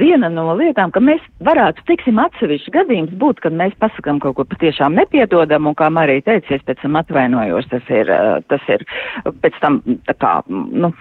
viena 0.00 0.30
no 0.32 0.48
lietām, 0.58 0.92
ka 0.94 1.02
mēs 1.04 1.22
varētu, 1.44 1.84
tiksim, 1.90 2.20
atsevišķi 2.22 2.74
gadījums 2.74 3.14
būt, 3.20 3.42
kad 3.44 3.56
mēs 3.56 3.76
pasakam 3.82 4.20
kaut 4.22 4.38
ko 4.38 4.46
patiešām 4.48 4.96
nepiedodam, 4.98 5.68
un 5.70 5.78
kā 5.78 5.90
Marija 5.92 6.26
teica, 6.30 6.56
es 6.56 6.66
pēc 6.68 6.82
tam 6.84 6.98
atvainojos, 7.00 7.70
tas 7.72 7.92
ir, 7.92 8.12
tas 8.52 8.68
ir 8.72 8.84
pēc 9.44 9.62
tam 9.62 9.80
tā 10.08 10.16
kā, 10.18 10.34
nu, 10.48 10.92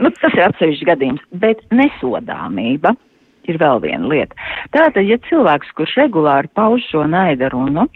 nu 0.00 0.12
tas 0.20 0.34
ir 0.34 0.46
atsevišķi 0.48 0.90
gadījums, 0.92 1.30
bet 1.42 1.64
nesodāmība. 1.74 2.96
Ir 3.48 3.56
vēl 3.58 3.80
viena 3.82 4.04
lieta. 4.06 4.36
Tātad, 4.70 5.00
ja 5.08 5.16
cilvēks, 5.24 5.70
kurš 5.74 5.94
regulāri 5.96 6.50
pauž 6.54 6.84
šo 6.90 7.06
naidarunu, 7.08 7.86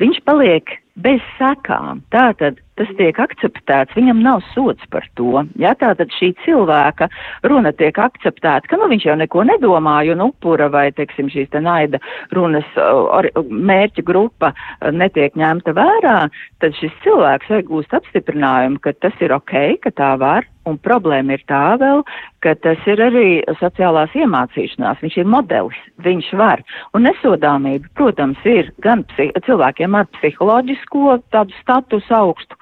viņš 0.00 0.22
paliek 0.24 0.72
bez 1.04 1.20
sakām. 1.36 2.00
Tātad 2.10 2.58
tas 2.82 2.92
tiek 2.98 3.18
akceptēts, 3.22 3.94
viņam 3.96 4.22
nav 4.24 4.42
sots 4.52 4.86
par 4.90 5.06
to. 5.18 5.44
Ja 5.60 5.74
tātad 5.78 6.10
šī 6.18 6.32
cilvēka 6.42 7.08
runa 7.46 7.72
tiek 7.78 7.98
akceptēta, 8.02 8.66
ka 8.68 8.78
nu 8.80 8.88
viņš 8.90 9.06
jau 9.06 9.16
neko 9.20 9.46
nedomāja 9.46 10.16
un 10.16 10.26
upura 10.26 10.68
vai, 10.72 10.88
teiksim, 10.96 11.30
šīs 11.32 11.52
te 11.52 11.62
naida 11.62 12.02
runas 12.34 12.66
or, 12.82 13.28
mērķa 13.38 14.04
grupa 14.06 14.52
netiek 14.90 15.38
ņemta 15.38 15.76
vērā, 15.78 16.16
tad 16.62 16.78
šis 16.80 16.94
cilvēks 17.06 17.52
iegūst 17.58 17.94
apstiprinājumu, 17.98 18.82
ka 18.82 18.96
tas 18.98 19.14
ir 19.22 19.34
ok, 19.36 19.78
ka 19.84 19.94
tā 19.94 20.16
var. 20.18 20.48
Un 20.62 20.76
problēma 20.78 21.34
ir 21.34 21.40
tā 21.50 21.72
vēl, 21.74 22.04
ka 22.42 22.54
tas 22.62 22.86
ir 22.90 23.02
arī 23.02 23.26
sociālās 23.60 24.14
iemācīšanās. 24.18 25.02
Viņš 25.02 25.18
ir 25.22 25.28
modelis, 25.30 25.80
viņš 26.04 26.30
var. 26.40 26.62
Un 26.96 27.06
nesodāmība, 27.08 27.90
protams, 27.98 28.40
ir 28.48 28.72
gan 28.84 29.04
cilvēkiem 29.16 29.98
ar 29.98 30.08
psiholoģisko 30.18 31.20
tādu 31.34 31.54
statusu 31.62 32.16
augstu 32.18 32.58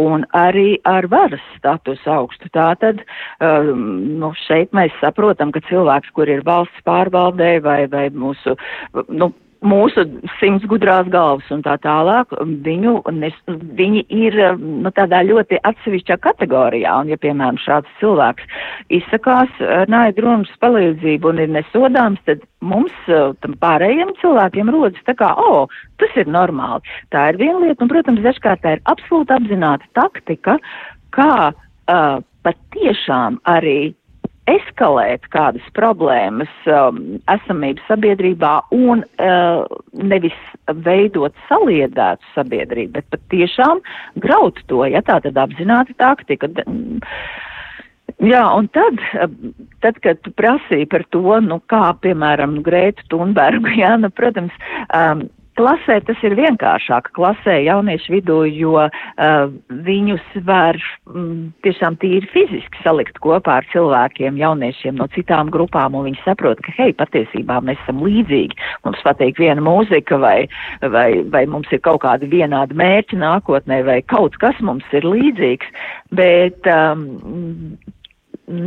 un 0.00 0.24
arī 0.36 0.78
ar 0.88 1.06
varas 1.12 1.42
statusu 1.58 2.10
augstu. 2.10 2.48
Tātad 2.54 3.02
um, 3.04 3.82
nu, 4.20 4.32
šeit 4.46 4.72
mēs 4.76 4.94
saprotam, 5.02 5.52
ka 5.52 5.62
cilvēks, 5.68 6.12
kur 6.16 6.30
ir 6.32 6.44
valsts 6.46 6.84
pārvaldē 6.88 7.58
vai, 7.64 7.80
vai 7.92 8.08
mūsu 8.10 8.56
nu, 9.08 9.32
mūsu 9.62 10.04
simts 10.38 10.66
gudrās 10.70 11.08
galvas 11.12 11.48
un 11.54 11.62
tā 11.64 11.76
tālāk, 11.82 12.32
viņu, 12.66 12.94
nes, 13.16 13.36
viņi 13.78 14.04
ir 14.12 14.38
nu, 14.58 14.90
tādā 14.94 15.22
ļoti 15.26 15.60
atsevišķā 15.68 16.18
kategorijā. 16.24 16.94
Un, 17.02 17.12
ja, 17.12 17.18
piemēram, 17.22 17.60
šāds 17.62 17.90
cilvēks 18.00 18.48
izsakās 18.98 19.62
naidu 19.92 20.26
runas 20.26 20.52
palīdzību 20.62 21.32
un 21.32 21.42
ir 21.44 21.54
nesodāms, 21.54 22.22
tad 22.28 22.42
mums, 22.60 22.94
tam 23.06 23.56
pārējiem 23.62 24.14
cilvēkiem, 24.20 24.72
rodas 24.74 25.06
tā 25.08 25.16
kā, 25.18 25.32
o, 25.38 25.64
oh, 25.64 25.80
tas 26.02 26.18
ir 26.18 26.30
normāli. 26.30 26.82
Tā 27.14 27.30
ir 27.32 27.40
viena 27.42 27.62
lieta, 27.62 27.82
un, 27.84 27.92
protams, 27.92 28.22
dažkārt 28.26 28.64
tā 28.64 28.76
ir 28.76 28.84
absolūti 28.90 29.36
apzināta 29.36 29.88
taktika, 29.98 30.58
kā 31.14 31.32
uh, 31.52 32.22
patiešām 32.46 33.38
arī 33.48 33.92
eskalēt 34.56 35.26
kādas 35.34 35.64
problēmas 35.76 36.50
um, 36.70 37.00
esamības 37.30 37.84
sabiedrībā 37.90 38.54
un 38.76 39.04
uh, 39.04 39.64
nevis 39.92 40.36
veidot 40.84 41.36
saliedētu 41.48 42.34
sabiedrību, 42.36 42.96
bet 42.98 43.08
pat 43.12 43.24
tiešām 43.34 43.82
graut 44.22 44.60
to, 44.70 44.84
ja 44.88 45.02
tā 45.06 45.20
tad 45.24 45.38
apzināti 45.40 45.96
taktika. 45.98 46.50
Jā, 48.22 48.42
un 48.54 48.68
tad, 48.70 49.00
tad, 49.82 49.98
kad 50.04 50.20
tu 50.22 50.30
prasīji 50.38 50.86
par 50.90 51.02
to, 51.14 51.24
nu 51.42 51.58
kā, 51.70 51.88
piemēram, 52.04 52.60
Grētu 52.66 53.08
Tunbergu, 53.10 53.72
jā, 53.82 53.96
nu, 53.98 54.12
protams, 54.14 54.54
um, 54.94 55.26
Klasē 55.58 55.98
tas 56.08 56.20
ir 56.24 56.32
vienkāršāk, 56.38 57.10
klasē 57.16 57.58
jauniešu 57.66 58.14
vidū, 58.14 58.38
jo 58.48 58.86
uh, 58.86 59.52
viņus 59.84 60.24
var 60.48 60.78
mm, 61.10 61.52
tiešām 61.66 61.98
tīri 62.00 62.28
fiziski 62.32 62.80
salikt 62.80 63.20
kopā 63.20 63.58
ar 63.60 63.68
cilvēkiem, 63.74 64.40
jauniešiem 64.40 64.96
no 64.96 65.10
citām 65.12 65.52
grupām, 65.52 65.98
un 65.98 66.08
viņi 66.08 66.22
saprot, 66.24 66.62
ka, 66.64 66.72
hei, 66.78 66.96
patiesībā 66.96 67.60
mēs 67.68 67.80
esam 67.84 68.00
līdzīgi, 68.06 68.56
mums 68.86 69.04
patīk 69.04 69.40
viena 69.44 69.60
mūzika, 69.64 70.16
vai, 70.22 70.36
vai, 70.80 71.08
vai 71.34 71.44
mums 71.50 71.68
ir 71.72 71.84
kaut 71.84 72.00
kādi 72.06 72.32
vienādi 72.32 72.78
mērķi 72.78 73.20
nākotnē, 73.20 73.82
vai 73.84 74.00
kaut 74.08 74.40
kas 74.40 74.56
mums 74.64 74.88
ir 74.96 75.04
līdzīgs, 75.04 75.68
bet 76.16 76.72
um, 76.72 77.04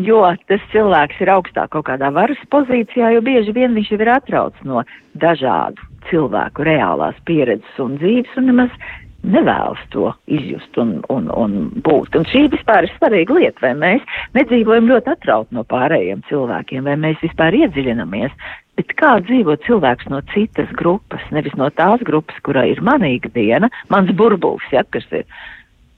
jo 0.06 0.22
tas 0.50 0.64
cilvēks 0.74 1.22
ir 1.22 1.32
augstāk 1.36 1.74
kaut 1.76 1.88
kādā 1.90 2.12
varas 2.14 2.42
pozīcijā, 2.54 3.14
jo 3.16 3.24
bieži 3.26 3.56
vien 3.56 3.76
viņš 3.78 3.92
jau 3.94 4.02
ir 4.02 4.14
atrauc 4.18 4.62
no 4.68 4.84
dažādu 5.22 5.82
cilvēku 6.10 6.66
reālās 6.68 7.18
pieredzes 7.26 7.82
un 7.82 7.98
dzīves 8.02 8.38
un 8.40 8.50
nemaz 8.52 8.74
nevēlas 9.26 9.82
to 9.94 10.12
izjust 10.30 10.78
un, 10.82 11.00
un, 11.10 11.30
un 11.34 11.56
būt. 11.86 12.18
Un 12.18 12.28
šī 12.30 12.46
vispār 12.54 12.86
ir 12.86 12.94
svarīga 12.96 13.38
lieta, 13.38 13.64
vai 13.64 13.74
mēs 13.80 14.20
nedzīvojam 14.38 14.90
ļoti 14.92 15.14
atraut 15.16 15.50
no 15.56 15.66
pārējiem 15.70 16.22
cilvēkiem, 16.30 16.86
vai 16.86 16.98
mēs 17.08 17.24
vispār 17.26 17.58
iedziļinamies, 17.64 18.36
bet 18.78 18.94
kā 19.00 19.16
dzīvo 19.26 19.58
cilvēks 19.66 20.12
no 20.14 20.22
citas 20.34 20.70
grupas, 20.78 21.26
nevis 21.36 21.56
no 21.60 21.72
tās 21.74 22.04
grupas, 22.06 22.38
kurā 22.46 22.68
ir 22.70 22.82
mana 22.86 23.10
ikdiena, 23.16 23.72
mans 23.90 24.14
burbulis, 24.18 24.68
ja, 24.76 24.86
kas 24.94 25.08
ir 25.16 25.26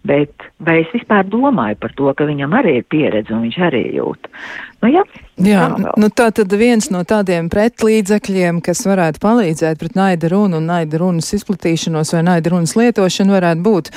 bet 0.07 0.47
vai 0.63 0.79
es 0.83 0.93
vispār 0.95 1.27
domāju 1.27 1.79
par 1.83 1.93
to, 1.97 2.09
ka 2.13 2.27
viņam 2.29 2.55
arī 2.59 2.77
ir 2.79 2.87
pieredze 2.89 3.35
un 3.35 3.45
viņš 3.45 3.59
arī 3.69 3.83
jūt. 3.97 4.29
Nu, 4.77 4.89
jā, 4.93 5.01
jā 5.41 5.63
nu, 5.97 6.07
tā 6.13 6.27
tad 6.33 6.51
viens 6.57 6.91
no 6.93 6.99
tādiem 7.07 7.47
pretlīdzekļiem, 7.49 8.59
kas 8.65 8.83
varētu 8.85 9.21
palīdzēt 9.23 9.79
pret 9.81 9.95
naida 9.97 10.29
runu 10.29 10.59
un 10.59 10.67
naida 10.69 10.99
runas 11.01 11.31
izplatīšanos 11.33 12.13
vai 12.13 12.21
naida 12.25 12.51
runas 12.53 12.75
lietošanu, 12.77 13.33
varētu 13.33 13.63
būt 13.65 13.89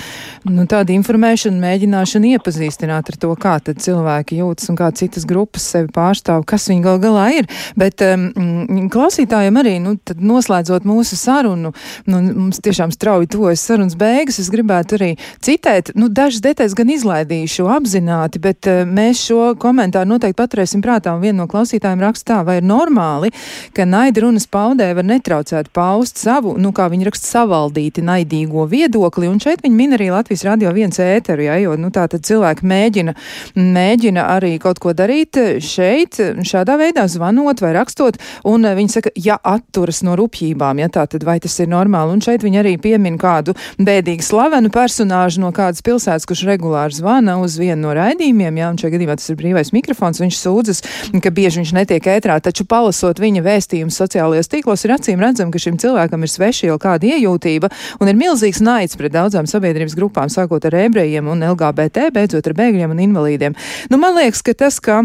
nu, 0.49 0.65
tāda 0.71 0.95
informēšana, 0.95 1.61
mēģināšana 1.61 2.33
iepazīstināt 2.33 3.13
ar 3.13 3.19
to, 3.21 3.33
kā 3.41 3.59
tad 3.65 3.83
cilvēki 3.85 4.39
jūtas 4.41 4.73
un 4.73 4.79
kā 4.81 4.89
citas 4.97 5.27
grupas 5.29 5.67
sevi 5.75 5.91
pārstāv, 5.93 6.47
kas 6.49 6.69
viņi 6.73 6.85
gal 6.85 7.01
galā 7.03 7.27
ir. 7.43 7.51
Bet 7.77 8.01
um, 8.05 8.89
klausītājiem 8.93 9.61
arī, 9.61 9.77
nu, 9.85 9.99
tad 10.01 10.25
noslēdzot 10.25 10.89
mūsu 10.89 11.21
sarunu, 11.21 11.75
nu, 12.09 12.23
mums 12.31 12.61
tiešām 12.65 12.93
strauji 12.97 13.29
tuvojas 13.37 13.67
sarunas 13.69 13.99
beigas, 14.01 14.41
es 14.41 14.49
gribētu 14.53 14.97
arī 14.97 15.13
citēt, 15.45 15.93
nu, 15.93 16.09
dažas 16.09 16.41
detaļas 16.49 16.79
gan 16.81 16.97
izlaidīšu 16.97 17.69
apzināti, 17.77 18.41
bet 18.41 18.69
uh, 18.69 18.83
mēs 18.89 19.27
šo 19.29 19.53
komentāru 19.61 20.15
noteikti 20.15 20.41
paturēsim 20.41 20.70
paturēsim 20.71 20.83
prātā, 20.83 21.15
un 21.15 21.23
viena 21.23 21.43
no 21.43 21.49
klausītājiem 21.49 22.01
raksta 22.01 22.31
tā, 22.31 22.39
vai 22.45 22.59
ir 22.61 22.65
normāli, 22.65 23.31
ka 23.75 23.85
naida 23.85 24.23
runas 24.23 24.47
paudē 24.47 24.95
var 24.95 25.05
netraucēt 25.05 25.71
paust 25.73 26.19
savu, 26.19 26.57
nu, 26.59 26.73
kā 26.73 26.89
viņi 26.91 27.07
raksta, 27.09 27.27
savaldīti 27.27 28.03
naidīgo 28.03 28.67
viedokli, 28.69 29.29
un 29.29 29.41
šeit 29.41 29.63
viņi 29.63 29.75
min 29.75 29.97
arī 29.97 30.11
Latvijas 30.11 30.45
radio 30.45 30.73
viens 30.73 30.99
ēteru, 30.99 31.43
ja, 31.43 31.57
jo, 31.59 31.77
nu, 31.77 31.91
tā 31.91 32.07
tad 32.09 32.25
cilvēki 32.25 32.67
mēģina, 32.67 33.15
mēģina 33.57 34.27
arī 34.37 34.59
kaut 34.61 34.79
ko 34.81 34.93
darīt. 34.93 35.39
Šeit, 35.61 36.19
šādā 36.47 36.77
veidā 36.79 37.07
zvanot 37.09 37.61
vai 37.63 37.73
rakstot, 37.75 38.19
un 38.49 38.65
viņi 38.65 38.95
saka, 38.95 39.13
ja 39.17 39.39
atturas 39.43 40.03
no 40.07 40.17
rupjībām, 40.19 40.81
ja 40.83 40.91
tā 40.93 41.07
tad 41.11 41.25
vai 41.27 41.39
tas 41.41 41.57
ir 41.61 41.71
normāli, 41.71 42.15
un 42.15 42.25
šeit 42.25 42.45
viņi 42.45 42.63
arī 42.63 42.77
piemin 42.81 43.19
kādu 43.21 43.55
bēdīgi 43.79 44.27
slavenu 44.27 44.71
personāžu 44.75 45.43
no 45.45 45.53
kādas 45.55 45.83
pilsētas, 45.87 46.27
kurš 46.29 46.47
regulāri 46.49 46.97
zvana 46.97 47.39
uz 47.41 47.57
vienu 47.61 47.89
no 47.89 47.95
raidījumiem, 47.97 48.59
ja, 48.61 48.71
un 48.73 48.81
šajā 48.81 48.95
gadījumā 48.97 49.17
tas 49.21 49.31
ir 49.31 49.39
brīvais 49.41 49.73
mikrofons, 49.77 50.21
viņš 50.21 50.41
sūdz 50.41 50.60
sūdzas, 50.61 50.83
ka 51.23 51.33
bieži 51.33 51.63
viņš 51.63 51.73
netiek 51.77 52.09
ētrā, 52.17 52.39
taču 52.45 52.67
palasot 52.69 53.21
viņa 53.21 53.43
vēstījumus 53.45 53.99
sociālajos 54.01 54.51
tīklos, 54.53 54.85
ir 54.85 54.95
acīm 54.97 55.23
redzam, 55.23 55.53
ka 55.53 55.63
šim 55.63 55.79
cilvēkam 55.81 56.27
ir 56.27 56.33
sveša 56.33 56.71
jau 56.71 56.79
kāda 56.81 57.15
iejūtība 57.15 57.71
un 58.01 58.11
ir 58.11 58.19
milzīgs 58.19 58.63
naids 58.65 58.99
pret 59.01 59.15
daudzām 59.15 59.49
sabiedrības 59.51 59.97
grupām, 59.99 60.29
sākot 60.33 60.69
ar 60.69 60.77
ebrejiem 60.85 61.31
un 61.31 61.47
LGBT, 61.53 62.11
beidzot 62.15 62.51
ar 62.51 62.59
bēgļiem 62.61 62.93
un 62.93 63.07
invalīdiem. 63.09 63.57
Nu, 63.91 64.01
man 64.01 64.19
liekas, 64.19 64.45
ka 64.45 64.57
tas, 64.67 64.81
ka 64.83 65.03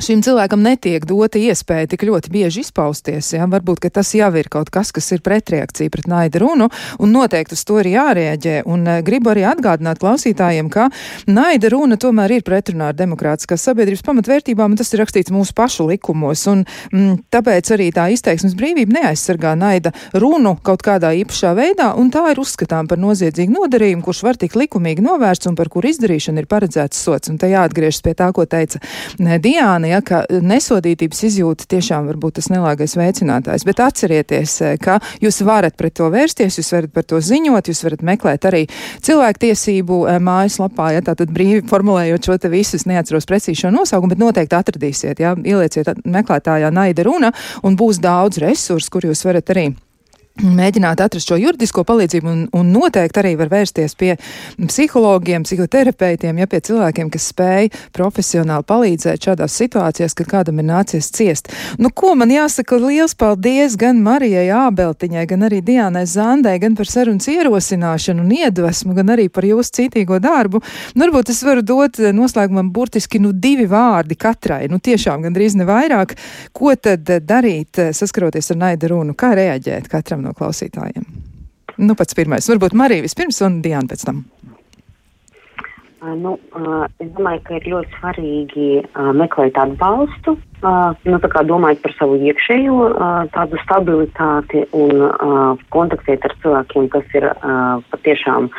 šim 0.00 0.22
cilvēkam 0.24 0.62
netiek 0.64 1.04
dota 1.08 1.40
iespēja 1.40 1.90
tik 1.92 2.06
ļoti 2.08 2.32
bieži 2.32 2.62
izpausties. 2.64 3.32
Ja? 3.34 3.46
Varbūt 3.50 3.84
tas 3.92 4.14
jau 4.16 4.30
ir 4.38 4.48
kaut 4.52 4.70
kas, 4.72 4.92
kas 4.94 5.10
ir 5.12 5.20
pretreakcija 5.24 5.92
pret 5.92 6.08
naida 6.08 6.40
runu, 6.40 6.68
un 7.02 7.12
noteikti 7.12 7.56
uz 7.56 7.64
to 7.68 7.78
ir 7.82 7.90
jārēģē. 7.92 8.54
Un 8.72 8.86
uh, 8.86 9.00
gribu 9.04 9.32
arī 9.32 9.44
atgādināt 9.48 10.00
klausītājiem, 10.02 10.70
ka 10.72 10.88
naida 11.28 11.72
runa 11.72 11.98
tomēr 12.00 12.38
ir 12.38 12.46
pretrunā 12.46 12.92
ar 12.92 12.96
demokrātiskās 12.96 13.64
sabiedrības 13.68 14.04
pamatvērtībām, 14.06 14.72
un 14.72 14.80
tas 14.80 14.92
ir 14.94 15.02
rakstīts 15.02 15.34
mūsu 15.34 15.56
pašu 15.58 15.88
likumos. 15.90 16.46
Un, 16.52 16.64
mm, 16.92 17.26
tāpēc 17.34 17.72
arī 17.76 17.90
tā 17.94 18.08
izteiksmes 18.14 18.56
brīvība 18.58 18.96
neaizsargā 19.00 19.54
naida 19.58 19.92
runu 20.16 20.54
kaut 20.64 20.84
kādā 20.86 21.12
īpašā 21.20 21.52
veidā, 21.58 21.92
un 21.98 22.10
tā 22.14 22.24
ir 22.32 22.40
uzskatām 22.40 22.88
par 22.88 23.00
noziedzīgu 23.02 23.58
nodarījumu, 23.58 24.06
kurš 24.06 24.24
var 24.24 24.40
tik 24.40 24.56
likumīgi 24.56 25.04
novērsts 25.04 25.50
un 25.50 25.58
par 25.58 25.68
kuru 25.72 25.92
izdarīšanu 25.92 26.42
ir 26.42 26.48
paredzēts 26.50 27.04
sots. 27.04 27.32
Un 27.32 27.38
te 27.42 27.50
jāatgriežas 27.52 28.02
pie 28.04 28.16
tā, 28.18 28.30
ko 28.32 28.46
teica 28.48 28.80
Diana 29.42 29.81
Jāni, 29.82 29.90
ja, 29.90 30.00
ka 30.04 30.22
nesodītības 30.30 31.22
izjūta 31.26 31.66
tiešām 31.66 32.06
var 32.06 32.18
būt 32.20 32.36
tas 32.38 32.48
nelāgais 32.52 32.94
veicinātājs, 32.94 33.64
bet 33.66 33.80
atcerieties, 33.82 34.54
eh, 34.62 34.76
ka 34.78 35.00
jūs 35.20 35.42
varat 35.42 35.76
pret 35.76 35.94
to 35.94 36.06
vērsties, 36.10 36.58
jūs 36.58 36.72
varat 36.72 36.92
par 36.92 37.02
to 37.02 37.18
ziņot, 37.18 37.66
jūs 37.66 37.82
varat 37.82 38.02
meklēt 38.02 38.46
arī 38.46 38.68
cilvēktiesību 39.02 40.08
eh, 40.08 40.18
mājaslapā, 40.22 40.92
ja 40.94 41.02
tātad 41.02 41.32
brīvi 41.34 41.66
formulējot 41.66 42.22
šo 42.22 42.38
te 42.38 42.48
visus, 42.48 42.86
neatceros 42.86 43.26
precīzi 43.26 43.64
šo 43.64 43.72
nosaukumu, 43.74 44.14
bet 44.14 44.22
noteikti 44.22 44.58
atradīsiet, 44.58 45.18
ja, 45.18 45.34
ielieciet 45.34 46.04
meklētājā 46.04 46.70
naida 46.70 47.02
runa 47.02 47.32
un 47.62 47.76
būs 47.76 47.98
daudz 47.98 48.38
resursu, 48.38 48.90
kur 48.90 49.10
jūs 49.10 49.24
varat 49.26 49.50
arī 49.50 49.72
mēģināt 50.40 51.00
atrast 51.04 51.28
šo 51.28 51.36
juridisko 51.36 51.84
palīdzību 51.86 52.28
un, 52.30 52.40
un 52.56 52.70
noteikti 52.72 53.20
arī 53.20 53.32
var 53.36 53.50
vērsties 53.52 53.94
pie 54.00 54.14
psihologiem, 54.56 55.44
psihoterapeitiem, 55.44 56.38
ja 56.40 56.48
pie 56.48 56.62
cilvēkiem, 56.64 57.10
kas 57.12 57.28
spēj 57.32 57.68
profesionāli 57.92 58.64
palīdzēt 58.68 59.28
šādās 59.28 59.56
situācijās, 59.60 60.16
kad 60.18 60.30
kādam 60.30 60.62
ir 60.62 60.68
nācies 60.70 61.10
ciest. 61.12 61.52
Nu, 61.78 61.90
ko 61.94 62.14
man 62.18 62.32
jāsaka 62.32 62.78
liels 62.80 63.14
paldies 63.18 63.76
gan 63.80 64.00
Marijai 64.04 64.48
Ābeltiņai, 64.56 65.26
gan 65.28 65.46
arī 65.48 65.60
Diānai 65.66 66.06
Zandai, 66.08 66.56
gan 66.62 66.76
par 66.78 66.88
sarunas 66.88 67.28
ierosināšanu 67.28 68.24
un 68.24 68.32
iedvesmu, 68.38 68.96
gan 68.96 69.12
arī 69.14 69.28
par 69.32 69.46
jūsu 69.46 69.76
citīgo 69.82 70.20
darbu. 70.22 70.62
Nu, 70.94 71.04
varbūt 71.04 71.34
es 71.34 71.42
varu 71.44 71.64
dot 71.66 72.00
noslēgumam 72.00 72.72
burtiski 72.72 73.20
nu 73.22 73.34
divi 73.36 73.68
vārdi 73.70 74.16
katrai, 74.16 74.64
nu 74.72 74.80
tiešām 74.80 75.28
gandrīz 75.28 75.58
ne 75.60 75.68
vairāk. 75.68 76.16
Ko 76.56 76.72
tad 76.80 77.04
darīt 77.28 77.80
saskaroties 77.92 78.52
ar 78.54 78.62
naida 78.64 78.90
runu? 78.92 79.16
Kā 79.18 79.34
reaģēt 79.36 79.92
katram? 79.92 80.21
No 80.22 80.34
klausītājiem? 80.38 81.06
Nu, 81.82 81.96
pats 81.98 82.16
pirmais. 82.16 82.46
Varbūt 82.50 82.76
Marija 82.76 83.04
vispirms 83.04 83.40
un 83.46 83.60
Diana 83.64 83.88
pēc 83.90 84.04
tam. 84.06 84.24
Nu, 86.02 86.34
es 86.98 87.10
domāju, 87.14 87.44
ka 87.46 87.58
ir 87.60 87.68
ļoti 87.70 87.98
svarīgi 88.00 88.68
meklēt 89.18 89.58
atbalstu, 89.62 90.34
nu, 90.62 91.18
domājot 91.50 91.82
par 91.82 91.94
savu 91.98 92.18
iekšējo 92.22 92.88
tādu 93.34 93.60
stabilitāti 93.64 94.64
un 94.76 95.04
kontaktēt 95.74 96.26
ar 96.28 96.34
cilvēkiem, 96.42 96.88
kas 96.92 97.16
ir 97.18 97.28
patiešām 97.92 98.50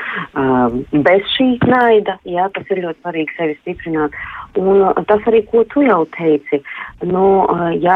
bez 1.05 1.35
šī 1.35 1.49
naida. 1.67 2.17
Jā, 2.27 2.49
tas 2.55 2.69
ir 2.73 2.83
ļoti 2.85 3.01
svarīgi 3.01 3.37
sevi 3.37 3.57
stiprināt. 3.61 4.17
Un 4.59 4.83
tas 5.09 5.23
arī, 5.29 5.41
ko 5.49 5.63
tu 5.71 5.81
jau 5.81 6.03
teici, 6.13 6.59
nu, 7.09 7.25
ja, 7.81 7.95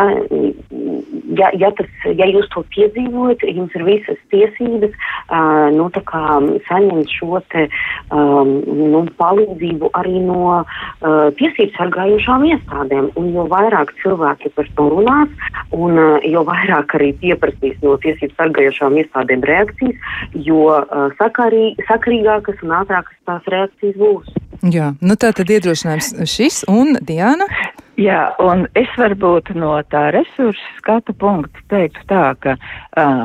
ja, 1.38 1.52
ja, 1.54 1.70
tas, 1.78 1.90
ja 2.18 2.26
jūs 2.26 2.48
to 2.54 2.64
piedzīvojat, 2.74 3.46
jums 3.54 3.76
ir 3.78 3.86
visas 3.86 4.22
tiesības 4.34 4.96
nu, 5.78 5.90
saņemt 6.68 7.14
šo 7.14 7.42
te, 7.54 7.68
nu, 8.10 9.04
palīdzību 9.22 9.92
arī 10.02 10.24
no 10.26 10.64
tiesību 11.38 11.78
sargājušām 11.78 12.48
iestādēm. 12.50 13.12
Un 13.20 13.30
jo 13.36 13.46
vairāk 13.52 13.94
cilvēki 14.04 14.52
par 14.56 14.70
to 14.78 14.88
runās, 14.94 15.52
un 15.76 15.98
uh, 16.00 16.18
jo 16.28 16.44
vairāk 16.48 16.98
arī 17.00 17.14
pieprasīs 17.22 17.80
no 17.84 17.96
tiesību 18.04 18.36
sargājušām 18.38 19.00
iestādēm 19.04 19.46
reakcijas, 19.48 20.12
jo 20.48 20.66
uh, 20.76 21.08
sakarī, 21.22 21.72
sakarīgākas 21.90 22.62
un 22.66 22.76
ātrākas 22.82 23.18
tās 23.30 23.50
reakcijas 23.54 23.98
būs. 24.02 24.38
Jā, 24.74 24.94
nu 25.06 25.18
tā 25.20 25.34
tad 25.38 25.52
iedrošinājums 25.54 26.14
šis 26.30 26.64
un 26.72 26.98
Diana. 27.06 27.46
Jā, 27.98 28.28
un 28.42 28.68
es 28.78 28.90
varbūt 28.98 29.56
no 29.58 29.72
tā 29.90 30.08
resursu 30.14 30.74
skatu 30.78 31.16
punkta 31.18 31.64
teiktu 31.72 32.04
tā, 32.10 32.26
ka 32.44 32.54
uh, 32.58 33.24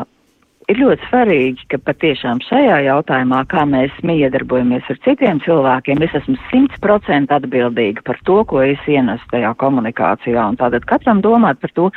ir 0.73 0.81
ļoti 0.81 1.09
svarīgi, 1.11 1.67
ka 1.73 1.79
patiešām 1.85 2.41
šajā 2.47 2.79
jautājumā, 2.87 3.43
kā 3.51 3.65
mēs 3.69 3.95
miedarbojamies 4.07 4.89
ar 4.93 4.99
citiem 5.05 5.41
cilvēkiem, 5.45 6.03
es 6.07 6.17
esmu 6.23 6.37
simts 6.51 6.81
procenti 6.83 7.35
atbildīga 7.37 8.05
par 8.07 8.21
to, 8.29 8.41
ko 8.49 8.63
es 8.65 8.81
ienesu 8.91 9.29
tajā 9.33 9.53
komunikācijā. 9.61 10.47
Un 10.49 10.59
tātad 10.61 10.87
katram 10.89 11.23
domāt 11.25 11.61
par 11.63 11.75
to, 11.77 11.89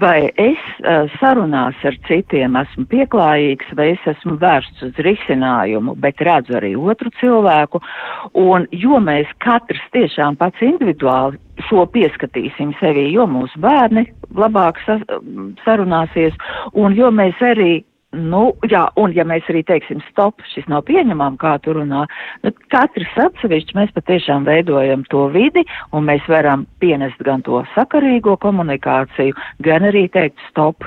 vai 0.00 0.30
es 0.40 0.60
uh, 0.80 1.10
sarunās 1.20 1.78
ar 1.84 1.98
citiem 2.08 2.56
esmu 2.64 2.86
pieklājīgs, 2.92 3.72
vai 3.78 3.92
es 3.94 4.10
esmu 4.14 4.38
vērsts 4.42 4.88
uz 4.88 5.00
risinājumu, 5.06 5.96
bet 6.00 6.22
redzu 6.24 6.58
arī 6.60 6.74
otru 6.80 7.12
cilvēku. 7.20 7.82
Un 8.40 8.68
jo 8.72 9.00
mēs 9.04 9.30
katrs 9.44 9.84
tiešām 9.94 10.38
pats 10.40 10.64
individuāli 10.64 11.40
šo 11.68 11.84
pieskatīsim 11.94 12.72
sevī, 12.80 13.08
jo 13.14 13.28
mūsu 13.30 13.60
bērni 13.62 14.08
labāk 14.34 14.80
sarunāsies, 15.64 16.34
un 16.74 16.96
jo 16.98 17.10
mēs 17.14 17.38
arī 17.44 17.84
Nu, 18.14 18.42
jā, 18.70 18.84
un 19.00 19.12
ja 19.16 19.24
mēs 19.26 19.46
arī 19.50 19.64
teiksim, 19.66 20.00
stop, 20.10 20.42
šis 20.52 20.66
nav 20.70 20.84
pieņemams, 20.88 21.38
kā 21.42 21.56
tu 21.64 21.74
runā, 21.76 22.04
nu, 22.44 22.52
katrs 22.72 23.16
atsevišķi 23.26 23.78
mēs 23.78 23.94
patiešām 23.96 24.46
veidojam 24.48 25.04
to 25.10 25.26
vidi, 25.34 25.64
un 25.92 26.06
mēs 26.08 26.26
varam 26.30 26.66
pienest 26.82 27.20
gan 27.26 27.42
to 27.46 27.64
sakarīgo 27.74 28.36
komunikāciju, 28.42 29.36
gan 29.66 29.88
arī 29.90 30.06
teikt 30.14 30.42
stop, 30.50 30.86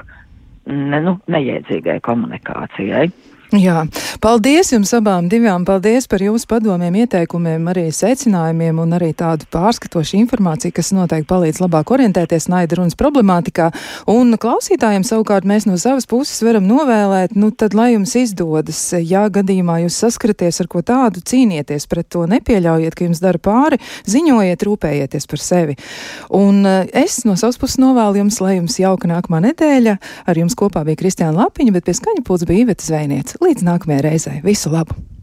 ne, 0.67 1.01
nu, 1.03 1.17
neiedzīgai 1.31 1.99
komunikācijai. 2.07 3.09
Jā, 3.55 3.85
paldies 4.19 4.73
jums 4.73 4.89
abām 4.91 5.29
divām. 5.31 5.63
Paldies 5.63 6.03
par 6.11 6.19
jūsu 6.19 6.49
padomiem, 6.51 6.97
ieteikumiem, 7.05 7.69
arī 7.71 7.85
secinājumiem 7.95 8.81
un 8.83 8.95
arī 8.97 9.13
tādu 9.15 9.47
pārskatošu 9.55 10.17
informāciju, 10.19 10.73
kas 10.75 10.89
noteikti 10.91 11.29
palīdz 11.29 11.61
labāk 11.63 11.93
orientēties 11.95 12.49
naida 12.51 12.75
runas 12.75 12.97
problemātikā. 12.99 13.69
Un 14.11 14.35
klausītājiem 14.35 15.05
savukārt 15.07 15.47
mēs 15.47 15.63
no 15.69 15.77
savas 15.79 16.09
puses 16.11 16.43
varam 16.43 16.67
novēlēt, 16.67 17.37
nu 17.39 17.53
tad, 17.55 17.71
lai 17.77 17.93
jums 17.93 18.17
izdodas, 18.19 18.81
ja 18.99 19.23
gadījumā 19.31 19.77
jūs 19.85 20.01
saskaraties 20.03 20.59
ar 20.65 20.67
ko 20.67 20.83
tādu, 20.83 21.23
cīnieties 21.23 21.87
pret 21.87 22.11
to, 22.11 22.25
nepieļaujiet, 22.27 22.99
ka 22.99 23.07
jums 23.07 23.23
dara 23.23 23.39
pāri, 23.39 23.79
ziņojiet, 24.11 24.67
rūpējieties 24.67 25.31
par 25.31 25.43
sevi. 25.45 25.77
Un 26.35 26.67
eh, 26.67 26.91
es 27.05 27.21
no 27.23 27.37
savas 27.39 27.55
puses 27.63 27.79
novēlu 27.79 28.25
jums, 28.25 28.43
lai 28.43 28.57
jums 28.57 28.75
jauka 28.83 29.07
nākamā 29.07 29.39
nedēļa. 29.47 29.97
Ar 30.27 30.43
jums 30.43 30.59
kopā 30.59 30.83
bija 30.83 30.99
Kristiāna 30.99 31.45
Lapiņa, 31.45 31.79
bet 31.79 31.87
pie 31.87 31.95
skaņa 31.95 32.27
pūles 32.27 32.43
bija 32.49 32.67
Iveta 32.67 32.83
Zvēniec. 32.83 33.36
Līdz 33.43 33.67
nākamajai 33.67 34.05
reizei. 34.09 34.39
Visu 34.45 34.73
labu! 34.73 35.07